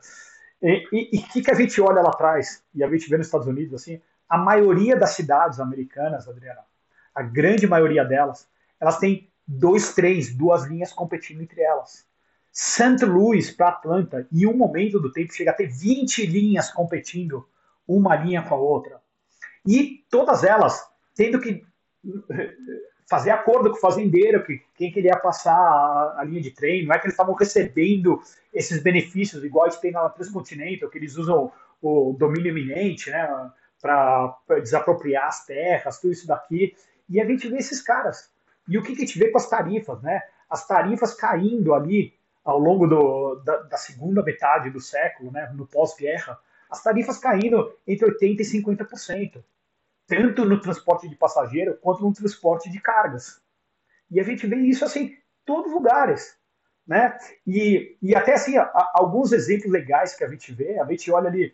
E 0.62 1.20
o 1.20 1.34
que, 1.34 1.42
que 1.42 1.52
a 1.52 1.56
gente 1.56 1.82
olha 1.82 2.02
lá 2.02 2.10
atrás, 2.10 2.64
e 2.74 2.84
a 2.84 2.90
gente 2.90 3.10
vê 3.10 3.18
nos 3.18 3.28
Estados 3.28 3.48
Unidos, 3.48 3.74
assim, 3.74 4.02
a 4.30 4.38
maioria 4.38 4.96
das 4.96 5.12
cidades 5.12 5.60
americanas, 5.60 6.28
Adriana, 6.28 6.62
a 7.14 7.22
grande 7.22 7.68
maioria 7.68 8.06
delas, 8.06 8.48
elas 8.80 8.98
têm 8.98 9.30
dois 9.46 9.94
trens, 9.94 10.34
duas 10.34 10.64
linhas 10.66 10.94
competindo 10.94 11.42
entre 11.42 11.62
elas. 11.62 12.06
St. 12.54 13.06
Louis 13.06 13.52
para 13.52 13.70
Atlanta, 13.70 14.28
em 14.32 14.46
um 14.46 14.56
momento 14.56 15.00
do 15.00 15.12
tempo, 15.12 15.34
chega 15.34 15.52
a 15.52 15.54
ter 15.54 15.68
20 15.68 16.26
linhas 16.26 16.72
competindo 16.72 17.48
uma 17.88 18.16
linha 18.16 18.42
com 18.42 18.56
a 18.56 18.58
outra. 18.58 19.02
E 19.66 20.06
todas 20.10 20.44
elas 20.44 20.88
tendo 21.16 21.40
que 21.40 21.66
fazer 23.12 23.32
acordo 23.32 23.70
com 23.70 23.76
o 23.76 23.80
fazendeiro, 23.82 24.42
que 24.42 24.62
quem 24.74 24.90
queria 24.90 25.18
passar 25.18 25.54
a, 25.54 26.22
a, 26.22 26.24
linha 26.24 26.42
de 26.42 26.50
trem, 26.50 26.86
não 26.86 26.96
é 26.96 26.98
que 26.98 27.08
eles 27.08 27.14
estavam 27.14 27.34
recebendo 27.36 28.22
esses 28.54 28.82
benefícios, 28.82 29.44
igual 29.44 29.66
a 29.66 29.70
gente 29.70 29.82
tem 29.82 29.92
na 29.92 30.08
Transcontinental, 30.08 30.90
que 30.90 30.98
eles 30.98 31.18
usam 31.18 31.52
o 31.82 32.16
domínio 32.18 32.52
eminente, 32.52 33.10
né, 33.10 33.52
para 33.82 34.34
desapropriar 34.64 35.28
as 35.28 35.46
terras, 35.46 36.00
tudo 36.00 36.14
isso 36.14 36.26
daqui. 36.26 36.74
E 37.10 37.20
a 37.20 37.26
gente 37.26 37.50
vê 37.50 37.58
esses 37.58 37.82
caras. 37.82 38.32
E 38.66 38.78
o 38.78 38.82
que, 38.82 38.96
que 38.96 39.04
a 39.04 39.06
gente 39.06 39.20
vê 39.20 39.30
com 39.30 39.38
as 39.38 39.50
tarifas, 39.50 40.02
né? 40.02 40.22
As 40.50 40.66
tarifas 40.66 41.14
caindo 41.14 41.74
ali 41.74 42.14
ao 42.46 42.60
longo 42.60 42.88
do, 42.88 43.36
da, 43.44 43.58
da, 43.64 43.78
segunda 43.78 44.24
metade 44.24 44.70
do 44.70 44.80
século, 44.80 45.32
né? 45.32 45.52
No 45.54 45.68
pós-guerra, 45.68 46.40
as 46.70 46.82
tarifas 46.82 47.18
caindo 47.18 47.76
entre 47.86 48.08
80% 48.08 48.40
e 48.40 48.64
50%. 48.64 49.44
Tanto 50.12 50.44
no 50.44 50.60
transporte 50.60 51.08
de 51.08 51.16
passageiro 51.16 51.78
quanto 51.82 52.04
no 52.04 52.14
transporte 52.14 52.70
de 52.70 52.82
cargas. 52.82 53.42
E 54.10 54.20
a 54.20 54.24
gente 54.24 54.46
vê 54.46 54.58
isso 54.58 54.84
assim 54.84 55.04
em 55.06 55.18
todos 55.46 55.68
os 55.68 55.74
lugares. 55.74 56.38
Né? 56.86 57.18
E, 57.48 57.96
e 58.02 58.14
até 58.14 58.34
assim, 58.34 58.58
a, 58.58 58.92
alguns 58.94 59.32
exemplos 59.32 59.72
legais 59.72 60.14
que 60.14 60.26
a 60.26 60.28
gente 60.28 60.52
vê, 60.52 60.78
a 60.78 60.86
gente 60.86 61.10
olha 61.10 61.30
ali 61.30 61.54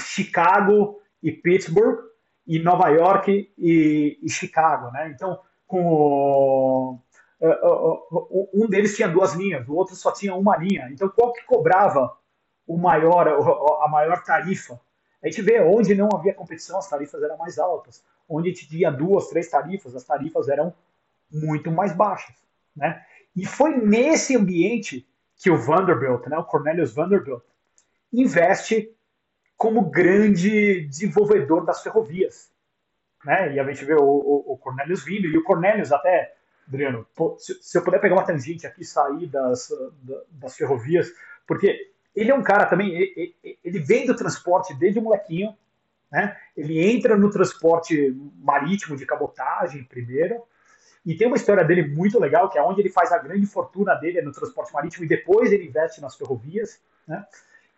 Chicago 0.00 1.00
e 1.22 1.30
Pittsburgh, 1.30 2.00
e 2.44 2.58
Nova 2.58 2.88
York 2.88 3.52
e, 3.56 4.18
e 4.20 4.28
Chicago, 4.28 4.90
né? 4.90 5.12
Então, 5.14 5.38
com 5.66 6.98
o, 7.40 8.48
um 8.54 8.66
deles 8.66 8.96
tinha 8.96 9.06
duas 9.06 9.34
linhas, 9.34 9.68
o 9.68 9.74
outro 9.74 9.94
só 9.94 10.10
tinha 10.10 10.34
uma 10.34 10.56
linha. 10.56 10.88
Então, 10.90 11.08
qual 11.10 11.32
que 11.32 11.44
cobrava 11.44 12.10
o 12.66 12.76
maior, 12.76 13.28
a 13.82 13.88
maior 13.88 14.24
tarifa? 14.24 14.80
A 15.22 15.28
gente 15.28 15.42
vê 15.42 15.60
onde 15.60 15.94
não 15.94 16.08
havia 16.14 16.34
competição, 16.34 16.78
as 16.78 16.88
tarifas 16.88 17.22
eram 17.22 17.36
mais 17.36 17.58
altas. 17.58 18.04
Onde 18.28 18.52
tinha 18.52 18.90
duas, 18.90 19.28
três 19.28 19.48
tarifas, 19.48 19.94
as 19.94 20.04
tarifas 20.04 20.48
eram 20.48 20.72
muito 21.30 21.70
mais 21.70 21.92
baixas, 21.92 22.36
né? 22.74 23.04
E 23.36 23.44
foi 23.44 23.76
nesse 23.76 24.36
ambiente 24.36 25.06
que 25.36 25.50
o 25.50 25.56
Vanderbilt, 25.56 26.26
né, 26.26 26.36
o 26.38 26.44
Cornelius 26.44 26.92
Vanderbilt, 26.92 27.42
investe 28.12 28.92
como 29.56 29.90
grande 29.90 30.86
desenvolvedor 30.86 31.64
das 31.64 31.82
ferrovias. 31.82 32.50
Né? 33.24 33.54
E 33.54 33.60
a 33.60 33.64
gente 33.64 33.84
vê 33.84 33.94
o, 33.94 34.02
o, 34.02 34.52
o 34.52 34.58
Cornelius 34.58 35.04
vindo, 35.04 35.26
e 35.26 35.36
o 35.36 35.44
Cornelius 35.44 35.92
até, 35.92 36.34
Adriano, 36.66 37.06
se, 37.38 37.54
se, 37.62 37.78
eu 37.78 37.82
puder 37.82 38.00
pegar 38.00 38.14
uma 38.14 38.24
tangente 38.24 38.66
aqui 38.66 38.82
e 38.82 38.84
sair 38.84 39.26
das, 39.26 39.68
das 40.30 40.56
ferrovias, 40.56 41.12
porque 41.46 41.92
ele 42.18 42.30
é 42.30 42.34
um 42.34 42.42
cara 42.42 42.66
também, 42.66 42.90
ele, 42.92 43.34
ele 43.64 43.78
vem 43.78 44.06
do 44.06 44.16
transporte 44.16 44.74
desde 44.74 44.98
o 44.98 45.02
molequinho, 45.02 45.56
né? 46.10 46.36
ele 46.56 46.84
entra 46.90 47.16
no 47.16 47.30
transporte 47.30 48.14
marítimo 48.40 48.96
de 48.96 49.06
cabotagem 49.06 49.84
primeiro, 49.84 50.42
e 51.06 51.16
tem 51.16 51.26
uma 51.26 51.36
história 51.36 51.64
dele 51.64 51.86
muito 51.86 52.18
legal, 52.18 52.50
que 52.50 52.58
é 52.58 52.62
onde 52.62 52.80
ele 52.80 52.90
faz 52.90 53.12
a 53.12 53.18
grande 53.18 53.46
fortuna 53.46 53.94
dele 53.94 54.20
no 54.20 54.32
transporte 54.32 54.74
marítimo 54.74 55.04
e 55.04 55.08
depois 55.08 55.52
ele 55.52 55.66
investe 55.66 56.00
nas 56.00 56.16
ferrovias. 56.16 56.80
Né? 57.06 57.24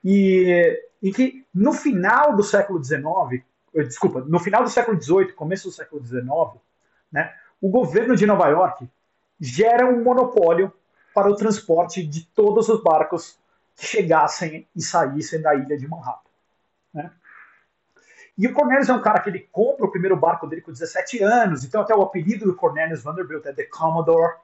E, 0.03 0.83
e 1.03 1.13
que 1.13 1.47
no 1.55 1.73
final 1.73 2.35
do 2.35 2.43
século 2.43 2.83
XIX, 2.83 3.45
eh, 3.75 3.83
desculpa, 3.85 4.21
no 4.23 4.41
final 4.41 4.65
do 4.65 4.71
século 4.71 5.01
XVIII, 5.01 5.33
começo 5.33 5.69
do 5.69 5.73
século 5.73 6.05
XIX, 6.05 6.25
né, 7.13 7.33
o 7.61 7.69
governo 7.69 8.17
de 8.17 8.27
Nova 8.27 8.49
York 8.49 8.89
gera 9.39 9.87
um 9.87 10.03
monopólio 10.03 10.73
para 11.15 11.31
o 11.31 11.37
transporte 11.37 12.05
de 12.05 12.27
todos 12.27 12.69
os 12.69 12.83
barcos 12.83 13.39
chegassem 13.79 14.69
e 14.75 14.83
saíssem 14.83 15.41
da 15.41 15.55
ilha 15.55 15.77
de 15.77 15.89
Manhattan. 15.89 16.31
Né? 16.93 17.11
E 18.37 18.47
o 18.47 18.55
Cornelius 18.55 18.89
é 18.89 18.93
um 18.93 19.03
cara 19.03 19.21
que 19.21 19.29
ele 19.29 19.49
compra 19.53 19.87
o 19.87 19.91
primeiro 19.91 20.17
barco 20.17 20.47
dele 20.47 20.63
com 20.63 20.73
17 20.73 21.23
anos, 21.23 21.65
então 21.65 21.83
até 21.83 21.95
o 21.95 22.03
apelido 22.03 22.47
do 22.47 22.57
Cornelius 22.57 23.03
Vanderbilt 23.03 23.45
é 23.47 23.53
The 23.53 23.65
Commodore, 23.65 24.37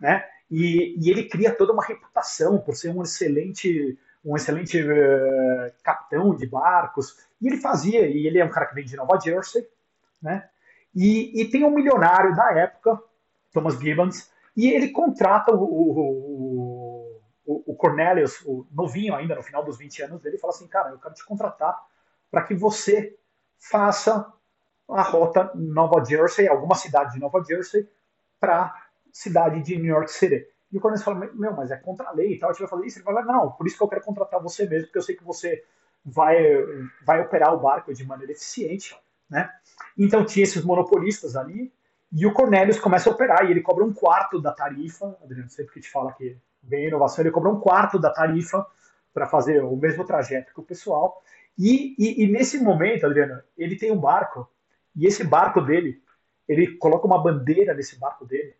né? 0.00 0.24
E, 0.50 0.96
e 0.98 1.10
ele 1.10 1.28
cria 1.28 1.54
toda 1.54 1.72
uma 1.72 1.84
reputação 1.84 2.58
por 2.58 2.74
ser 2.74 2.90
um 2.90 3.02
excelente 3.02 3.98
um 4.24 4.36
excelente 4.36 4.78
uh, 4.80 5.72
capitão 5.82 6.34
de 6.34 6.46
barcos, 6.46 7.16
e 7.40 7.46
ele 7.46 7.56
fazia, 7.56 8.06
e 8.06 8.26
ele 8.26 8.38
é 8.38 8.44
um 8.44 8.50
cara 8.50 8.66
que 8.66 8.74
vem 8.74 8.84
de 8.84 8.96
Nova 8.96 9.18
Jersey, 9.18 9.66
né? 10.20 10.48
E, 10.94 11.40
e 11.40 11.50
tem 11.50 11.64
um 11.64 11.70
milionário 11.70 12.36
da 12.36 12.52
época, 12.52 13.00
Thomas 13.52 13.78
Gibbons, 13.78 14.30
e 14.56 14.70
ele 14.70 14.88
contrata 14.88 15.52
o, 15.52 15.62
o, 15.62 16.49
o, 17.66 17.74
Cornelius, 17.74 18.40
o 18.44 18.66
novinho 18.70 19.14
ainda, 19.14 19.34
no 19.34 19.42
final 19.42 19.64
dos 19.64 19.78
20 19.78 20.02
anos 20.02 20.20
dele, 20.20 20.38
fala 20.38 20.52
assim, 20.52 20.68
cara, 20.68 20.90
eu 20.90 20.98
quero 20.98 21.14
te 21.14 21.24
contratar 21.24 21.76
para 22.30 22.42
que 22.42 22.54
você 22.54 23.18
faça 23.58 24.32
a 24.88 25.02
rota 25.02 25.50
Nova 25.54 26.04
Jersey, 26.04 26.48
alguma 26.48 26.74
cidade 26.74 27.14
de 27.14 27.20
Nova 27.20 27.42
Jersey, 27.42 27.88
para 28.38 28.74
cidade 29.12 29.62
de 29.62 29.76
New 29.76 29.86
York 29.94 30.10
City. 30.10 30.46
E 30.72 30.78
o 30.78 30.80
Cornelius 30.80 31.04
fala, 31.04 31.28
meu, 31.34 31.52
mas 31.52 31.70
é 31.70 31.76
contra 31.76 32.08
a 32.08 32.12
lei 32.12 32.34
e 32.34 32.38
tal, 32.38 32.50
a 32.50 32.52
gente 32.52 32.60
vai 32.60 32.70
fazer 32.70 32.86
isso. 32.86 32.98
Ele 32.98 33.04
fala, 33.04 33.22
não, 33.22 33.50
por 33.52 33.66
isso 33.66 33.76
que 33.76 33.82
eu 33.82 33.88
quero 33.88 34.04
contratar 34.04 34.40
você 34.40 34.66
mesmo, 34.66 34.86
porque 34.86 34.98
eu 34.98 35.02
sei 35.02 35.16
que 35.16 35.24
você 35.24 35.64
vai, 36.04 36.36
vai 37.04 37.20
operar 37.20 37.52
o 37.52 37.60
barco 37.60 37.92
de 37.92 38.04
maneira 38.04 38.32
eficiente, 38.32 38.96
né? 39.28 39.50
Então 39.98 40.24
tinha 40.24 40.44
esses 40.44 40.64
monopolistas 40.64 41.36
ali, 41.36 41.72
e 42.12 42.26
o 42.26 42.32
Cornelius 42.32 42.78
começa 42.78 43.08
a 43.08 43.12
operar, 43.12 43.44
e 43.44 43.50
ele 43.50 43.60
cobra 43.60 43.84
um 43.84 43.92
quarto 43.92 44.40
da 44.40 44.52
tarifa, 44.52 45.16
Adriano, 45.22 45.50
sempre 45.50 45.74
que 45.74 45.80
te 45.80 45.90
fala 45.90 46.12
que 46.12 46.36
vem 46.62 46.88
inovação, 46.88 47.22
ele 47.22 47.32
cobra 47.32 47.50
um 47.50 47.60
quarto 47.60 47.98
da 47.98 48.10
tarifa 48.10 48.66
para 49.12 49.26
fazer 49.26 49.62
o 49.62 49.76
mesmo 49.76 50.04
trajeto 50.04 50.52
que 50.52 50.60
o 50.60 50.64
pessoal. 50.64 51.22
E, 51.58 51.94
e, 51.98 52.24
e, 52.24 52.30
nesse 52.30 52.58
momento, 52.58 53.06
Adriano, 53.06 53.42
ele 53.56 53.76
tem 53.76 53.90
um 53.90 53.98
barco, 53.98 54.48
e 54.96 55.06
esse 55.06 55.24
barco 55.24 55.60
dele, 55.60 56.02
ele 56.48 56.76
coloca 56.76 57.06
uma 57.06 57.22
bandeira 57.22 57.74
nesse 57.74 57.98
barco 57.98 58.24
dele, 58.24 58.54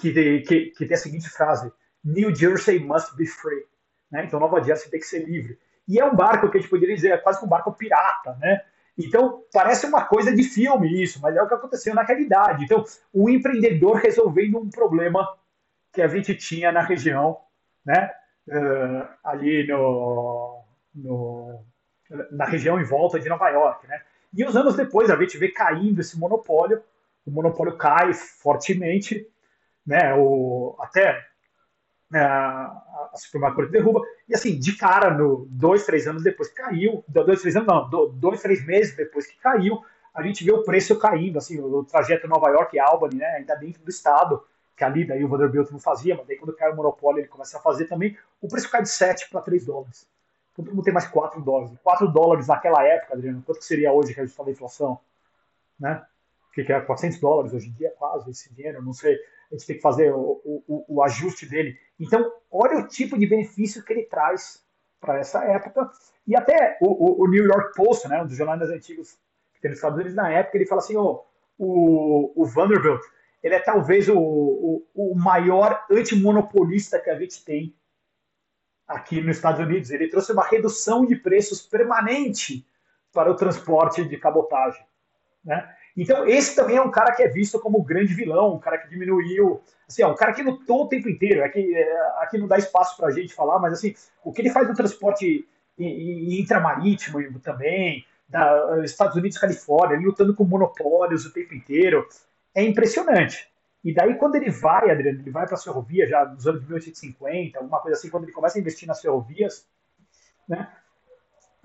que, 0.00 0.40
que, 0.42 0.66
que 0.70 0.86
tem 0.86 0.94
a 0.94 0.98
seguinte 0.98 1.28
frase: 1.28 1.72
New 2.04 2.34
Jersey 2.34 2.78
must 2.80 3.16
be 3.16 3.26
free. 3.26 3.64
Né? 4.10 4.24
Então 4.24 4.38
Nova 4.38 4.62
Jersey 4.62 4.90
tem 4.90 5.00
que 5.00 5.06
ser 5.06 5.24
livre. 5.24 5.58
E 5.88 5.98
é 5.98 6.04
um 6.04 6.14
barco 6.14 6.50
que 6.50 6.58
a 6.58 6.60
gente 6.60 6.70
poderia 6.70 6.94
dizer 6.94 7.12
é 7.12 7.18
quase 7.18 7.44
um 7.44 7.48
barco 7.48 7.72
pirata, 7.72 8.36
né? 8.40 8.60
Então, 8.96 9.42
parece 9.52 9.86
uma 9.86 10.04
coisa 10.04 10.34
de 10.34 10.42
filme 10.42 11.02
isso, 11.02 11.18
mas 11.20 11.34
é 11.34 11.42
o 11.42 11.48
que 11.48 11.54
aconteceu 11.54 11.94
na 11.94 12.02
realidade. 12.02 12.64
Então, 12.64 12.84
um 13.12 13.28
empreendedor 13.28 13.96
resolvendo 14.02 14.58
um 14.58 14.68
problema 14.68 15.26
que 15.92 16.00
a 16.00 16.08
gente 16.08 16.34
tinha 16.34 16.72
na 16.72 16.82
região, 16.82 17.38
né? 17.84 18.10
Uh, 18.48 19.06
ali 19.22 19.66
no, 19.68 20.64
no, 20.94 21.64
na 22.32 22.44
região 22.44 22.80
em 22.80 22.84
volta 22.84 23.20
de 23.20 23.28
Nova 23.28 23.48
York, 23.50 23.86
né? 23.86 24.02
E 24.34 24.44
uns 24.44 24.56
anos 24.56 24.74
depois 24.74 25.10
a 25.10 25.16
gente 25.16 25.36
vê 25.36 25.48
caindo 25.48 26.00
esse 26.00 26.18
monopólio, 26.18 26.82
o 27.24 27.30
monopólio 27.30 27.76
cai 27.76 28.12
fortemente, 28.14 29.28
né? 29.86 30.14
O, 30.14 30.76
até 30.80 31.24
né, 32.10 32.20
a, 32.20 33.10
a 33.12 33.16
Suprema 33.16 33.54
Corte 33.54 33.72
derruba, 33.72 34.00
e 34.28 34.34
assim, 34.34 34.58
de 34.58 34.76
cara, 34.76 35.10
no 35.10 35.46
dois, 35.50 35.86
três 35.86 36.06
anos 36.06 36.22
depois 36.22 36.48
que 36.48 36.56
caiu, 36.56 37.02
dois, 37.08 37.40
três 37.40 37.56
anos 37.56 37.68
não, 37.68 38.10
dois, 38.10 38.42
três 38.42 38.64
meses 38.66 38.94
depois 38.94 39.26
que 39.26 39.38
caiu, 39.38 39.82
a 40.14 40.22
gente 40.22 40.44
vê 40.44 40.52
o 40.52 40.62
preço 40.62 40.98
caindo, 40.98 41.38
assim, 41.38 41.58
o, 41.58 41.84
trajeto 41.84 42.28
Nova 42.28 42.50
York 42.50 42.76
e 42.76 42.80
Albany, 42.80 43.16
né, 43.16 43.26
ainda 43.36 43.54
dentro 43.54 43.82
do 43.82 43.90
estado, 43.90 44.44
que 44.76 44.84
ali 44.84 45.06
daí 45.06 45.24
o 45.24 45.28
Vanderbilt 45.28 45.70
não 45.70 45.78
fazia, 45.78 46.16
mas 46.16 46.26
daí 46.26 46.36
quando 46.36 46.54
cai 46.54 46.70
o 46.70 46.76
monopólio 46.76 47.20
ele 47.20 47.28
começa 47.28 47.58
a 47.58 47.60
fazer 47.60 47.86
também, 47.86 48.16
o 48.40 48.48
preço 48.48 48.70
cai 48.70 48.82
de 48.82 48.88
7 48.88 49.28
para 49.30 49.40
3 49.40 49.64
dólares. 49.66 50.06
Todo 50.54 50.70
mundo 50.70 50.82
tem 50.82 50.92
mais 50.92 51.06
4 51.08 51.40
dólares. 51.40 51.78
4 51.82 52.08
dólares 52.08 52.46
naquela 52.46 52.82
época, 52.84 53.14
Adriano, 53.14 53.42
quanto 53.42 53.62
seria 53.62 53.92
hoje 53.92 54.14
que 54.14 54.20
a 54.20 54.26
gente 54.26 54.50
inflação? 54.50 54.98
Né? 55.78 56.04
O 56.50 56.52
que, 56.52 56.64
que 56.64 56.72
é 56.72 56.80
400 56.80 57.18
dólares 57.18 57.54
hoje 57.54 57.68
em 57.68 57.72
dia, 57.72 57.92
quase, 57.98 58.30
esse 58.30 58.52
dinheiro, 58.52 58.82
não 58.82 58.92
sei 58.92 59.18
a 59.52 59.54
gente 59.54 59.66
tem 59.66 59.76
que 59.76 59.82
fazer 59.82 60.12
o, 60.12 60.40
o, 60.66 60.84
o 60.88 61.02
ajuste 61.02 61.46
dele. 61.46 61.78
Então, 62.00 62.32
olha 62.50 62.78
o 62.78 62.88
tipo 62.88 63.18
de 63.18 63.26
benefício 63.26 63.84
que 63.84 63.92
ele 63.92 64.04
traz 64.04 64.64
para 64.98 65.18
essa 65.18 65.44
época. 65.44 65.90
E 66.26 66.34
até 66.34 66.78
o, 66.80 67.22
o, 67.22 67.28
New 67.28 67.44
York 67.44 67.74
Post, 67.76 68.08
né, 68.08 68.22
um 68.22 68.26
dos 68.26 68.36
jornais 68.36 68.70
antigos 68.70 69.18
que 69.54 69.60
tem 69.60 69.70
nos 69.70 69.78
Estados 69.78 69.96
Unidos 69.96 70.14
na 70.14 70.30
época, 70.30 70.56
ele 70.56 70.66
fala 70.66 70.80
assim: 70.80 70.96
oh, 70.96 71.22
o, 71.58 72.32
o 72.34 72.46
Vanderbilt 72.46 73.02
ele 73.42 73.54
é 73.54 73.58
talvez 73.58 74.08
o, 74.08 74.16
o, 74.16 74.86
o 74.94 75.14
maior 75.14 75.84
antimonopolista 75.90 76.98
que 76.98 77.10
a 77.10 77.18
gente 77.18 77.44
tem 77.44 77.74
aqui 78.86 79.20
nos 79.20 79.36
Estados 79.36 79.60
Unidos. 79.60 79.90
Ele 79.90 80.08
trouxe 80.08 80.32
uma 80.32 80.46
redução 80.46 81.04
de 81.04 81.16
preços 81.16 81.60
permanente 81.60 82.66
para 83.12 83.30
o 83.30 83.36
transporte 83.36 84.04
de 84.04 84.16
cabotagem. 84.16 84.84
Né? 85.44 85.68
Então, 85.96 86.26
esse 86.26 86.54
também 86.54 86.76
é 86.76 86.82
um 86.82 86.90
cara 86.90 87.12
que 87.12 87.22
é 87.22 87.28
visto 87.28 87.58
como 87.58 87.78
o 87.78 87.84
grande 87.84 88.14
vilão, 88.14 88.54
um 88.54 88.58
cara 88.58 88.78
que 88.78 88.88
diminuiu. 88.88 89.60
Assim, 89.88 90.02
ó, 90.02 90.12
um 90.12 90.16
cara 90.16 90.32
que 90.32 90.42
lutou 90.42 90.84
o 90.84 90.88
tempo 90.88 91.08
inteiro. 91.08 91.44
Aqui, 91.44 91.74
é, 91.74 91.96
aqui 92.18 92.38
não 92.38 92.46
dá 92.46 92.56
espaço 92.56 92.96
para 92.96 93.08
a 93.08 93.12
gente 93.12 93.34
falar, 93.34 93.58
mas 93.58 93.74
assim, 93.74 93.94
o 94.24 94.32
que 94.32 94.40
ele 94.40 94.50
faz 94.50 94.68
no 94.68 94.74
transporte 94.74 95.46
intramarítimo 95.78 97.40
também, 97.40 98.04
da 98.28 98.82
Estados 98.84 99.16
Unidos 99.16 99.38
Califórnia, 99.38 99.96
ele 99.96 100.06
lutando 100.06 100.34
com 100.34 100.44
monopólios 100.44 101.26
o 101.26 101.32
tempo 101.32 101.54
inteiro, 101.54 102.06
é 102.54 102.62
impressionante. 102.62 103.50
E 103.84 103.92
daí, 103.92 104.14
quando 104.16 104.36
ele 104.36 104.50
vai, 104.50 104.90
Adriano, 104.90 105.20
ele 105.20 105.30
vai 105.30 105.46
para 105.46 105.54
as 105.54 105.64
ferrovias 105.64 106.08
já 106.08 106.24
nos 106.24 106.46
anos 106.46 106.60
de 106.60 106.66
1850, 106.66 107.58
alguma 107.58 107.80
coisa 107.80 107.98
assim, 107.98 108.08
quando 108.08 108.24
ele 108.24 108.32
começa 108.32 108.58
a 108.58 108.60
investir 108.60 108.86
nas 108.86 109.00
ferrovias, 109.00 109.66
né, 110.48 110.68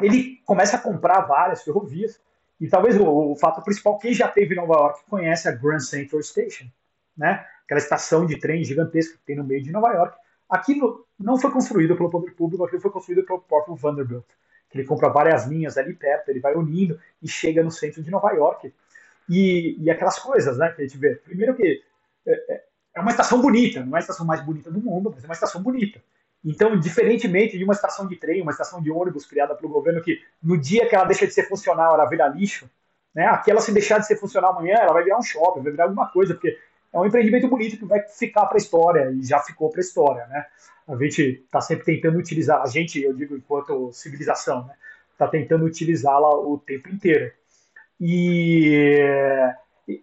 ele 0.02 0.42
começa 0.46 0.78
a 0.78 0.80
comprar 0.80 1.22
várias 1.22 1.64
ferrovias 1.64 2.20
e 2.60 2.68
talvez 2.68 2.98
o, 3.00 3.32
o, 3.32 3.36
fato 3.36 3.62
principal, 3.62 3.98
quem 4.00 4.14
já 4.14 4.28
teve 4.28 4.54
em 4.54 4.58
Nova 4.58 4.74
York 4.74 5.02
conhece 5.10 5.48
a 5.48 5.52
Grand 5.52 5.80
Central 5.80 6.22
Station, 6.24 6.66
né? 7.16 7.46
aquela 7.64 7.80
estação 7.80 8.26
de 8.26 8.40
trem 8.40 8.64
gigantesca 8.64 9.18
que 9.18 9.26
tem 9.26 9.36
no 9.36 9.44
meio 9.44 9.62
de 9.62 9.72
Nova 9.72 9.92
York. 9.92 10.18
Aquilo 10.50 11.06
não 11.20 11.38
foi 11.38 11.52
construído 11.52 11.96
pelo 11.96 12.10
poder 12.10 12.32
público, 12.32 12.64
aquilo 12.64 12.82
foi 12.82 12.92
construído 12.92 13.26
pelo 13.26 13.42
próprio 13.42 13.76
Vanderbilt, 13.76 14.26
que 14.70 14.78
ele 14.78 14.88
compra 14.88 15.10
várias 15.10 15.46
linhas 15.46 15.78
ali 15.78 15.94
perto, 15.94 16.30
ele 16.30 16.40
vai 16.40 16.56
unindo 16.56 17.00
e 17.22 17.28
chega 17.28 17.62
no 17.62 17.70
centro 17.72 18.02
de 18.02 18.10
Nova 18.10 18.32
York. 18.32 18.74
E, 19.30 19.78
e 19.80 19.89
aquelas 19.89 20.19
coisas 20.19 20.57
né, 20.57 20.69
que 20.71 20.82
a 20.82 20.86
gente 20.86 20.97
vê. 20.97 21.15
Primeiro 21.15 21.55
que 21.55 21.82
é, 22.25 22.53
é, 22.53 22.63
é 22.95 23.01
uma 23.01 23.11
estação 23.11 23.41
bonita, 23.41 23.86
não 23.86 23.95
é 23.95 23.99
a 23.99 24.01
estação 24.01 24.25
mais 24.25 24.41
bonita 24.41 24.71
do 24.71 24.82
mundo, 24.82 25.11
mas 25.13 25.23
é 25.23 25.28
uma 25.28 25.34
estação 25.34 25.61
bonita. 25.61 26.01
Então, 26.43 26.80
diferentemente 26.80 27.57
de 27.57 27.63
uma 27.63 27.73
estação 27.73 28.07
de 28.07 28.15
trem, 28.15 28.41
uma 28.41 28.51
estação 28.51 28.82
de 28.82 28.91
ônibus 28.91 29.25
criada 29.25 29.55
pelo 29.55 29.69
governo, 29.69 30.01
que 30.01 30.21
no 30.41 30.57
dia 30.57 30.88
que 30.88 30.95
ela 30.95 31.05
deixa 31.05 31.28
de 31.28 31.34
ser 31.34 31.47
funcional, 31.47 31.93
ela 31.93 32.05
vira 32.05 32.28
lixo, 32.28 32.69
né? 33.13 33.25
aquela 33.25 33.59
se 33.59 33.71
deixar 33.71 33.99
de 33.99 34.07
ser 34.07 34.17
funcional 34.17 34.51
amanhã, 34.51 34.75
ela 34.75 34.93
vai 34.93 35.03
virar 35.03 35.17
um 35.17 35.23
shopping, 35.23 35.61
vai 35.61 35.71
virar 35.71 35.86
alguma 35.86 36.07
coisa, 36.09 36.34
porque 36.34 36.57
é 36.93 36.99
um 36.99 37.05
empreendimento 37.05 37.47
bonito 37.47 37.78
que 37.78 37.86
vai 37.86 38.01
ficar 38.07 38.45
para 38.45 38.57
a 38.57 38.59
história, 38.59 39.11
e 39.11 39.23
já 39.23 39.39
ficou 39.39 39.69
para 39.69 39.80
a 39.80 39.82
história. 39.82 40.25
Né? 40.28 40.45
A 40.88 40.95
gente 40.95 41.43
está 41.43 41.59
sempre 41.59 41.86
tentando 41.86 42.17
utilizar, 42.17 42.61
a 42.61 42.67
gente, 42.67 43.01
eu 43.01 43.13
digo 43.13 43.36
enquanto 43.36 43.91
civilização, 43.91 44.69
está 45.11 45.25
né? 45.25 45.32
Tentando 45.32 45.65
utilizá-la 45.65 46.30
o 46.30 46.57
tempo 46.59 46.89
inteiro. 46.89 47.32
E 48.00 48.95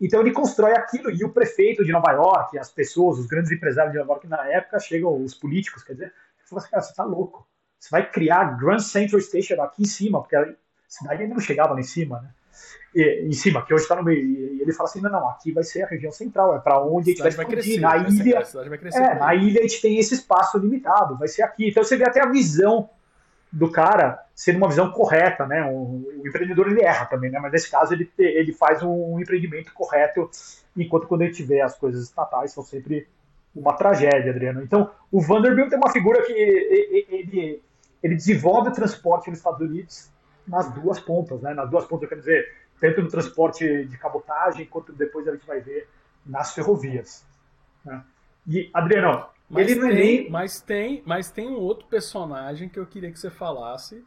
então 0.00 0.20
ele 0.20 0.32
constrói 0.32 0.72
aquilo 0.72 1.10
e 1.10 1.22
o 1.24 1.28
prefeito 1.28 1.84
de 1.84 1.92
Nova 1.92 2.10
York, 2.12 2.58
as 2.58 2.70
pessoas, 2.70 3.18
os 3.18 3.26
grandes 3.26 3.52
empresários 3.52 3.92
de 3.92 3.98
Nova 3.98 4.12
York 4.12 4.26
na 4.26 4.48
época 4.48 4.78
chegam, 4.78 5.22
os 5.22 5.34
políticos, 5.34 5.84
quer 5.84 5.92
dizer, 5.92 6.12
falam 6.48 6.62
assim, 6.62 6.70
cara, 6.70 6.82
você 6.82 6.94
tá 6.94 7.04
louco. 7.04 7.46
Você 7.78 7.90
vai 7.90 8.10
criar 8.10 8.56
Grand 8.56 8.78
Central 8.78 9.20
Station 9.20 9.60
aqui 9.60 9.82
em 9.82 9.86
cima, 9.86 10.22
porque 10.22 10.36
a 10.36 10.54
cidade 10.88 11.22
ainda 11.22 11.34
não 11.34 11.40
chegava 11.40 11.74
lá 11.74 11.80
em 11.80 11.84
cima, 11.84 12.20
né? 12.22 12.30
E, 12.94 13.26
em 13.26 13.32
cima, 13.32 13.64
que 13.64 13.74
hoje 13.74 13.82
está 13.82 13.96
no 13.96 14.02
meio. 14.02 14.18
E 14.18 14.62
ele 14.62 14.72
fala 14.72 14.88
assim: 14.88 15.02
não, 15.02 15.10
não, 15.10 15.28
aqui 15.28 15.52
vai 15.52 15.64
ser 15.64 15.82
a 15.82 15.86
região 15.86 16.10
central, 16.10 16.56
é 16.56 16.60
para 16.60 16.80
onde 16.80 17.10
a 17.10 17.12
gente 17.12 17.22
vai, 17.22 17.32
vai 17.32 17.46
crescer. 17.46 17.80
Na 17.80 17.96
ilha, 17.98 18.42
crescer, 18.78 19.02
é, 19.02 19.14
na 19.18 19.34
ilha 19.34 19.60
a 19.60 19.62
gente 19.62 19.82
tem 19.82 19.98
esse 19.98 20.14
espaço 20.14 20.56
limitado, 20.56 21.18
vai 21.18 21.28
ser 21.28 21.42
aqui. 21.42 21.68
Então 21.68 21.82
você 21.82 21.96
vê 21.96 22.04
até 22.04 22.22
a 22.22 22.30
visão 22.30 22.88
do 23.54 23.70
cara 23.70 24.18
sendo 24.34 24.56
uma 24.56 24.68
visão 24.68 24.90
correta, 24.90 25.46
né? 25.46 25.64
O, 25.64 26.02
o, 26.20 26.26
empreendedor 26.26 26.66
ele 26.66 26.82
erra 26.82 27.06
também, 27.06 27.30
né? 27.30 27.38
Mas 27.38 27.52
nesse 27.52 27.70
caso 27.70 27.94
ele, 27.94 28.10
ele 28.18 28.52
faz 28.52 28.82
um, 28.82 29.14
um 29.14 29.20
empreendimento 29.20 29.72
correto, 29.72 30.28
enquanto 30.76 31.06
quando 31.06 31.22
ele 31.22 31.32
tiver 31.32 31.60
as 31.60 31.78
coisas 31.78 32.02
estatais 32.02 32.52
são 32.52 32.64
sempre 32.64 33.06
uma 33.54 33.72
tragédia, 33.74 34.32
Adriano. 34.32 34.60
Então 34.60 34.90
o 35.10 35.20
Vanderbilt 35.20 35.72
é 35.72 35.76
uma 35.76 35.92
figura 35.92 36.20
que 36.22 36.32
ele, 36.32 37.62
ele 38.02 38.14
desenvolve 38.16 38.70
o 38.70 38.72
transporte 38.72 39.30
nos 39.30 39.38
Estados 39.38 39.60
Unidos 39.60 40.10
nas 40.46 40.68
duas 40.72 40.98
pontas, 40.98 41.40
né? 41.40 41.54
Nas 41.54 41.70
duas 41.70 41.84
pontas, 41.84 42.02
eu 42.02 42.08
quero 42.08 42.20
dizer, 42.20 42.52
tanto 42.80 43.02
no 43.02 43.08
transporte 43.08 43.84
de 43.84 43.96
cabotagem 43.96 44.66
quanto 44.66 44.92
depois 44.92 45.28
a 45.28 45.32
gente 45.32 45.46
vai 45.46 45.60
ver 45.60 45.88
nas 46.26 46.52
ferrovias. 46.52 47.24
Né? 47.84 48.02
E 48.48 48.68
Adriano, 48.74 49.26
mas 49.48 49.70
ele 49.70 49.80
não 49.80 49.88
é 49.88 49.94
tem, 49.94 50.20
nem... 50.20 50.30
mas 50.30 50.60
tem, 50.60 51.02
mas 51.04 51.30
tem 51.30 51.48
um 51.48 51.58
outro 51.58 51.86
personagem 51.86 52.68
que 52.68 52.78
eu 52.78 52.86
queria 52.86 53.10
que 53.10 53.18
você 53.18 53.30
falasse, 53.30 54.04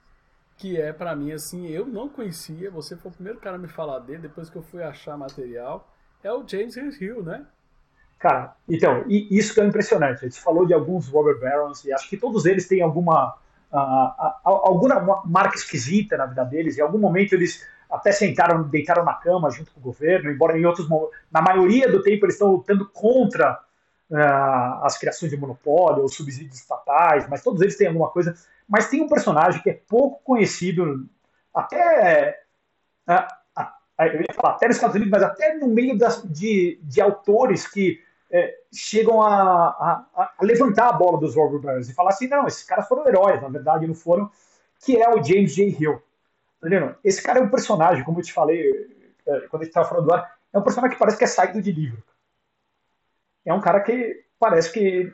que 0.58 0.80
é 0.80 0.92
para 0.92 1.16
mim 1.16 1.32
assim, 1.32 1.68
eu 1.68 1.86
não 1.86 2.10
conhecia, 2.10 2.72
você 2.72 2.96
foi 2.96 3.12
o 3.12 3.14
primeiro 3.14 3.40
cara 3.40 3.56
a 3.56 3.60
me 3.60 3.68
falar 3.68 4.00
dele 4.00 4.20
depois 4.20 4.50
que 4.50 4.56
eu 4.56 4.64
fui 4.64 4.84
achar 4.84 5.18
material, 5.18 5.88
é 6.24 6.32
o 6.32 6.48
James 6.48 6.76
Hill, 6.76 7.24
né? 7.24 7.46
Cara, 8.20 8.56
então, 8.68 9.06
isso 9.08 9.54
que 9.54 9.62
é 9.62 9.66
impressionante. 9.66 10.26
A 10.26 10.28
gente 10.28 10.42
falou 10.42 10.66
de 10.66 10.74
alguns 10.74 11.08
Robert 11.08 11.40
Barons 11.40 11.86
e 11.86 11.94
acho 11.94 12.10
que 12.10 12.18
todos 12.18 12.46
eles 12.48 12.68
têm 12.68 12.82
alguma 12.82 13.36
uh, 13.72 13.78
uh, 13.78 14.32
alguma 14.44 15.22
marca 15.26 15.56
esquisita 15.56 16.18
na 16.18 16.26
vida 16.26 16.44
deles. 16.44 16.78
Em 16.78 16.82
algum 16.82 16.98
momento 16.98 17.34
eles 17.34 17.64
até 17.90 18.12
sentaram, 18.12 18.64
deitaram 18.64 19.06
na 19.06 19.14
cama 19.14 19.52
junto 19.52 19.72
com 19.72 19.80
o 19.80 19.84
governo, 19.84 20.32
embora 20.32 20.58
em 20.58 20.66
outros 20.66 20.90
na 21.32 21.42
maioria 21.42 21.90
do 21.90 22.02
tempo 22.02 22.26
eles 22.26 22.36
estão 22.36 22.52
lutando 22.52 22.90
contra 22.90 23.60
uh, 24.12 24.84
as 24.84 24.98
criações 24.98 25.32
de 25.32 25.38
monopólio, 25.38 26.04
os 26.04 26.16
subsídios 26.16 26.56
estatais, 26.56 27.28
mas 27.30 27.44
todos 27.44 27.62
eles 27.62 27.78
têm 27.78 27.88
alguma 27.88 28.10
coisa. 28.10 28.36
Mas 28.68 28.90
tem 28.90 29.02
um 29.02 29.08
personagem 29.08 29.62
que 29.62 29.70
é 29.70 29.82
pouco 29.88 30.22
conhecido, 30.24 31.08
até. 31.54 32.42
Uh, 33.08 33.38
eu 34.00 34.22
ia 34.22 34.34
falar 34.34 34.54
até 34.54 34.68
nos 34.68 34.76
Estados 34.76 34.96
Unidos, 34.96 35.12
mas 35.12 35.24
até 35.24 35.56
no 35.56 35.68
meio 35.68 35.98
das, 35.98 36.22
de, 36.22 36.80
de 36.84 37.02
autores 37.02 37.68
que 37.68 38.00
é, 38.30 38.56
chegam 38.72 39.24
a, 39.24 39.34
a, 39.34 40.06
a, 40.16 40.34
levantar 40.40 40.90
a 40.90 40.94
bola 40.94 41.20
dos 41.20 41.36
Robert 41.36 41.60
Burns 41.60 41.90
e 41.90 41.96
falar 41.96 42.12
assim: 42.12 42.28
não, 42.28 42.46
esses 42.46 42.64
caras 42.64 42.88
foram 42.88 43.08
heróis, 43.08 43.42
na 43.42 43.50
verdade 43.50 43.88
não 43.88 43.96
foram, 43.96 44.30
que 44.86 45.02
é 45.02 45.10
o 45.10 45.24
James 45.24 45.56
J. 45.56 45.76
Hill. 45.80 46.00
Entendeu? 46.60 46.96
Esse 47.04 47.24
cara 47.24 47.40
é 47.40 47.42
um 47.42 47.50
personagem, 47.50 48.04
como 48.04 48.20
eu 48.20 48.24
te 48.24 48.34
falei 48.34 48.96
quando 49.50 49.62
a 49.62 49.66
gente 49.66 49.70
estava 49.70 49.90
falando 49.90 50.06
do 50.06 50.14
ar, 50.14 50.38
é 50.54 50.58
um 50.58 50.62
personagem 50.62 50.96
que 50.96 51.00
parece 51.00 51.18
que 51.18 51.24
é 51.24 51.28
saído 51.28 51.62
de 51.62 51.72
livro 51.72 52.04
é 53.48 53.54
um 53.54 53.62
cara 53.62 53.80
que 53.80 54.26
parece 54.38 54.72
que 54.72 55.12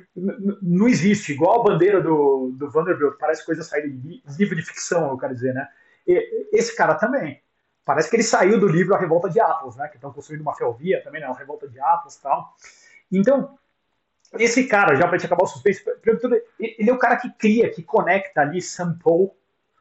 não 0.62 0.88
existe, 0.88 1.32
igual 1.32 1.62
a 1.62 1.64
bandeira 1.64 2.02
do, 2.02 2.52
do 2.58 2.70
Vanderbilt, 2.70 3.16
parece 3.18 3.46
coisa 3.46 3.64
sair 3.64 3.90
de 3.90 4.22
livro 4.38 4.56
de 4.56 4.66
ficção, 4.66 5.10
eu 5.10 5.18
quero 5.18 5.34
dizer, 5.34 5.54
né? 5.54 5.68
E, 6.08 6.50
esse 6.52 6.76
cara 6.76 6.96
também. 6.96 7.42
Parece 7.86 8.10
que 8.10 8.16
ele 8.16 8.24
saiu 8.24 8.60
do 8.60 8.68
livro 8.68 8.96
A 8.96 8.98
Revolta 8.98 9.30
de 9.30 9.40
Atlas, 9.40 9.76
né? 9.76 9.88
Que 9.88 9.96
estão 9.96 10.12
construindo 10.12 10.42
uma 10.42 10.56
ferrovia 10.56 11.04
também, 11.04 11.22
né? 11.22 11.28
A 11.28 11.34
Revolta 11.34 11.68
de 11.68 11.80
Atlas 11.80 12.16
e 12.16 12.22
tal. 12.22 12.56
Então, 13.12 13.58
esse 14.40 14.68
cara, 14.68 14.96
já 14.96 15.08
para 15.08 15.18
gente 15.18 15.28
acabar 15.28 15.44
o 15.44 15.48
suspense, 15.48 15.84
ele 16.60 16.90
é 16.90 16.94
o 16.94 16.98
cara 16.98 17.18
que 17.18 17.30
cria, 17.34 17.70
que 17.70 17.84
conecta 17.84 18.42
ali 18.42 18.62
São 18.62 18.98
Paulo, 18.98 19.36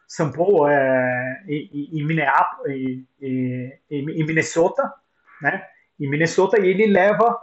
São 0.07 0.31
Paulo 0.31 0.69
é, 0.69 1.43
Minneapolis, 1.47 3.05
em 3.21 4.27
Minnesota, 4.27 4.93
né? 5.41 5.67
Em 5.99 6.11
Minnesota, 6.11 6.61
e 6.61 6.69
ele 6.69 6.87
leva 6.87 7.41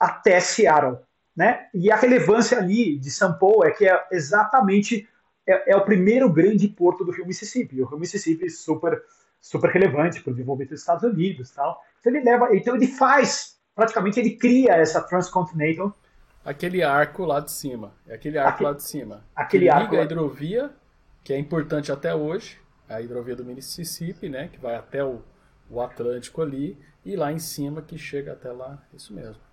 até 0.00 0.40
Seattle. 0.40 0.98
Né? 1.36 1.68
E 1.72 1.92
a 1.92 1.96
relevância 1.96 2.58
ali 2.58 2.98
de 2.98 3.10
São 3.10 3.32
Paulo 3.38 3.64
é 3.64 3.70
que 3.70 3.88
é 3.88 4.06
exatamente 4.10 5.08
é, 5.46 5.72
é, 5.72 5.76
o 5.76 5.84
primeiro 5.84 6.30
grande 6.30 6.66
porto 6.68 7.04
do 7.04 7.12
rio 7.12 7.26
Mississippi. 7.26 7.80
O 7.80 7.86
rio 7.86 7.98
Mississippi 7.98 8.46
é 8.46 8.48
super, 8.48 9.02
super 9.40 9.70
relevante 9.70 10.22
para 10.22 10.30
o 10.30 10.34
desenvolvimento 10.34 10.70
dos 10.70 10.80
Estados 10.80 11.04
Unidos. 11.04 11.50
Tal. 11.50 11.80
Então 12.00 12.12
ele 12.12 12.24
leva, 12.24 12.48
então 12.54 12.74
ele 12.74 12.86
faz, 12.86 13.58
praticamente 13.74 14.18
ele 14.18 14.36
cria 14.36 14.72
essa 14.72 15.00
transcontinental. 15.02 15.94
Aquele 16.44 16.82
arco 16.82 17.24
lá 17.24 17.40
de 17.40 17.52
cima. 17.52 17.94
É 18.06 18.14
aquele 18.14 18.38
arco 18.38 18.54
aquele, 18.54 18.70
lá 18.70 18.76
de 18.76 18.82
cima. 18.82 19.24
Aquele 19.36 19.64
que 19.66 19.70
arco. 19.70 19.90
Liga 19.90 20.02
a 20.02 20.04
hidrovia, 20.04 20.70
que 21.22 21.32
é 21.32 21.38
importante 21.38 21.92
até 21.92 22.14
hoje, 22.14 22.58
a 22.88 23.00
hidrovia 23.00 23.36
do 23.36 23.44
Mississippi, 23.44 24.28
né? 24.28 24.48
Que 24.48 24.58
vai 24.58 24.74
até 24.74 25.04
o, 25.04 25.22
o 25.68 25.80
Atlântico 25.80 26.40
ali, 26.42 26.78
e 27.04 27.14
lá 27.14 27.30
em 27.30 27.38
cima 27.38 27.82
que 27.82 27.96
chega 27.98 28.32
até 28.32 28.50
lá. 28.50 28.82
Isso 28.92 29.12
mesmo. 29.14 29.49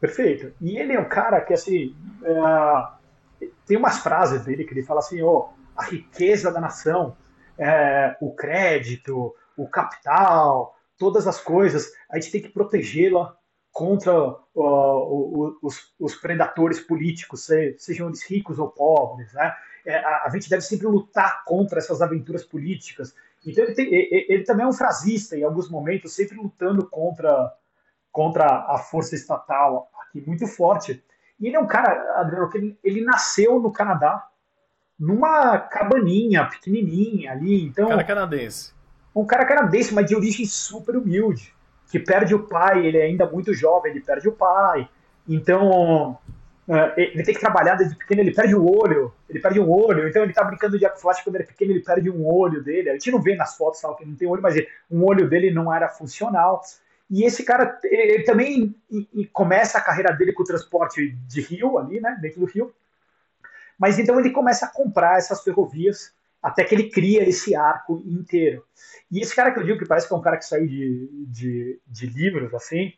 Perfeito. 0.00 0.54
E 0.60 0.78
ele 0.78 0.94
é 0.94 1.00
um 1.00 1.08
cara 1.08 1.40
que, 1.40 1.52
assim, 1.52 1.94
é, 2.24 3.46
tem 3.66 3.76
umas 3.76 3.98
frases 3.98 4.44
dele 4.44 4.64
que 4.64 4.72
ele 4.72 4.82
fala 4.82 5.00
assim: 5.00 5.20
oh, 5.22 5.50
a 5.76 5.84
riqueza 5.84 6.50
da 6.50 6.60
nação, 6.60 7.16
é, 7.58 8.16
o 8.20 8.34
crédito, 8.34 9.34
o 9.56 9.68
capital, 9.68 10.74
todas 10.98 11.26
as 11.26 11.40
coisas, 11.40 11.92
a 12.10 12.18
gente 12.18 12.32
tem 12.32 12.42
que 12.42 12.48
protegê-la 12.48 13.36
contra 13.72 14.12
uh, 14.54 15.58
os, 15.62 15.94
os, 15.98 16.14
predadores 16.16 16.80
políticos, 16.80 17.48
sejam 17.78 18.08
eles 18.08 18.22
ricos 18.22 18.58
ou 18.58 18.68
pobres. 18.68 19.32
Né? 19.32 19.54
É, 19.86 19.96
a, 19.96 20.28
gente 20.30 20.50
deve 20.50 20.62
sempre 20.62 20.86
lutar 20.86 21.44
contra 21.44 21.78
essas 21.78 22.02
aventuras 22.02 22.44
políticas. 22.44 23.14
Então 23.46 23.64
ele, 23.64 23.74
tem, 23.74 23.88
ele, 23.94 24.42
também 24.44 24.64
é 24.64 24.68
um 24.68 24.72
frasista 24.72 25.36
em 25.36 25.44
alguns 25.44 25.70
momentos, 25.70 26.12
sempre 26.12 26.36
lutando 26.36 26.86
contra 26.86 27.50
contra 28.12 28.44
a 28.46 28.78
força 28.78 29.14
estatal 29.14 29.90
aqui 30.02 30.22
muito 30.26 30.46
forte. 30.46 31.02
E 31.38 31.46
ele 31.46 31.56
é 31.56 31.60
um 31.60 31.66
cara, 31.66 32.20
Adriano, 32.20 32.50
que 32.50 32.58
ele, 32.58 32.78
ele 32.84 33.02
nasceu 33.02 33.60
no 33.60 33.72
Canadá, 33.72 34.26
numa 34.98 35.58
cabaninha 35.58 36.44
pequenininha 36.44 37.32
ali. 37.32 37.64
Então, 37.64 37.88
cara 37.88 38.04
canadense. 38.04 38.74
Um 39.14 39.24
cara 39.24 39.46
canadense, 39.46 39.94
mas 39.94 40.06
de 40.06 40.14
origem 40.14 40.44
super 40.44 40.96
humilde, 40.96 41.54
que 41.90 41.98
perde 41.98 42.34
o 42.34 42.46
pai, 42.46 42.84
ele 42.86 42.98
é 42.98 43.04
ainda 43.04 43.26
muito 43.26 43.54
jovem, 43.54 43.92
ele 43.92 44.00
perde 44.00 44.28
o 44.28 44.32
pai. 44.32 44.88
Então, 45.26 46.18
uh, 46.68 46.92
ele 46.96 47.22
tem 47.22 47.34
que 47.34 47.40
trabalhar 47.40 47.76
desde 47.76 47.96
pequeno, 47.96 48.20
ele 48.20 48.34
perde 48.34 48.54
o 48.54 48.64
olho, 48.64 49.12
ele 49.28 49.40
perde 49.40 49.58
um 49.58 49.70
olho, 49.70 50.06
então 50.06 50.22
ele 50.22 50.32
tá 50.32 50.44
brincando 50.44 50.78
de 50.78 50.84
arco 50.84 51.00
quando 51.00 51.34
ele 51.34 51.44
é 51.44 51.46
pequeno, 51.46 51.72
ele 51.72 51.80
perde 51.80 52.10
um 52.10 52.26
olho 52.26 52.62
dele. 52.62 52.90
A 52.90 52.92
gente 52.92 53.10
não 53.10 53.20
vê 53.20 53.34
nas 53.34 53.56
fotos 53.56 53.80
tal, 53.80 53.96
que 53.96 54.04
não 54.04 54.14
tem 54.14 54.28
olho, 54.28 54.42
mas 54.42 54.54
um 54.90 55.04
olho 55.04 55.28
dele 55.28 55.50
não 55.50 55.72
era 55.74 55.88
funcional. 55.88 56.62
E 57.10 57.24
esse 57.24 57.42
cara 57.44 57.78
ele 57.84 58.22
também 58.22 58.74
começa 59.32 59.78
a 59.78 59.82
carreira 59.82 60.12
dele 60.12 60.32
com 60.32 60.42
o 60.42 60.46
transporte 60.46 61.10
de 61.26 61.40
rio 61.40 61.76
ali, 61.76 62.00
né, 62.00 62.16
dentro 62.20 62.40
do 62.40 62.46
rio. 62.46 62.72
Mas 63.76 63.98
então 63.98 64.20
ele 64.20 64.30
começa 64.30 64.66
a 64.66 64.68
comprar 64.70 65.18
essas 65.18 65.42
ferrovias 65.42 66.14
até 66.42 66.64
que 66.64 66.74
ele 66.74 66.88
cria 66.88 67.28
esse 67.28 67.54
arco 67.54 68.02
inteiro. 68.06 68.64
E 69.10 69.20
esse 69.20 69.34
cara 69.34 69.50
que 69.50 69.58
eu 69.58 69.64
digo 69.64 69.78
que 69.78 69.86
parece 69.86 70.06
que 70.06 70.14
é 70.14 70.16
um 70.16 70.22
cara 70.22 70.36
que 70.36 70.44
saiu 70.44 70.66
de, 70.66 71.08
de, 71.26 71.80
de 71.86 72.06
livros, 72.06 72.54
assim, 72.54 72.94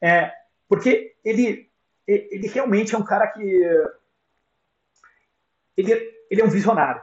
é 0.00 0.32
porque 0.68 1.14
ele, 1.24 1.70
ele 2.06 2.46
realmente 2.48 2.94
é 2.94 2.98
um 2.98 3.04
cara 3.04 3.26
que. 3.26 3.42
Ele, 5.76 5.92
ele 6.30 6.40
é 6.40 6.44
um 6.44 6.50
visionário. 6.50 7.02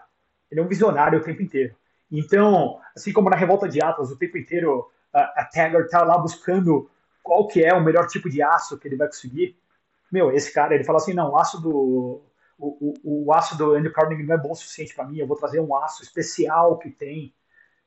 Ele 0.51 0.62
é 0.62 0.64
um 0.64 0.68
visionário 0.68 1.20
o 1.20 1.24
tempo 1.24 1.41
inteiro. 1.41 1.76
Então, 2.12 2.80
assim 2.95 3.12
como 3.12 3.30
na 3.30 3.36
Revolta 3.36 3.68
de 3.68 3.82
Atlas, 3.82 4.12
o 4.12 4.18
tempo 4.18 4.38
inteiro 4.38 4.89
a 5.14 5.45
Taggart 5.45 5.89
tá 5.89 6.03
lá 6.03 6.18
buscando 6.18 6.89
qual 7.22 7.47
que 7.47 7.64
é 7.64 7.74
o 7.74 7.84
melhor 7.84 8.07
tipo 8.07 8.30
de 8.30 8.41
aço 8.41 8.78
que 8.78 8.88
ele 8.88 8.97
vai 8.97 9.07
conseguir. 9.07 9.55
Meu, 10.11 10.32
esse 10.32 10.53
cara, 10.53 10.76
ele 10.76 10.84
fala 10.84 10.97
assim, 10.97 11.14
não, 11.14 11.32
o 11.32 11.38
aço 11.38 11.61
do 11.61 12.22
o, 12.57 12.93
o, 13.03 13.26
o 13.26 13.34
aço 13.34 13.57
do 13.57 13.74
Andrew 13.74 13.91
Carnegie 13.91 14.24
não 14.24 14.36
é 14.36 14.38
bom 14.38 14.51
o 14.51 14.55
suficiente 14.55 14.95
para 14.95 15.05
mim, 15.05 15.18
eu 15.18 15.28
vou 15.28 15.38
trazer 15.38 15.59
um 15.59 15.76
aço 15.76 16.03
especial 16.03 16.78
que 16.78 16.89
tem 16.89 17.34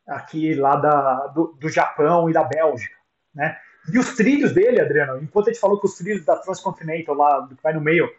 aqui 0.07 0.55
lá 0.55 0.77
da, 0.77 1.27
do, 1.29 1.57
do 1.59 1.69
Japão 1.69 2.29
e 2.29 2.33
da 2.33 2.45
Bélgica, 2.45 2.95
né? 3.35 3.59
E 3.93 3.99
os 3.99 4.15
trilhos 4.17 4.53
dele, 4.53 4.81
Adriano, 4.81 5.23
enquanto 5.23 5.49
a 5.49 5.53
gente 5.53 5.61
falou 5.61 5.79
que 5.79 5.87
os 5.87 5.95
trilhos 5.95 6.25
da 6.25 6.37
Transcontinental 6.37 7.15
lá, 7.15 7.47
que 7.49 7.63
vai 7.63 7.73
no 7.73 7.81
meio, 7.81 8.13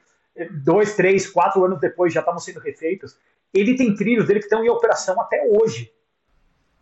dois, 0.63 0.95
três, 0.95 1.29
quatro 1.29 1.63
anos 1.63 1.79
depois 1.79 2.13
já 2.13 2.21
estavam 2.21 2.39
sendo 2.39 2.59
refeitos, 2.59 3.17
ele 3.53 3.75
tem 3.75 3.95
trilhos 3.95 4.27
dele 4.27 4.39
que 4.39 4.45
estão 4.45 4.63
em 4.63 4.69
operação 4.69 5.19
até 5.19 5.45
hoje, 5.45 5.93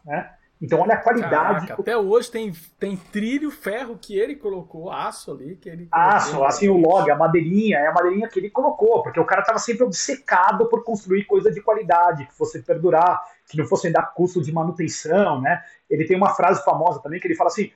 né? 0.05 0.34
Então 0.61 0.79
olha 0.79 0.93
a 0.93 0.97
qualidade. 0.97 1.67
Caraca, 1.67 1.81
até 1.81 1.97
hoje 1.97 2.31
tem, 2.31 2.51
tem 2.79 2.95
trilho, 2.95 3.51
ferro 3.51 3.97
que 3.97 4.17
ele 4.17 4.35
colocou, 4.35 4.89
aço 4.89 5.31
ali 5.31 5.57
que 5.57 5.69
ele 5.69 5.87
Aço, 5.91 6.43
assim 6.43 6.69
o 6.69 6.77
log, 6.77 7.09
a 7.11 7.15
madeirinha, 7.15 7.77
é 7.77 7.87
a 7.87 7.93
madeirinha 7.93 8.29
que 8.29 8.39
ele 8.39 8.49
colocou, 8.49 9.03
porque 9.03 9.19
o 9.19 9.25
cara 9.25 9.41
estava 9.41 9.59
sempre 9.59 9.83
obcecado 9.83 10.67
por 10.67 10.83
construir 10.83 11.25
coisa 11.25 11.51
de 11.51 11.61
qualidade, 11.61 12.25
que 12.25 12.33
fosse 12.33 12.61
perdurar, 12.61 13.21
que 13.49 13.57
não 13.57 13.65
fosse 13.65 13.91
dar 13.91 14.13
custo 14.13 14.41
de 14.41 14.51
manutenção, 14.51 15.41
né? 15.41 15.61
Ele 15.89 16.05
tem 16.05 16.15
uma 16.15 16.33
frase 16.33 16.63
famosa 16.63 17.01
também 17.01 17.19
que 17.19 17.27
ele 17.27 17.35
fala 17.35 17.49
assim: 17.49 17.69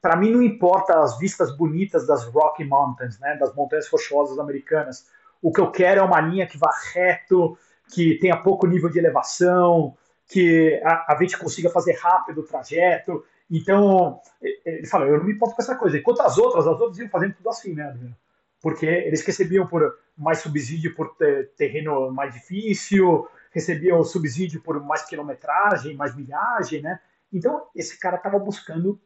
para 0.00 0.16
mim 0.16 0.30
não 0.30 0.42
importa 0.42 0.98
as 1.00 1.18
vistas 1.18 1.54
bonitas 1.56 2.06
das 2.06 2.24
Rocky 2.24 2.64
Mountains, 2.64 3.20
né, 3.20 3.36
das 3.36 3.54
montanhas 3.54 3.88
rochosas 3.88 4.38
americanas. 4.38 5.06
O 5.40 5.52
que 5.52 5.60
eu 5.60 5.70
quero 5.70 6.00
é 6.00 6.02
uma 6.02 6.20
linha 6.20 6.46
que 6.46 6.56
vá 6.56 6.72
reto, 6.92 7.58
que 7.92 8.18
tenha 8.18 8.36
pouco 8.36 8.66
nível 8.66 8.88
de 8.88 8.98
elevação, 8.98 9.94
que 10.32 10.80
a, 10.82 11.12
a 11.12 11.18
gente 11.20 11.38
consiga 11.38 11.68
fazer 11.68 11.92
rápido 11.92 12.40
o 12.40 12.44
trajeto. 12.44 13.22
Então, 13.50 14.18
ele 14.64 14.86
fala, 14.86 15.06
eu 15.06 15.18
não 15.18 15.24
me 15.24 15.34
importo 15.34 15.54
com 15.54 15.60
essa 15.60 15.76
coisa. 15.76 15.98
Enquanto 15.98 16.22
as 16.22 16.38
outras, 16.38 16.66
as 16.66 16.80
outras 16.80 16.98
iam 16.98 17.10
fazendo 17.10 17.34
tudo 17.34 17.50
assim, 17.50 17.74
né? 17.74 17.94
Porque 18.62 18.86
eles 18.86 19.22
recebiam 19.22 19.66
por 19.66 19.98
mais 20.16 20.38
subsídio 20.38 20.94
por 20.94 21.14
ter 21.16 21.50
terreno 21.50 22.10
mais 22.10 22.32
difícil, 22.32 23.28
recebiam 23.50 24.02
subsídio 24.02 24.62
por 24.62 24.82
mais 24.82 25.02
quilometragem, 25.02 25.94
mais 25.94 26.16
milhagem, 26.16 26.80
né? 26.80 26.98
Então, 27.30 27.66
esse 27.76 27.98
cara 27.98 28.16
estava 28.16 28.38
buscando 28.38 28.98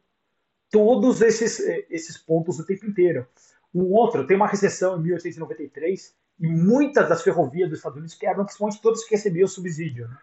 todos 0.71 1.21
esses, 1.21 1.59
esses 1.89 2.17
pontos 2.17 2.57
o 2.57 2.65
tempo 2.65 2.85
inteiro. 2.85 3.27
Um 3.75 3.91
outro, 3.91 4.25
tem 4.25 4.37
uma 4.37 4.47
recessão 4.47 4.97
em 4.97 5.03
1893 5.03 6.15
e 6.39 6.47
muitas 6.47 7.09
das 7.09 7.21
ferrovias 7.21 7.69
dos 7.69 7.79
Estados 7.79 7.97
Unidos 7.97 8.15
quebram, 8.15 8.45
principalmente 8.45 8.81
todas 8.81 9.03
que 9.03 9.15
recebiam 9.15 9.47
subsídio. 9.47 10.07
Né? 10.07 10.17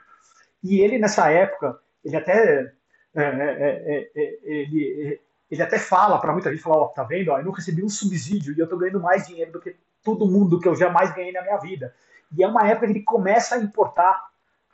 E 0.65 0.81
ele, 0.81 0.99
nessa 0.99 1.31
época, 1.31 1.79
ele 2.03 2.17
até, 2.17 2.73
é, 3.15 3.23
é, 3.23 4.11
é, 4.17 4.39
ele, 4.43 5.21
ele 5.51 5.63
até 5.63 5.79
fala 5.79 6.19
para 6.19 6.33
muita 6.33 6.51
gente, 6.51 6.63
fala, 6.63 6.79
ó, 6.79 6.89
tá 6.89 7.05
vendo, 7.05 7.31
ó, 7.31 7.39
eu 7.39 7.45
não 7.45 7.53
recebi 7.53 7.85
um 7.85 7.89
subsídio 7.89 8.55
e 8.55 8.59
eu 8.59 8.65
estou 8.65 8.79
ganhando 8.79 8.99
mais 8.99 9.27
dinheiro 9.27 9.53
do 9.53 9.61
que 9.61 9.77
todo 10.03 10.27
mundo 10.27 10.59
que 10.59 10.67
eu 10.67 10.75
jamais 10.75 11.15
ganhei 11.15 11.33
na 11.33 11.43
minha 11.43 11.59
vida. 11.59 11.95
E 12.35 12.43
é 12.43 12.49
uma 12.49 12.67
época 12.67 12.87
que 12.87 12.93
ele 12.95 13.03
começa 13.03 13.55
a 13.55 13.59
importar 13.59 14.25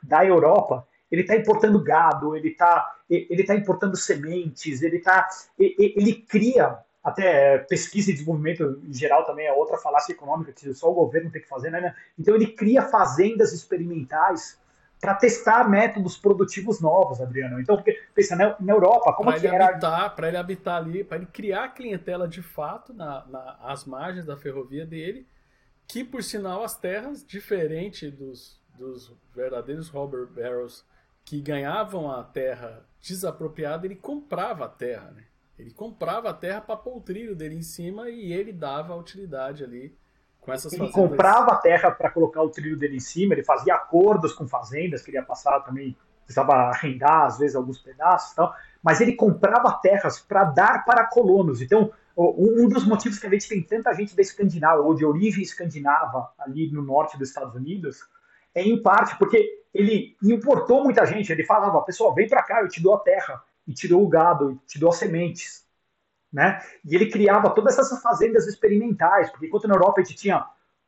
da 0.01 0.25
Europa, 0.25 0.87
ele 1.11 1.23
está 1.23 1.35
importando 1.35 1.83
gado, 1.83 2.37
ele 2.37 2.47
está 2.47 2.95
ele 3.09 3.43
tá 3.43 3.53
importando 3.53 3.97
sementes, 3.97 4.81
ele, 4.81 4.99
tá, 4.99 5.27
ele, 5.59 5.93
ele 5.97 6.13
cria 6.13 6.79
até 7.03 7.57
pesquisa 7.57 8.09
e 8.09 8.13
desenvolvimento 8.13 8.81
em 8.87 8.93
geral 8.93 9.25
também 9.25 9.47
é 9.47 9.51
outra 9.51 9.77
falácia 9.77 10.13
econômica 10.13 10.53
que 10.53 10.73
só 10.73 10.89
o 10.89 10.93
governo 10.93 11.29
tem 11.29 11.41
que 11.41 11.47
fazer, 11.49 11.69
né? 11.69 11.93
Então 12.17 12.33
ele 12.33 12.47
cria 12.47 12.83
fazendas 12.83 13.51
experimentais 13.51 14.57
para 15.01 15.15
testar 15.15 15.67
métodos 15.67 16.15
produtivos 16.15 16.79
novos, 16.79 17.19
Adriano. 17.19 17.59
Então, 17.59 17.75
porque, 17.75 17.99
pensa, 18.13 18.35
na, 18.35 18.55
na 18.59 18.71
Europa, 18.71 19.11
como 19.13 19.31
pra 19.31 19.39
que 19.39 19.47
era... 19.47 20.09
Para 20.09 20.27
ele 20.27 20.37
habitar 20.37 20.77
ali, 20.77 21.03
para 21.03 21.17
ele 21.17 21.25
criar 21.25 21.69
clientela 21.69 22.27
de 22.27 22.43
fato 22.43 22.93
na, 22.93 23.25
na, 23.25 23.57
às 23.63 23.83
margens 23.83 24.25
da 24.25 24.37
ferrovia 24.37 24.85
dele, 24.85 25.27
que, 25.87 26.03
por 26.03 26.23
sinal, 26.23 26.63
as 26.63 26.77
terras, 26.77 27.25
diferente 27.25 28.11
dos, 28.11 28.61
dos 28.77 29.11
verdadeiros 29.33 29.89
robber 29.89 30.27
barrels 30.27 30.85
que 31.25 31.41
ganhavam 31.41 32.11
a 32.11 32.23
terra 32.23 32.85
desapropriada, 33.01 33.87
ele 33.87 33.95
comprava 33.95 34.65
a 34.65 34.69
terra, 34.69 35.09
né? 35.11 35.23
Ele 35.57 35.71
comprava 35.71 36.29
a 36.29 36.33
terra 36.33 36.61
para 36.61 36.77
pôr 36.77 36.97
o 36.97 37.01
trilho 37.01 37.35
dele 37.35 37.55
em 37.55 37.61
cima 37.63 38.09
e 38.09 38.31
ele 38.31 38.51
dava 38.51 38.93
a 38.93 38.95
utilidade 38.95 39.63
ali 39.63 39.95
com 40.41 40.51
essas 40.51 40.73
ele 40.73 40.87
fazendas. 40.87 41.09
comprava 41.09 41.55
terra 41.57 41.91
para 41.91 42.09
colocar 42.09 42.41
o 42.41 42.49
trilho 42.49 42.77
dele 42.77 42.97
em 42.97 42.99
cima, 42.99 43.33
ele 43.33 43.43
fazia 43.43 43.75
acordos 43.75 44.33
com 44.33 44.47
fazendas, 44.47 45.03
queria 45.03 45.23
passar 45.23 45.59
também, 45.61 45.95
precisava 46.25 46.53
arrendar 46.53 47.25
às 47.25 47.37
vezes 47.37 47.55
alguns 47.55 47.77
pedaços 47.77 48.33
e 48.33 48.35
tal, 48.35 48.53
mas 48.83 48.99
ele 48.99 49.13
comprava 49.13 49.71
terras 49.73 50.19
para 50.19 50.43
dar 50.43 50.83
para 50.83 51.05
colonos. 51.05 51.61
Então, 51.61 51.91
um 52.17 52.67
dos 52.67 52.85
motivos 52.85 53.19
que 53.19 53.27
a 53.27 53.29
gente 53.29 53.47
tem 53.47 53.61
tanta 53.61 53.93
gente 53.93 54.15
da 54.15 54.21
Escandinávia, 54.21 54.83
ou 54.83 54.93
de 54.93 55.05
origem 55.05 55.43
escandinava, 55.43 56.31
ali 56.39 56.69
no 56.71 56.81
norte 56.81 57.17
dos 57.17 57.29
Estados 57.29 57.55
Unidos, 57.55 57.99
é 58.53 58.61
em 58.61 58.81
parte 58.81 59.17
porque 59.17 59.63
ele 59.73 60.17
importou 60.21 60.83
muita 60.83 61.05
gente. 61.05 61.31
Ele 61.31 61.45
falava, 61.45 61.81
pessoal, 61.81 62.13
vem 62.13 62.27
para 62.27 62.43
cá, 62.43 62.61
eu 62.61 62.67
te 62.67 62.81
dou 62.81 62.95
a 62.95 62.99
terra, 62.99 63.41
e 63.67 63.73
te 63.73 63.87
dou 63.87 64.03
o 64.03 64.09
gado, 64.09 64.51
e 64.51 64.67
te 64.67 64.79
dou 64.79 64.89
as 64.89 64.97
sementes 64.97 65.60
né? 66.31 66.61
E 66.85 66.95
ele 66.95 67.09
criava 67.09 67.49
todas 67.49 67.77
essas 67.77 68.01
fazendas 68.01 68.47
experimentais, 68.47 69.29
porque 69.29 69.47
enquanto 69.47 69.67
na 69.67 69.75
Europa 69.75 70.01
a 70.01 70.03
gente 70.03 70.17
tinha 70.17 70.45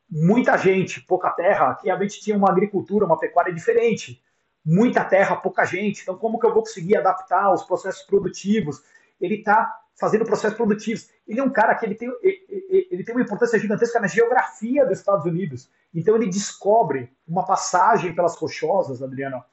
muita 0.10 0.58
gente, 0.58 1.02
pouca 1.02 1.32
terra, 1.32 1.72
aqui 1.72 1.90
a 1.90 2.00
gente 2.02 2.22
tinha 2.22 2.38
uma 2.38 2.50
agricultura, 2.50 3.06
uma 3.06 3.20
pecuária 3.20 3.54
diferente. 3.54 4.22
Muita 4.66 5.04
terra, 5.04 5.36
pouca 5.36 5.66
gente. 5.66 6.02
Então, 6.02 6.18
como 6.18 6.40
que 6.40 6.46
eu 6.46 6.54
vou 6.54 6.64
conseguir 6.64 6.96
adaptar 6.96 7.52
os 7.54 7.64
processos 7.64 8.04
produtivos? 8.04 8.82
Ele 9.20 9.36
está 9.36 9.78
fazendo 10.00 10.26
processos 10.26 10.56
produtivos. 10.56 11.10
Ele 11.28 11.40
é 11.40 11.44
um 11.44 11.50
cara 11.50 11.76
que 11.76 11.86
ele 11.86 11.96
tem, 11.96 12.10
ele 12.22 13.04
tem 13.04 13.14
uma 13.14 13.24
importância 13.24 13.60
gigantesca 13.60 14.00
na 14.00 14.08
geografia 14.08 14.86
dos 14.86 15.00
Estados 15.00 15.26
Unidos. 15.26 15.70
Então, 15.94 16.16
ele 16.16 16.28
descobre 16.28 17.12
uma 17.28 17.46
passagem 17.46 18.16
pelas 18.16 18.36
rochosas, 18.38 19.04
Adriano, 19.04 19.44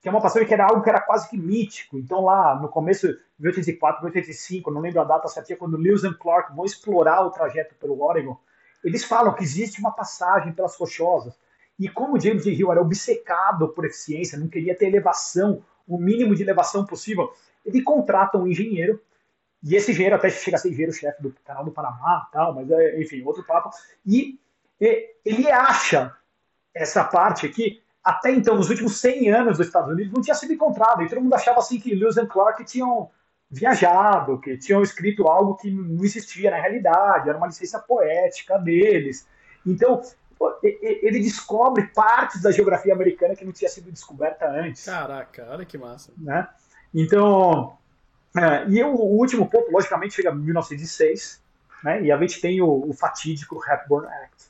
que 0.00 0.08
é 0.08 0.10
uma 0.10 0.20
passagem 0.20 0.48
que 0.48 0.54
era 0.54 0.64
algo 0.64 0.82
que 0.82 0.88
era 0.88 1.00
quase 1.00 1.28
que 1.28 1.36
mítico. 1.36 1.98
Então, 1.98 2.24
lá 2.24 2.58
no 2.58 2.68
começo 2.68 3.06
de 3.06 3.14
1984, 3.38 4.02
1985, 4.02 4.70
não 4.70 4.80
lembro 4.80 5.00
a 5.00 5.04
data 5.04 5.28
certinha, 5.28 5.58
quando 5.58 5.76
Lewis 5.76 6.04
e 6.04 6.14
Clark 6.14 6.54
vão 6.54 6.64
explorar 6.64 7.26
o 7.26 7.30
trajeto 7.30 7.74
pelo 7.74 8.02
Oregon, 8.02 8.38
eles 8.82 9.04
falam 9.04 9.34
que 9.34 9.42
existe 9.42 9.78
uma 9.78 9.92
passagem 9.92 10.52
pelas 10.52 10.74
rochosas. 10.76 11.38
E 11.78 11.88
como 11.88 12.18
James 12.18 12.44
J. 12.44 12.52
Hill 12.52 12.72
era 12.72 12.80
obcecado 12.80 13.68
por 13.68 13.84
eficiência, 13.84 14.38
não 14.38 14.48
queria 14.48 14.74
ter 14.74 14.86
elevação, 14.86 15.62
o 15.86 15.98
mínimo 15.98 16.34
de 16.34 16.42
elevação 16.42 16.84
possível, 16.86 17.32
ele 17.64 17.82
contrata 17.82 18.38
um 18.38 18.46
engenheiro, 18.46 19.00
e 19.62 19.76
esse 19.76 19.90
engenheiro 19.90 20.16
até 20.16 20.30
chega 20.30 20.56
a 20.56 20.60
ser 20.60 20.68
engenheiro-chefe 20.68 21.22
do 21.22 21.34
canal 21.44 21.64
do 21.64 21.70
Panamá, 21.70 22.26
tal, 22.32 22.54
mas 22.54 22.70
é, 22.70 23.00
enfim, 23.00 23.22
outro 23.22 23.44
papo, 23.44 23.70
e 24.06 24.38
ele 24.80 25.50
acha 25.50 26.16
essa 26.74 27.04
parte 27.04 27.44
aqui 27.44 27.82
até 28.02 28.32
então, 28.32 28.56
nos 28.56 28.70
últimos 28.70 28.98
100 28.98 29.30
anos 29.30 29.58
dos 29.58 29.66
Estados 29.66 29.92
Unidos, 29.92 30.12
não 30.12 30.22
tinha 30.22 30.34
sido 30.34 30.52
encontrado. 30.52 31.02
E 31.02 31.08
todo 31.08 31.20
mundo 31.20 31.34
achava 31.34 31.58
assim 31.58 31.78
que 31.78 31.94
Lewis 31.94 32.16
e 32.16 32.26
Clark 32.26 32.64
tinham 32.64 33.10
viajado, 33.50 34.40
que 34.40 34.56
tinham 34.56 34.82
escrito 34.82 35.28
algo 35.28 35.56
que 35.56 35.70
não 35.70 36.04
existia 36.04 36.50
na 36.50 36.60
realidade, 36.60 37.28
era 37.28 37.36
uma 37.36 37.48
licença 37.48 37.78
poética 37.78 38.58
deles. 38.58 39.26
Então, 39.66 40.00
ele 40.62 41.18
descobre 41.18 41.88
partes 41.88 42.40
da 42.40 42.50
geografia 42.50 42.94
americana 42.94 43.36
que 43.36 43.44
não 43.44 43.52
tinha 43.52 43.68
sido 43.68 43.90
descoberta 43.90 44.48
antes. 44.48 44.84
Caraca, 44.84 45.46
olha 45.50 45.66
que 45.66 45.76
massa. 45.76 46.12
Né? 46.16 46.48
Então, 46.94 47.76
é, 48.34 48.66
e 48.68 48.82
o, 48.82 48.94
último 48.94 49.48
ponto, 49.50 49.70
logicamente, 49.70 50.14
chega 50.14 50.30
em 50.30 50.36
1906, 50.36 51.42
né? 51.84 52.02
e 52.02 52.12
a 52.12 52.16
gente 52.16 52.40
tem 52.40 52.62
o, 52.62 52.88
o 52.88 52.94
fatídico 52.94 53.60
Hepburn 53.68 54.06
Act 54.06 54.49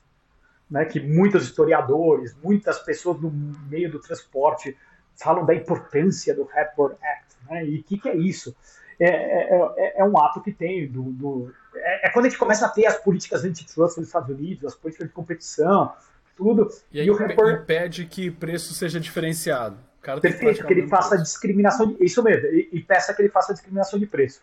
né, 0.71 0.85
que 0.85 1.01
muitos 1.01 1.45
historiadores, 1.45 2.37
muitas 2.43 2.79
pessoas 2.79 3.21
no 3.21 3.31
meio 3.69 3.91
do 3.91 3.99
transporte 3.99 4.77
falam 5.17 5.45
da 5.45 5.55
importância 5.55 6.35
do 6.35 6.49
Hepburn 6.55 6.97
Act. 7.03 7.37
Né, 7.49 7.67
e 7.67 7.81
o 7.81 7.83
que, 7.83 7.99
que, 7.99 8.09
é 8.09 8.17
isso? 8.17 8.55
É, 8.99 9.07
é, 9.07 9.75
é, 9.77 10.01
é, 10.01 10.05
um 10.05 10.17
ato 10.19 10.43
que 10.43 10.53
tem 10.53 10.87
do, 10.87 11.05
do 11.05 11.53
é, 11.75 12.07
é, 12.07 12.11
quando 12.11 12.27
a 12.27 12.29
gente 12.29 12.39
começa 12.39 12.67
a 12.67 12.69
ter 12.69 12.87
as 12.87 12.97
políticas 12.97 13.45
antitrust 13.45 13.99
nos 13.99 14.09
Estados 14.09 14.29
Unidos, 14.29 14.65
as 14.65 14.75
políticas 14.75 15.09
de 15.09 15.15
competição, 15.15 15.93
tudo. 16.37 16.69
E 16.93 17.01
aí 17.01 17.07
e 17.07 17.11
o 17.11 17.21
Hepburn 17.21 17.63
impede 17.63 18.07
que 18.07 18.31
preço 18.31 18.75
seja 18.75 19.01
diferenciado. 19.01 19.77
Perfeito, 20.23 20.67
que 20.67 20.73
ele 20.73 20.89
faça 20.89 21.19
discriminação, 21.19 21.93
de, 21.93 22.03
isso 22.03 22.23
mesmo, 22.23 22.47
e, 22.47 22.71
e 22.73 22.81
peça 22.81 23.13
que 23.13 23.21
ele 23.21 23.29
faça 23.29 23.53
discriminação 23.53 23.99
de 23.99 24.07
preço. 24.07 24.41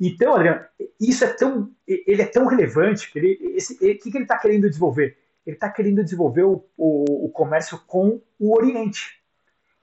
Então, 0.00 0.34
Adriano, 0.34 0.60
isso 0.98 1.24
é 1.24 1.28
tão, 1.28 1.70
ele 1.86 2.22
é 2.22 2.26
tão 2.26 2.46
relevante 2.46 3.10
que 3.10 3.18
ele, 3.18 3.52
esse, 3.54 3.74
o 3.74 3.78
que, 3.78 4.10
que 4.10 4.16
ele 4.16 4.24
está 4.24 4.38
querendo 4.38 4.68
desenvolver? 4.68 5.18
Ele 5.46 5.56
está 5.56 5.70
querendo 5.70 6.02
desenvolver 6.02 6.42
o, 6.42 6.64
o, 6.76 7.26
o, 7.26 7.30
comércio 7.30 7.80
com 7.86 8.20
o 8.38 8.56
Oriente. 8.56 9.22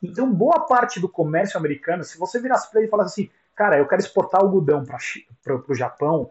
Então, 0.01 0.31
boa 0.31 0.65
parte 0.67 0.99
do 0.99 1.07
comércio 1.07 1.57
americano, 1.57 2.03
se 2.03 2.17
você 2.17 2.39
virasse 2.39 2.69
para 2.69 2.81
ele 2.81 2.87
e 2.89 2.91
falasse 2.91 3.21
assim, 3.21 3.31
cara, 3.55 3.77
eu 3.77 3.87
quero 3.87 4.01
exportar 4.01 4.41
algodão 4.41 4.83
para 4.85 5.55
o 5.69 5.73
Japão, 5.73 6.29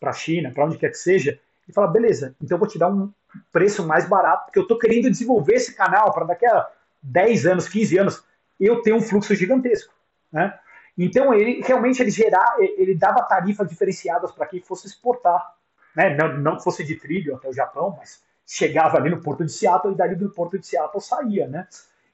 para 0.00 0.10
a 0.10 0.14
China, 0.14 0.50
para 0.50 0.64
onde 0.64 0.78
quer 0.78 0.88
que 0.88 0.96
seja, 0.96 1.38
ele 1.66 1.74
fala, 1.74 1.86
beleza, 1.88 2.34
então 2.40 2.56
eu 2.56 2.58
vou 2.58 2.68
te 2.68 2.78
dar 2.78 2.88
um 2.88 3.12
preço 3.52 3.86
mais 3.86 4.08
barato, 4.08 4.46
porque 4.46 4.58
eu 4.58 4.62
estou 4.62 4.78
querendo 4.78 5.10
desenvolver 5.10 5.54
esse 5.54 5.74
canal 5.74 6.12
para 6.12 6.24
daqui 6.24 6.46
a 6.46 6.66
10 7.02 7.46
anos, 7.46 7.68
15 7.68 7.98
anos, 7.98 8.24
eu 8.58 8.80
ter 8.80 8.94
um 8.94 9.00
fluxo 9.00 9.34
gigantesco. 9.34 9.92
Né? 10.32 10.58
Então, 10.96 11.34
ele 11.34 11.60
realmente 11.62 12.00
ele 12.00 12.10
gerar, 12.10 12.56
ele 12.58 12.94
dava 12.94 13.22
tarifas 13.22 13.68
diferenciadas 13.68 14.32
para 14.32 14.46
quem 14.46 14.60
fosse 14.60 14.86
exportar. 14.86 15.54
Né? 15.94 16.16
Não, 16.16 16.38
não 16.38 16.60
fosse 16.60 16.84
de 16.84 16.96
trilho 16.96 17.36
até 17.36 17.48
o 17.48 17.52
Japão, 17.52 17.94
mas 17.98 18.22
chegava 18.46 18.96
ali 18.96 19.10
no 19.10 19.20
porto 19.20 19.44
de 19.44 19.52
Seattle 19.52 19.94
e 19.94 19.96
dali 19.96 20.14
do 20.14 20.30
porto 20.30 20.58
de 20.58 20.66
Seattle 20.66 21.00
saía, 21.00 21.48
né? 21.48 21.66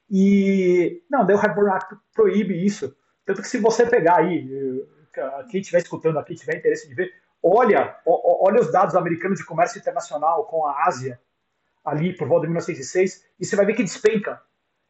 E 0.09 1.01
não, 1.09 1.25
daí 1.25 1.35
o 1.35 1.39
Hepburn 1.39 1.71
Act 1.71 1.95
proíbe 2.13 2.65
isso. 2.65 2.95
Tanto 3.25 3.41
que 3.41 3.47
se 3.47 3.59
você 3.59 3.85
pegar 3.85 4.17
aí, 4.17 4.85
eh, 5.15 5.45
quem 5.49 5.61
estiver 5.61 5.79
escutando 5.79 6.19
aqui, 6.19 6.35
tiver 6.35 6.57
interesse 6.57 6.87
de 6.87 6.93
ver, 6.93 7.13
olha, 7.41 7.97
olha 8.05 8.61
os 8.61 8.71
dados 8.71 8.95
americanos 8.95 9.39
de 9.39 9.45
comércio 9.45 9.79
internacional 9.79 10.45
com 10.45 10.65
a 10.65 10.85
Ásia, 10.85 11.19
ali 11.83 12.15
por 12.15 12.27
volta 12.27 12.41
de 12.41 12.49
1906, 12.49 13.25
e 13.39 13.45
você 13.45 13.55
vai 13.55 13.65
ver 13.65 13.73
que 13.73 13.83
despenca. 13.83 14.41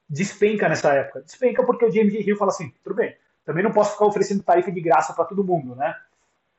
Despenca 0.10 0.68
nessa 0.68 0.94
época. 0.94 1.22
Despenca 1.22 1.64
porque 1.64 1.86
o 1.86 1.92
James 1.92 2.14
Hill 2.14 2.36
fala 2.36 2.52
assim, 2.52 2.74
tudo 2.84 2.96
bem, 2.96 3.16
também 3.46 3.64
não 3.64 3.72
posso 3.72 3.94
ficar 3.94 4.06
oferecendo 4.06 4.44
tarifa 4.44 4.72
de 4.72 4.82
graça 4.82 5.14
para 5.14 5.26
todo 5.26 5.44
mundo, 5.44 5.76
né? 5.76 5.96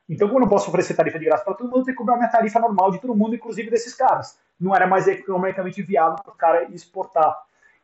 Então, 0.09 0.27
como 0.27 0.39
eu 0.39 0.41
não 0.41 0.49
posso 0.49 0.67
oferecer 0.67 0.95
tarifa 0.95 1.17
de 1.17 1.25
graça 1.25 1.43
para 1.43 1.53
todo 1.53 1.67
mundo, 1.67 1.79
eu 1.79 1.85
tenho 1.85 1.95
que 1.95 2.01
cobrar 2.01 2.17
minha 2.17 2.29
tarifa 2.29 2.59
normal 2.59 2.91
de 2.91 2.99
todo 2.99 3.15
mundo, 3.15 3.35
inclusive 3.35 3.69
desses 3.69 3.93
caras. 3.93 4.37
Não 4.59 4.75
era 4.75 4.85
mais 4.85 5.07
economicamente 5.07 5.81
viável 5.81 6.21
para 6.23 6.33
o 6.33 6.37
cara 6.37 6.63
exportar. 6.73 7.35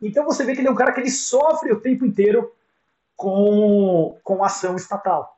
Então, 0.01 0.25
você 0.25 0.43
vê 0.43 0.53
que 0.53 0.61
ele 0.61 0.67
é 0.67 0.71
um 0.71 0.75
cara 0.75 0.91
que 0.91 0.99
ele 0.99 1.11
sofre 1.11 1.71
o 1.71 1.79
tempo 1.79 2.05
inteiro 2.05 2.51
com, 3.15 4.17
com 4.23 4.43
ação 4.43 4.75
estatal. 4.75 5.37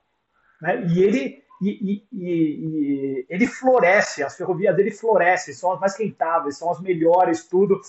Né? 0.62 0.86
E 0.88 1.04
ele 1.04 1.42
e, 1.62 1.70
e, 1.70 2.08
e, 2.12 3.26
ele 3.30 3.46
floresce, 3.46 4.24
as 4.24 4.36
ferrovias 4.36 4.76
dele 4.76 4.90
florescem, 4.90 5.54
são 5.54 5.72
as 5.72 5.80
mais 5.80 5.96
rentáveis, 5.96 6.58
são 6.58 6.72
as 6.72 6.82
melhores, 6.82 7.46
tudo. 7.46 7.80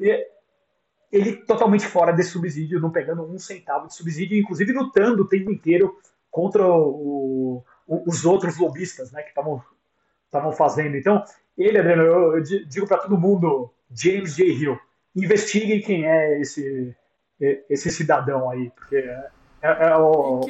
E 0.00 0.26
ele 1.12 1.36
totalmente 1.36 1.86
fora 1.86 2.12
desse 2.12 2.30
subsídio, 2.30 2.80
não 2.80 2.90
pegando 2.90 3.22
um 3.22 3.38
centavo 3.38 3.86
de 3.86 3.94
subsídio, 3.94 4.36
inclusive 4.36 4.72
lutando 4.72 5.22
o 5.22 5.28
tempo 5.28 5.50
inteiro 5.50 5.96
contra 6.28 6.66
o, 6.66 7.64
os 7.90 8.24
outros 8.24 8.56
lobistas 8.56 9.10
né, 9.10 9.22
que 9.22 9.30
estavam 9.30 10.52
fazendo. 10.52 10.96
Então, 10.96 11.24
ele, 11.58 11.78
Adriano, 11.78 12.02
eu, 12.02 12.36
eu 12.36 12.42
digo 12.42 12.86
para 12.86 12.98
todo 12.98 13.18
mundo, 13.18 13.72
James 13.90 14.36
J. 14.36 14.44
Hill, 14.44 14.78
investiguem 15.14 15.80
quem 15.80 16.06
é 16.06 16.40
esse, 16.40 16.96
esse 17.68 17.90
cidadão 17.90 18.48
aí, 18.48 18.70
porque 18.70 18.96
é, 18.96 19.30
é, 19.60 19.88
é 19.88 19.96
o... 19.96 20.40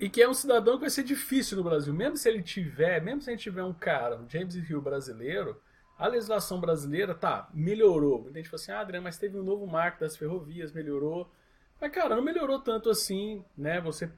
E 0.00 0.08
que 0.08 0.22
é 0.22 0.28
um 0.28 0.34
cidadão 0.34 0.74
que 0.74 0.80
vai 0.80 0.90
ser 0.90 1.02
difícil 1.04 1.58
no 1.58 1.62
Brasil. 1.62 1.92
Mesmo 1.92 2.16
se 2.16 2.26
ele 2.26 2.42
tiver, 2.42 3.02
mesmo 3.02 3.20
se 3.20 3.28
a 3.28 3.32
gente 3.34 3.42
tiver 3.42 3.62
um 3.62 3.72
cara, 3.72 4.16
um 4.16 4.28
James 4.28 4.54
Hill 4.54 4.80
brasileiro, 4.80 5.60
a 5.98 6.06
legislação 6.06 6.58
brasileira, 6.58 7.14
tá, 7.14 7.50
melhorou. 7.52 8.22
Muita 8.22 8.38
gente 8.38 8.48
fala 8.48 8.62
assim, 8.62 8.72
ah, 8.72 8.80
Adriano, 8.80 9.04
mas 9.04 9.18
teve 9.18 9.38
um 9.38 9.42
novo 9.42 9.66
marco 9.66 10.00
das 10.00 10.16
ferrovias, 10.16 10.72
melhorou. 10.72 11.30
Mas, 11.78 11.92
cara, 11.92 12.16
não 12.16 12.22
melhorou 12.22 12.60
tanto 12.60 12.88
assim, 12.88 13.44
né? 13.56 13.78
Você 13.82 14.10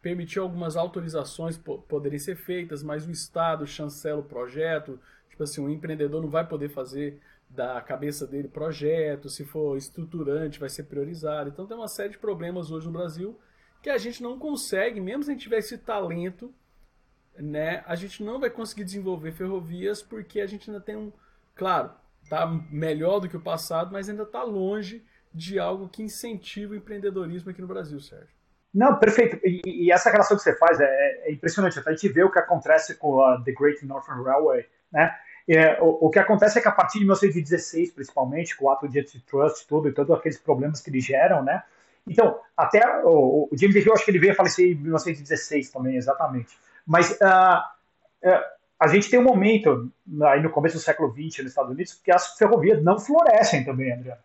permitiu 0.00 0.42
algumas 0.42 0.76
autorizações 0.76 1.56
poderem 1.88 2.18
ser 2.18 2.36
feitas, 2.36 2.82
mas 2.82 3.06
o 3.06 3.10
Estado 3.10 3.66
chancela 3.66 4.20
o 4.20 4.24
projeto. 4.24 4.98
Tipo 5.28 5.42
assim, 5.44 5.64
o 5.64 5.70
empreendedor 5.70 6.22
não 6.22 6.28
vai 6.28 6.46
poder 6.46 6.68
fazer 6.68 7.20
da 7.48 7.80
cabeça 7.80 8.26
dele 8.26 8.48
projeto, 8.48 9.28
se 9.28 9.44
for 9.44 9.76
estruturante, 9.76 10.58
vai 10.58 10.68
ser 10.68 10.84
priorizado. 10.84 11.50
Então 11.50 11.66
tem 11.66 11.76
uma 11.76 11.88
série 11.88 12.10
de 12.10 12.18
problemas 12.18 12.70
hoje 12.70 12.86
no 12.86 12.92
Brasil 12.92 13.38
que 13.82 13.90
a 13.90 13.98
gente 13.98 14.22
não 14.22 14.38
consegue, 14.38 15.00
mesmo 15.00 15.24
se 15.24 15.30
a 15.30 15.32
gente 15.32 15.42
tiver 15.42 15.58
esse 15.58 15.76
talento, 15.76 16.54
né, 17.36 17.82
a 17.86 17.96
gente 17.96 18.22
não 18.22 18.38
vai 18.38 18.48
conseguir 18.48 18.84
desenvolver 18.84 19.32
ferrovias 19.32 20.00
porque 20.00 20.40
a 20.40 20.46
gente 20.46 20.70
ainda 20.70 20.80
tem 20.80 20.96
um, 20.96 21.12
claro, 21.54 21.90
tá 22.28 22.46
melhor 22.70 23.18
do 23.18 23.28
que 23.28 23.36
o 23.36 23.40
passado, 23.40 23.92
mas 23.92 24.08
ainda 24.08 24.22
está 24.22 24.44
longe 24.44 25.04
de 25.34 25.58
algo 25.58 25.88
que 25.88 26.02
incentiva 26.02 26.74
o 26.74 26.76
empreendedorismo 26.76 27.50
aqui 27.50 27.60
no 27.60 27.66
Brasil, 27.66 27.98
Sérgio. 28.00 28.41
Não, 28.74 28.98
perfeito. 28.98 29.38
E, 29.44 29.86
e 29.86 29.92
essa 29.92 30.10
relação 30.10 30.36
que 30.36 30.42
você 30.42 30.56
faz 30.56 30.80
é, 30.80 30.84
é, 31.24 31.32
impressionante. 31.32 31.78
A 31.84 31.90
gente 31.90 32.08
vê 32.08 32.22
o 32.22 32.30
que 32.30 32.38
acontece 32.38 32.94
com 32.94 33.22
a 33.22 33.40
The 33.42 33.52
Great 33.52 33.84
Northern 33.84 34.22
Railway, 34.22 34.66
né? 34.90 35.14
É, 35.48 35.80
o, 35.82 36.06
o, 36.06 36.10
que 36.10 36.20
acontece 36.20 36.58
é 36.58 36.62
que 36.62 36.68
a 36.68 36.72
partir 36.72 36.98
de 36.98 37.04
1916, 37.04 37.92
principalmente, 37.92 38.56
com 38.56 38.66
o 38.66 38.70
ato 38.70 38.88
de 38.88 39.00
antitrust 39.00 39.66
tudo 39.66 39.88
e 39.88 39.92
todos 39.92 40.16
aqueles 40.16 40.38
problemas 40.38 40.80
que 40.80 40.88
eles 40.88 41.04
geram, 41.04 41.42
né? 41.42 41.62
Então, 42.06 42.38
até 42.56 42.80
o, 43.04 43.48
o 43.50 43.56
James 43.56 43.74
Hill, 43.76 43.92
acho 43.92 44.04
que 44.04 44.10
ele 44.10 44.18
veio 44.18 44.32
a 44.32 44.36
falecer 44.36 44.66
em 44.66 44.74
1916 44.74 45.70
também, 45.70 45.96
exatamente. 45.96 46.56
Mas 46.86 47.10
uh, 47.12 47.58
uh, 48.24 48.42
a 48.78 48.88
gente 48.88 49.10
tem 49.10 49.18
um 49.18 49.24
momento, 49.24 49.90
aí 50.24 50.42
no 50.42 50.50
começo 50.50 50.76
do 50.76 50.82
século 50.82 51.10
XX 51.12 51.38
nos 51.38 51.52
Estados 51.52 51.70
Unidos, 51.70 51.94
que 51.94 52.10
as 52.10 52.36
ferrovias 52.36 52.82
não 52.82 52.98
florescem 52.98 53.64
também, 53.64 53.92
Adriano. 53.92 54.20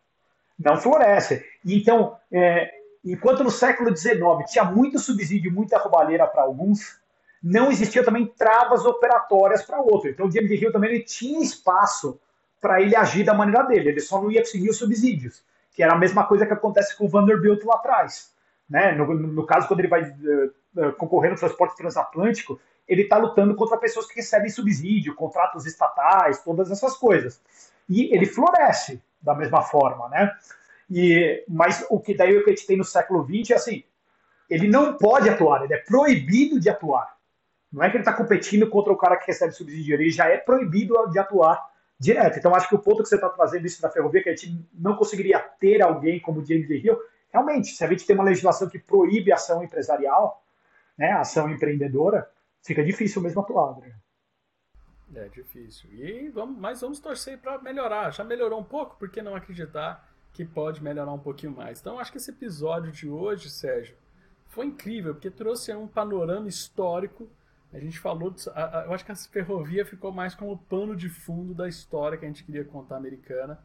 Não 0.58 0.78
florescem. 0.78 1.43
Então, 1.64 2.18
é, 2.32 2.76
enquanto 3.12 3.43
no 3.43 3.51
século 3.51 3.95
XIX 3.95 4.20
tinha 4.47 4.64
muito 4.64 4.99
subsídio, 4.99 5.51
muita 5.51 5.78
roubalheira 5.78 6.26
para 6.28 6.43
alguns, 6.43 6.99
não 7.41 7.72
existia 7.72 8.03
também 8.03 8.26
travas 8.26 8.86
operatórias 8.86 9.64
para 9.64 9.80
outros. 9.80 10.14
Então, 10.14 10.28
o 10.28 10.32
James 10.32 10.62
Hill 10.62 10.72
também 10.72 10.91
ele 10.91 11.03
tinha 11.03 11.41
espaço 11.41 12.20
para 12.60 12.82
ele 12.82 12.95
agir 12.95 13.24
da 13.24 13.34
maneira 13.34 13.64
dele, 13.64 13.89
ele 13.89 14.01
só 14.01 14.22
não 14.22 14.32
ia 14.32 14.41
conseguir 14.41 14.70
os 14.70 14.78
subsídios 14.78 15.43
que 15.78 15.84
era 15.84 15.93
a 15.93 15.97
mesma 15.97 16.26
coisa 16.26 16.43
que 16.43 16.53
acontece 16.53 16.97
com 16.97 17.05
o 17.05 17.08
Vanderbilt 17.08 17.64
lá 17.64 17.76
atrás. 17.76 18.34
Né? 18.68 18.93
No, 18.93 19.14
no 19.14 19.45
caso, 19.45 19.68
quando 19.68 19.82
ele 19.82 19.88
vai 19.88 20.01
uh, 20.01 20.91
concorrer 20.93 21.30
no 21.30 21.38
transporte 21.38 21.78
transatlântico, 21.78 22.60
ele 22.88 23.03
está 23.03 23.16
lutando 23.18 23.55
contra 23.55 23.78
pessoas 23.78 24.08
que 24.08 24.16
recebem 24.16 24.49
subsídio, 24.49 25.14
contratos 25.14 25.68
estatais, 25.68 26.41
todas 26.41 26.72
essas 26.72 26.97
coisas. 26.97 27.39
E 27.88 28.12
ele 28.12 28.26
floresce 28.26 28.99
da 29.22 29.36
mesma 29.36 29.62
forma, 29.62 30.10
né? 30.10 30.36
E, 30.89 31.43
mas 31.47 31.85
o 31.89 31.99
que 31.99 32.15
daí 32.15 32.38
o 32.38 32.47
gente 32.47 32.65
tem 32.65 32.77
no 32.77 32.83
século 32.83 33.25
XX 33.25 33.51
é 33.51 33.55
assim, 33.55 33.83
ele 34.49 34.67
não 34.67 34.97
pode 34.97 35.29
atuar, 35.29 35.63
ele 35.63 35.73
é 35.73 35.77
proibido 35.77 36.59
de 36.59 36.69
atuar. 36.69 37.17
Não 37.71 37.83
é 37.83 37.89
que 37.89 37.97
ele 37.97 38.01
está 38.01 38.13
competindo 38.13 38.69
contra 38.69 38.93
o 38.93 38.97
cara 38.97 39.17
que 39.17 39.27
recebe 39.27 39.51
subsídio, 39.51 39.95
ele 39.95 40.09
já 40.09 40.27
é 40.27 40.38
proibido 40.38 40.95
de 41.09 41.19
atuar 41.19 41.61
direto. 41.99 42.39
Então, 42.39 42.55
acho 42.55 42.69
que 42.69 42.75
o 42.75 42.79
ponto 42.79 43.03
que 43.03 43.09
você 43.09 43.15
está 43.15 43.29
trazendo 43.29 43.65
isso 43.65 43.81
da 43.81 43.89
ferrovia, 43.89 44.23
que 44.23 44.29
a 44.29 44.35
gente 44.35 44.65
não 44.73 44.95
conseguiria 44.95 45.39
ter 45.39 45.81
alguém 45.81 46.19
como 46.19 46.45
James 46.45 46.69
Hill, 46.69 46.97
realmente, 47.29 47.69
se 47.69 47.83
a 47.83 47.88
gente 47.88 48.05
tem 48.05 48.15
uma 48.15 48.23
legislação 48.23 48.69
que 48.69 48.79
proíbe 48.79 49.33
ação 49.33 49.63
empresarial, 49.63 50.41
né, 50.97 51.11
ação 51.11 51.49
empreendedora, 51.49 52.29
fica 52.63 52.83
difícil 52.83 53.21
mesmo 53.21 53.41
atuar. 53.41 53.77
Né? 53.79 53.93
É 55.15 55.27
difícil. 55.27 55.89
E 55.91 56.29
vamos, 56.29 56.57
mas 56.57 56.81
vamos 56.81 56.99
torcer 56.99 57.38
para 57.38 57.57
melhorar. 57.59 58.11
Já 58.11 58.23
melhorou 58.23 58.59
um 58.59 58.63
pouco, 58.63 58.97
por 58.97 59.09
que 59.09 59.21
não 59.21 59.35
acreditar 59.35 60.07
que 60.38 60.45
pode 60.45 60.81
melhorar 60.83 61.11
um 61.11 61.19
pouquinho 61.19 61.51
mais? 61.51 61.79
Então, 61.79 61.99
acho 61.99 62.11
que 62.11 62.17
esse 62.17 62.31
episódio 62.31 62.91
de 62.91 63.09
hoje, 63.09 63.49
Sérgio, 63.49 63.95
foi 64.47 64.67
incrível, 64.67 65.13
porque 65.13 65.29
trouxe 65.29 65.73
um 65.73 65.88
panorama 65.88 66.47
histórico 66.47 67.29
a 67.73 67.79
gente 67.79 67.99
falou, 67.99 68.33
eu 68.85 68.93
acho 68.93 69.05
que 69.05 69.11
a 69.11 69.15
ferrovia 69.15 69.85
ficou 69.85 70.11
mais 70.11 70.33
como 70.33 70.57
pano 70.57 70.95
de 70.95 71.09
fundo 71.09 71.53
da 71.53 71.67
história 71.67 72.17
que 72.17 72.25
a 72.25 72.27
gente 72.27 72.43
queria 72.43 72.63
contar 72.63 72.95
americana, 72.95 73.59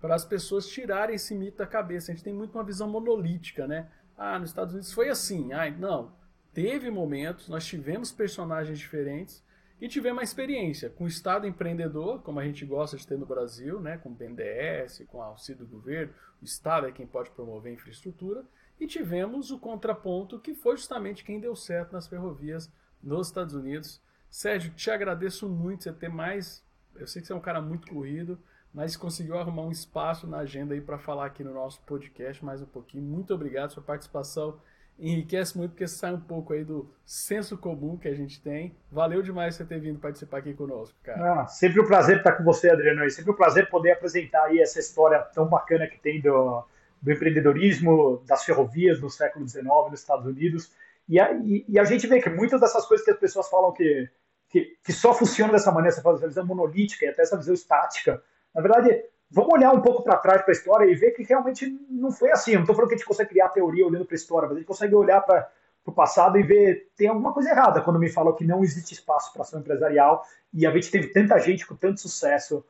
para 0.00 0.14
as 0.14 0.24
pessoas 0.24 0.68
tirarem 0.68 1.16
esse 1.16 1.34
mito 1.34 1.58
da 1.58 1.66
cabeça. 1.66 2.12
A 2.12 2.14
gente 2.14 2.22
tem 2.22 2.34
muito 2.34 2.56
uma 2.56 2.62
visão 2.62 2.88
monolítica, 2.88 3.66
né? 3.66 3.88
Ah, 4.16 4.38
nos 4.38 4.50
Estados 4.50 4.74
Unidos 4.74 4.92
foi 4.92 5.08
assim. 5.08 5.52
Ah, 5.54 5.70
não. 5.70 6.12
Teve 6.52 6.90
momentos, 6.90 7.48
nós 7.48 7.64
tivemos 7.64 8.12
personagens 8.12 8.78
diferentes 8.78 9.42
e 9.80 9.88
tivemos 9.88 10.18
uma 10.18 10.24
experiência 10.24 10.88
com 10.88 11.04
o 11.04 11.08
Estado 11.08 11.46
empreendedor, 11.46 12.22
como 12.22 12.40
a 12.40 12.44
gente 12.44 12.64
gosta 12.64 12.96
de 12.96 13.06
ter 13.06 13.18
no 13.18 13.26
Brasil, 13.26 13.80
né? 13.80 13.98
com 13.98 14.08
o 14.08 14.14
BNDES, 14.14 15.04
com 15.08 15.18
o 15.18 15.22
auxílio 15.22 15.66
do 15.66 15.70
governo, 15.70 16.14
o 16.40 16.44
Estado 16.44 16.86
é 16.86 16.92
quem 16.92 17.06
pode 17.06 17.30
promover 17.30 17.72
a 17.72 17.74
infraestrutura, 17.74 18.44
e 18.80 18.86
tivemos 18.86 19.50
o 19.50 19.58
contraponto 19.58 20.38
que 20.38 20.54
foi 20.54 20.76
justamente 20.76 21.24
quem 21.24 21.40
deu 21.40 21.54
certo 21.54 21.92
nas 21.92 22.06
ferrovias 22.06 22.70
nos 23.02 23.28
Estados 23.28 23.54
Unidos. 23.54 24.00
Sérgio, 24.30 24.72
te 24.74 24.90
agradeço 24.90 25.48
muito 25.48 25.84
você 25.84 25.92
ter 25.92 26.08
mais. 26.08 26.64
Eu 26.94 27.06
sei 27.06 27.20
que 27.20 27.26
você 27.26 27.32
é 27.32 27.36
um 27.36 27.40
cara 27.40 27.60
muito 27.60 27.86
corrido, 27.86 28.38
mas 28.72 28.96
conseguiu 28.96 29.38
arrumar 29.38 29.62
um 29.62 29.70
espaço 29.70 30.26
na 30.26 30.38
agenda 30.38 30.74
aí 30.74 30.80
para 30.80 30.98
falar 30.98 31.26
aqui 31.26 31.44
no 31.44 31.54
nosso 31.54 31.80
podcast 31.82 32.44
mais 32.44 32.60
um 32.60 32.66
pouquinho. 32.66 33.04
Muito 33.04 33.32
obrigado, 33.32 33.72
sua 33.72 33.82
participação 33.82 34.60
enriquece 34.98 35.56
muito 35.56 35.72
porque 35.72 35.86
sai 35.86 36.14
um 36.14 36.20
pouco 36.20 36.52
aí 36.52 36.64
do 36.64 36.90
senso 37.04 37.56
comum 37.56 37.96
que 37.96 38.08
a 38.08 38.14
gente 38.14 38.40
tem. 38.40 38.74
Valeu 38.90 39.22
demais 39.22 39.54
você 39.54 39.64
ter 39.64 39.78
vindo 39.78 39.98
participar 39.98 40.38
aqui 40.38 40.54
conosco, 40.54 40.96
cara. 41.02 41.42
Ah, 41.42 41.46
sempre 41.46 41.80
um 41.80 41.86
prazer 41.86 42.18
estar 42.18 42.32
com 42.32 42.44
você, 42.44 42.70
Adriano. 42.70 43.08
Sempre 43.10 43.32
um 43.32 43.36
prazer 43.36 43.68
poder 43.68 43.92
apresentar 43.92 44.44
aí 44.44 44.60
essa 44.60 44.78
história 44.80 45.20
tão 45.34 45.46
bacana 45.46 45.86
que 45.86 45.98
tem 45.98 46.20
do, 46.20 46.64
do 47.00 47.12
empreendedorismo, 47.12 48.22
das 48.26 48.44
ferrovias 48.44 49.00
no 49.00 49.10
século 49.10 49.46
XIX 49.46 49.64
nos 49.90 50.00
Estados 50.00 50.26
Unidos 50.26 50.72
e 51.08 51.20
a, 51.20 51.32
e, 51.32 51.64
e 51.68 51.78
a, 51.78 51.84
gente 51.84 52.06
vê 52.06 52.20
que 52.20 52.28
muitas 52.28 52.60
dessas 52.60 52.84
coisas 52.86 53.04
que 53.04 53.12
as 53.12 53.18
pessoas 53.18 53.48
falam 53.48 53.72
que, 53.72 54.08
que, 54.48 54.76
que 54.82 54.92
só 54.92 55.14
funcionam 55.14 55.52
dessa 55.52 55.70
maneira, 55.70 55.96
essa 55.96 56.26
visão 56.26 56.44
monolítica 56.44 57.04
e 57.04 57.08
até 57.08 57.22
essa 57.22 57.36
visão 57.36 57.54
estática, 57.54 58.22
na 58.54 58.60
verdade, 58.60 59.04
vamos 59.30 59.52
olhar 59.52 59.72
um 59.72 59.80
pouco 59.80 60.02
para 60.02 60.16
trás 60.18 60.42
para 60.42 60.50
a 60.50 60.56
história 60.56 60.90
e 60.90 60.94
ver 60.94 61.12
que 61.12 61.22
realmente 61.22 61.66
não 61.90 62.10
foi 62.10 62.30
assim. 62.30 62.52
Eu 62.52 62.56
não 62.56 62.62
estou 62.62 62.74
falando 62.74 62.88
que 62.88 62.94
a 62.94 62.98
gente 62.98 63.06
consegue 63.06 63.30
criar 63.30 63.48
teoria 63.48 63.86
olhando 63.86 64.04
para 64.04 64.14
a 64.14 64.16
história, 64.16 64.48
mas 64.48 64.56
a 64.56 64.60
gente 64.60 64.68
consegue 64.68 64.94
olhar 64.94 65.20
para 65.20 65.50
o 65.84 65.92
passado 65.92 66.38
e 66.38 66.42
ver 66.42 66.90
tem 66.96 67.08
alguma 67.08 67.32
coisa 67.32 67.50
errada 67.50 67.80
quando 67.80 67.98
me 67.98 68.08
falam 68.08 68.34
que 68.34 68.44
não 68.44 68.62
existe 68.62 68.94
espaço 68.94 69.32
para 69.32 69.42
ação 69.42 69.60
empresarial 69.60 70.24
e 70.52 70.66
a 70.66 70.70
gente 70.70 70.90
teve 70.90 71.08
tanta 71.08 71.38
gente 71.38 71.66
com 71.66 71.74
tanto 71.76 72.00
sucesso 72.00 72.64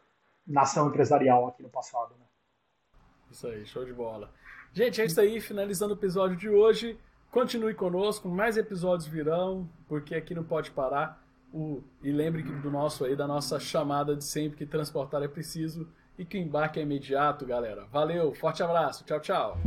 na 0.46 0.62
ação 0.62 0.88
empresarial 0.88 1.48
aqui 1.48 1.62
no 1.62 1.68
passado. 1.68 2.14
Né? 2.18 2.26
Isso 3.30 3.46
aí, 3.46 3.66
show 3.66 3.84
de 3.84 3.92
bola. 3.92 4.30
Gente, 4.72 5.00
é 5.00 5.04
isso 5.04 5.20
aí, 5.20 5.40
finalizando 5.40 5.94
o 5.94 5.96
episódio 5.96 6.36
de 6.36 6.48
hoje. 6.48 6.98
Continue 7.30 7.74
conosco, 7.74 8.28
mais 8.28 8.57
episódios 8.57 9.07
virão, 9.07 9.68
porque 9.88 10.14
aqui 10.14 10.34
não 10.34 10.44
pode 10.44 10.70
parar. 10.70 11.22
O, 11.52 11.82
e 12.02 12.12
lembre 12.12 12.42
do 12.42 12.70
nosso 12.70 13.04
aí, 13.04 13.16
da 13.16 13.26
nossa 13.26 13.59
chamada 13.59 14.14
de 14.14 14.24
sempre 14.24 14.59
que 14.59 14.66
transportar 14.66 15.22
é 15.22 15.28
preciso 15.28 15.88
e 16.19 16.25
que 16.25 16.39
o 16.39 16.41
embarque 16.41 16.79
é 16.79 16.83
imediato, 16.83 17.47
galera. 17.47 17.85
Valeu, 17.93 18.35
forte 18.35 18.62
abraço, 18.62 19.05
tchau, 19.05 19.21
tchau. 19.21 19.59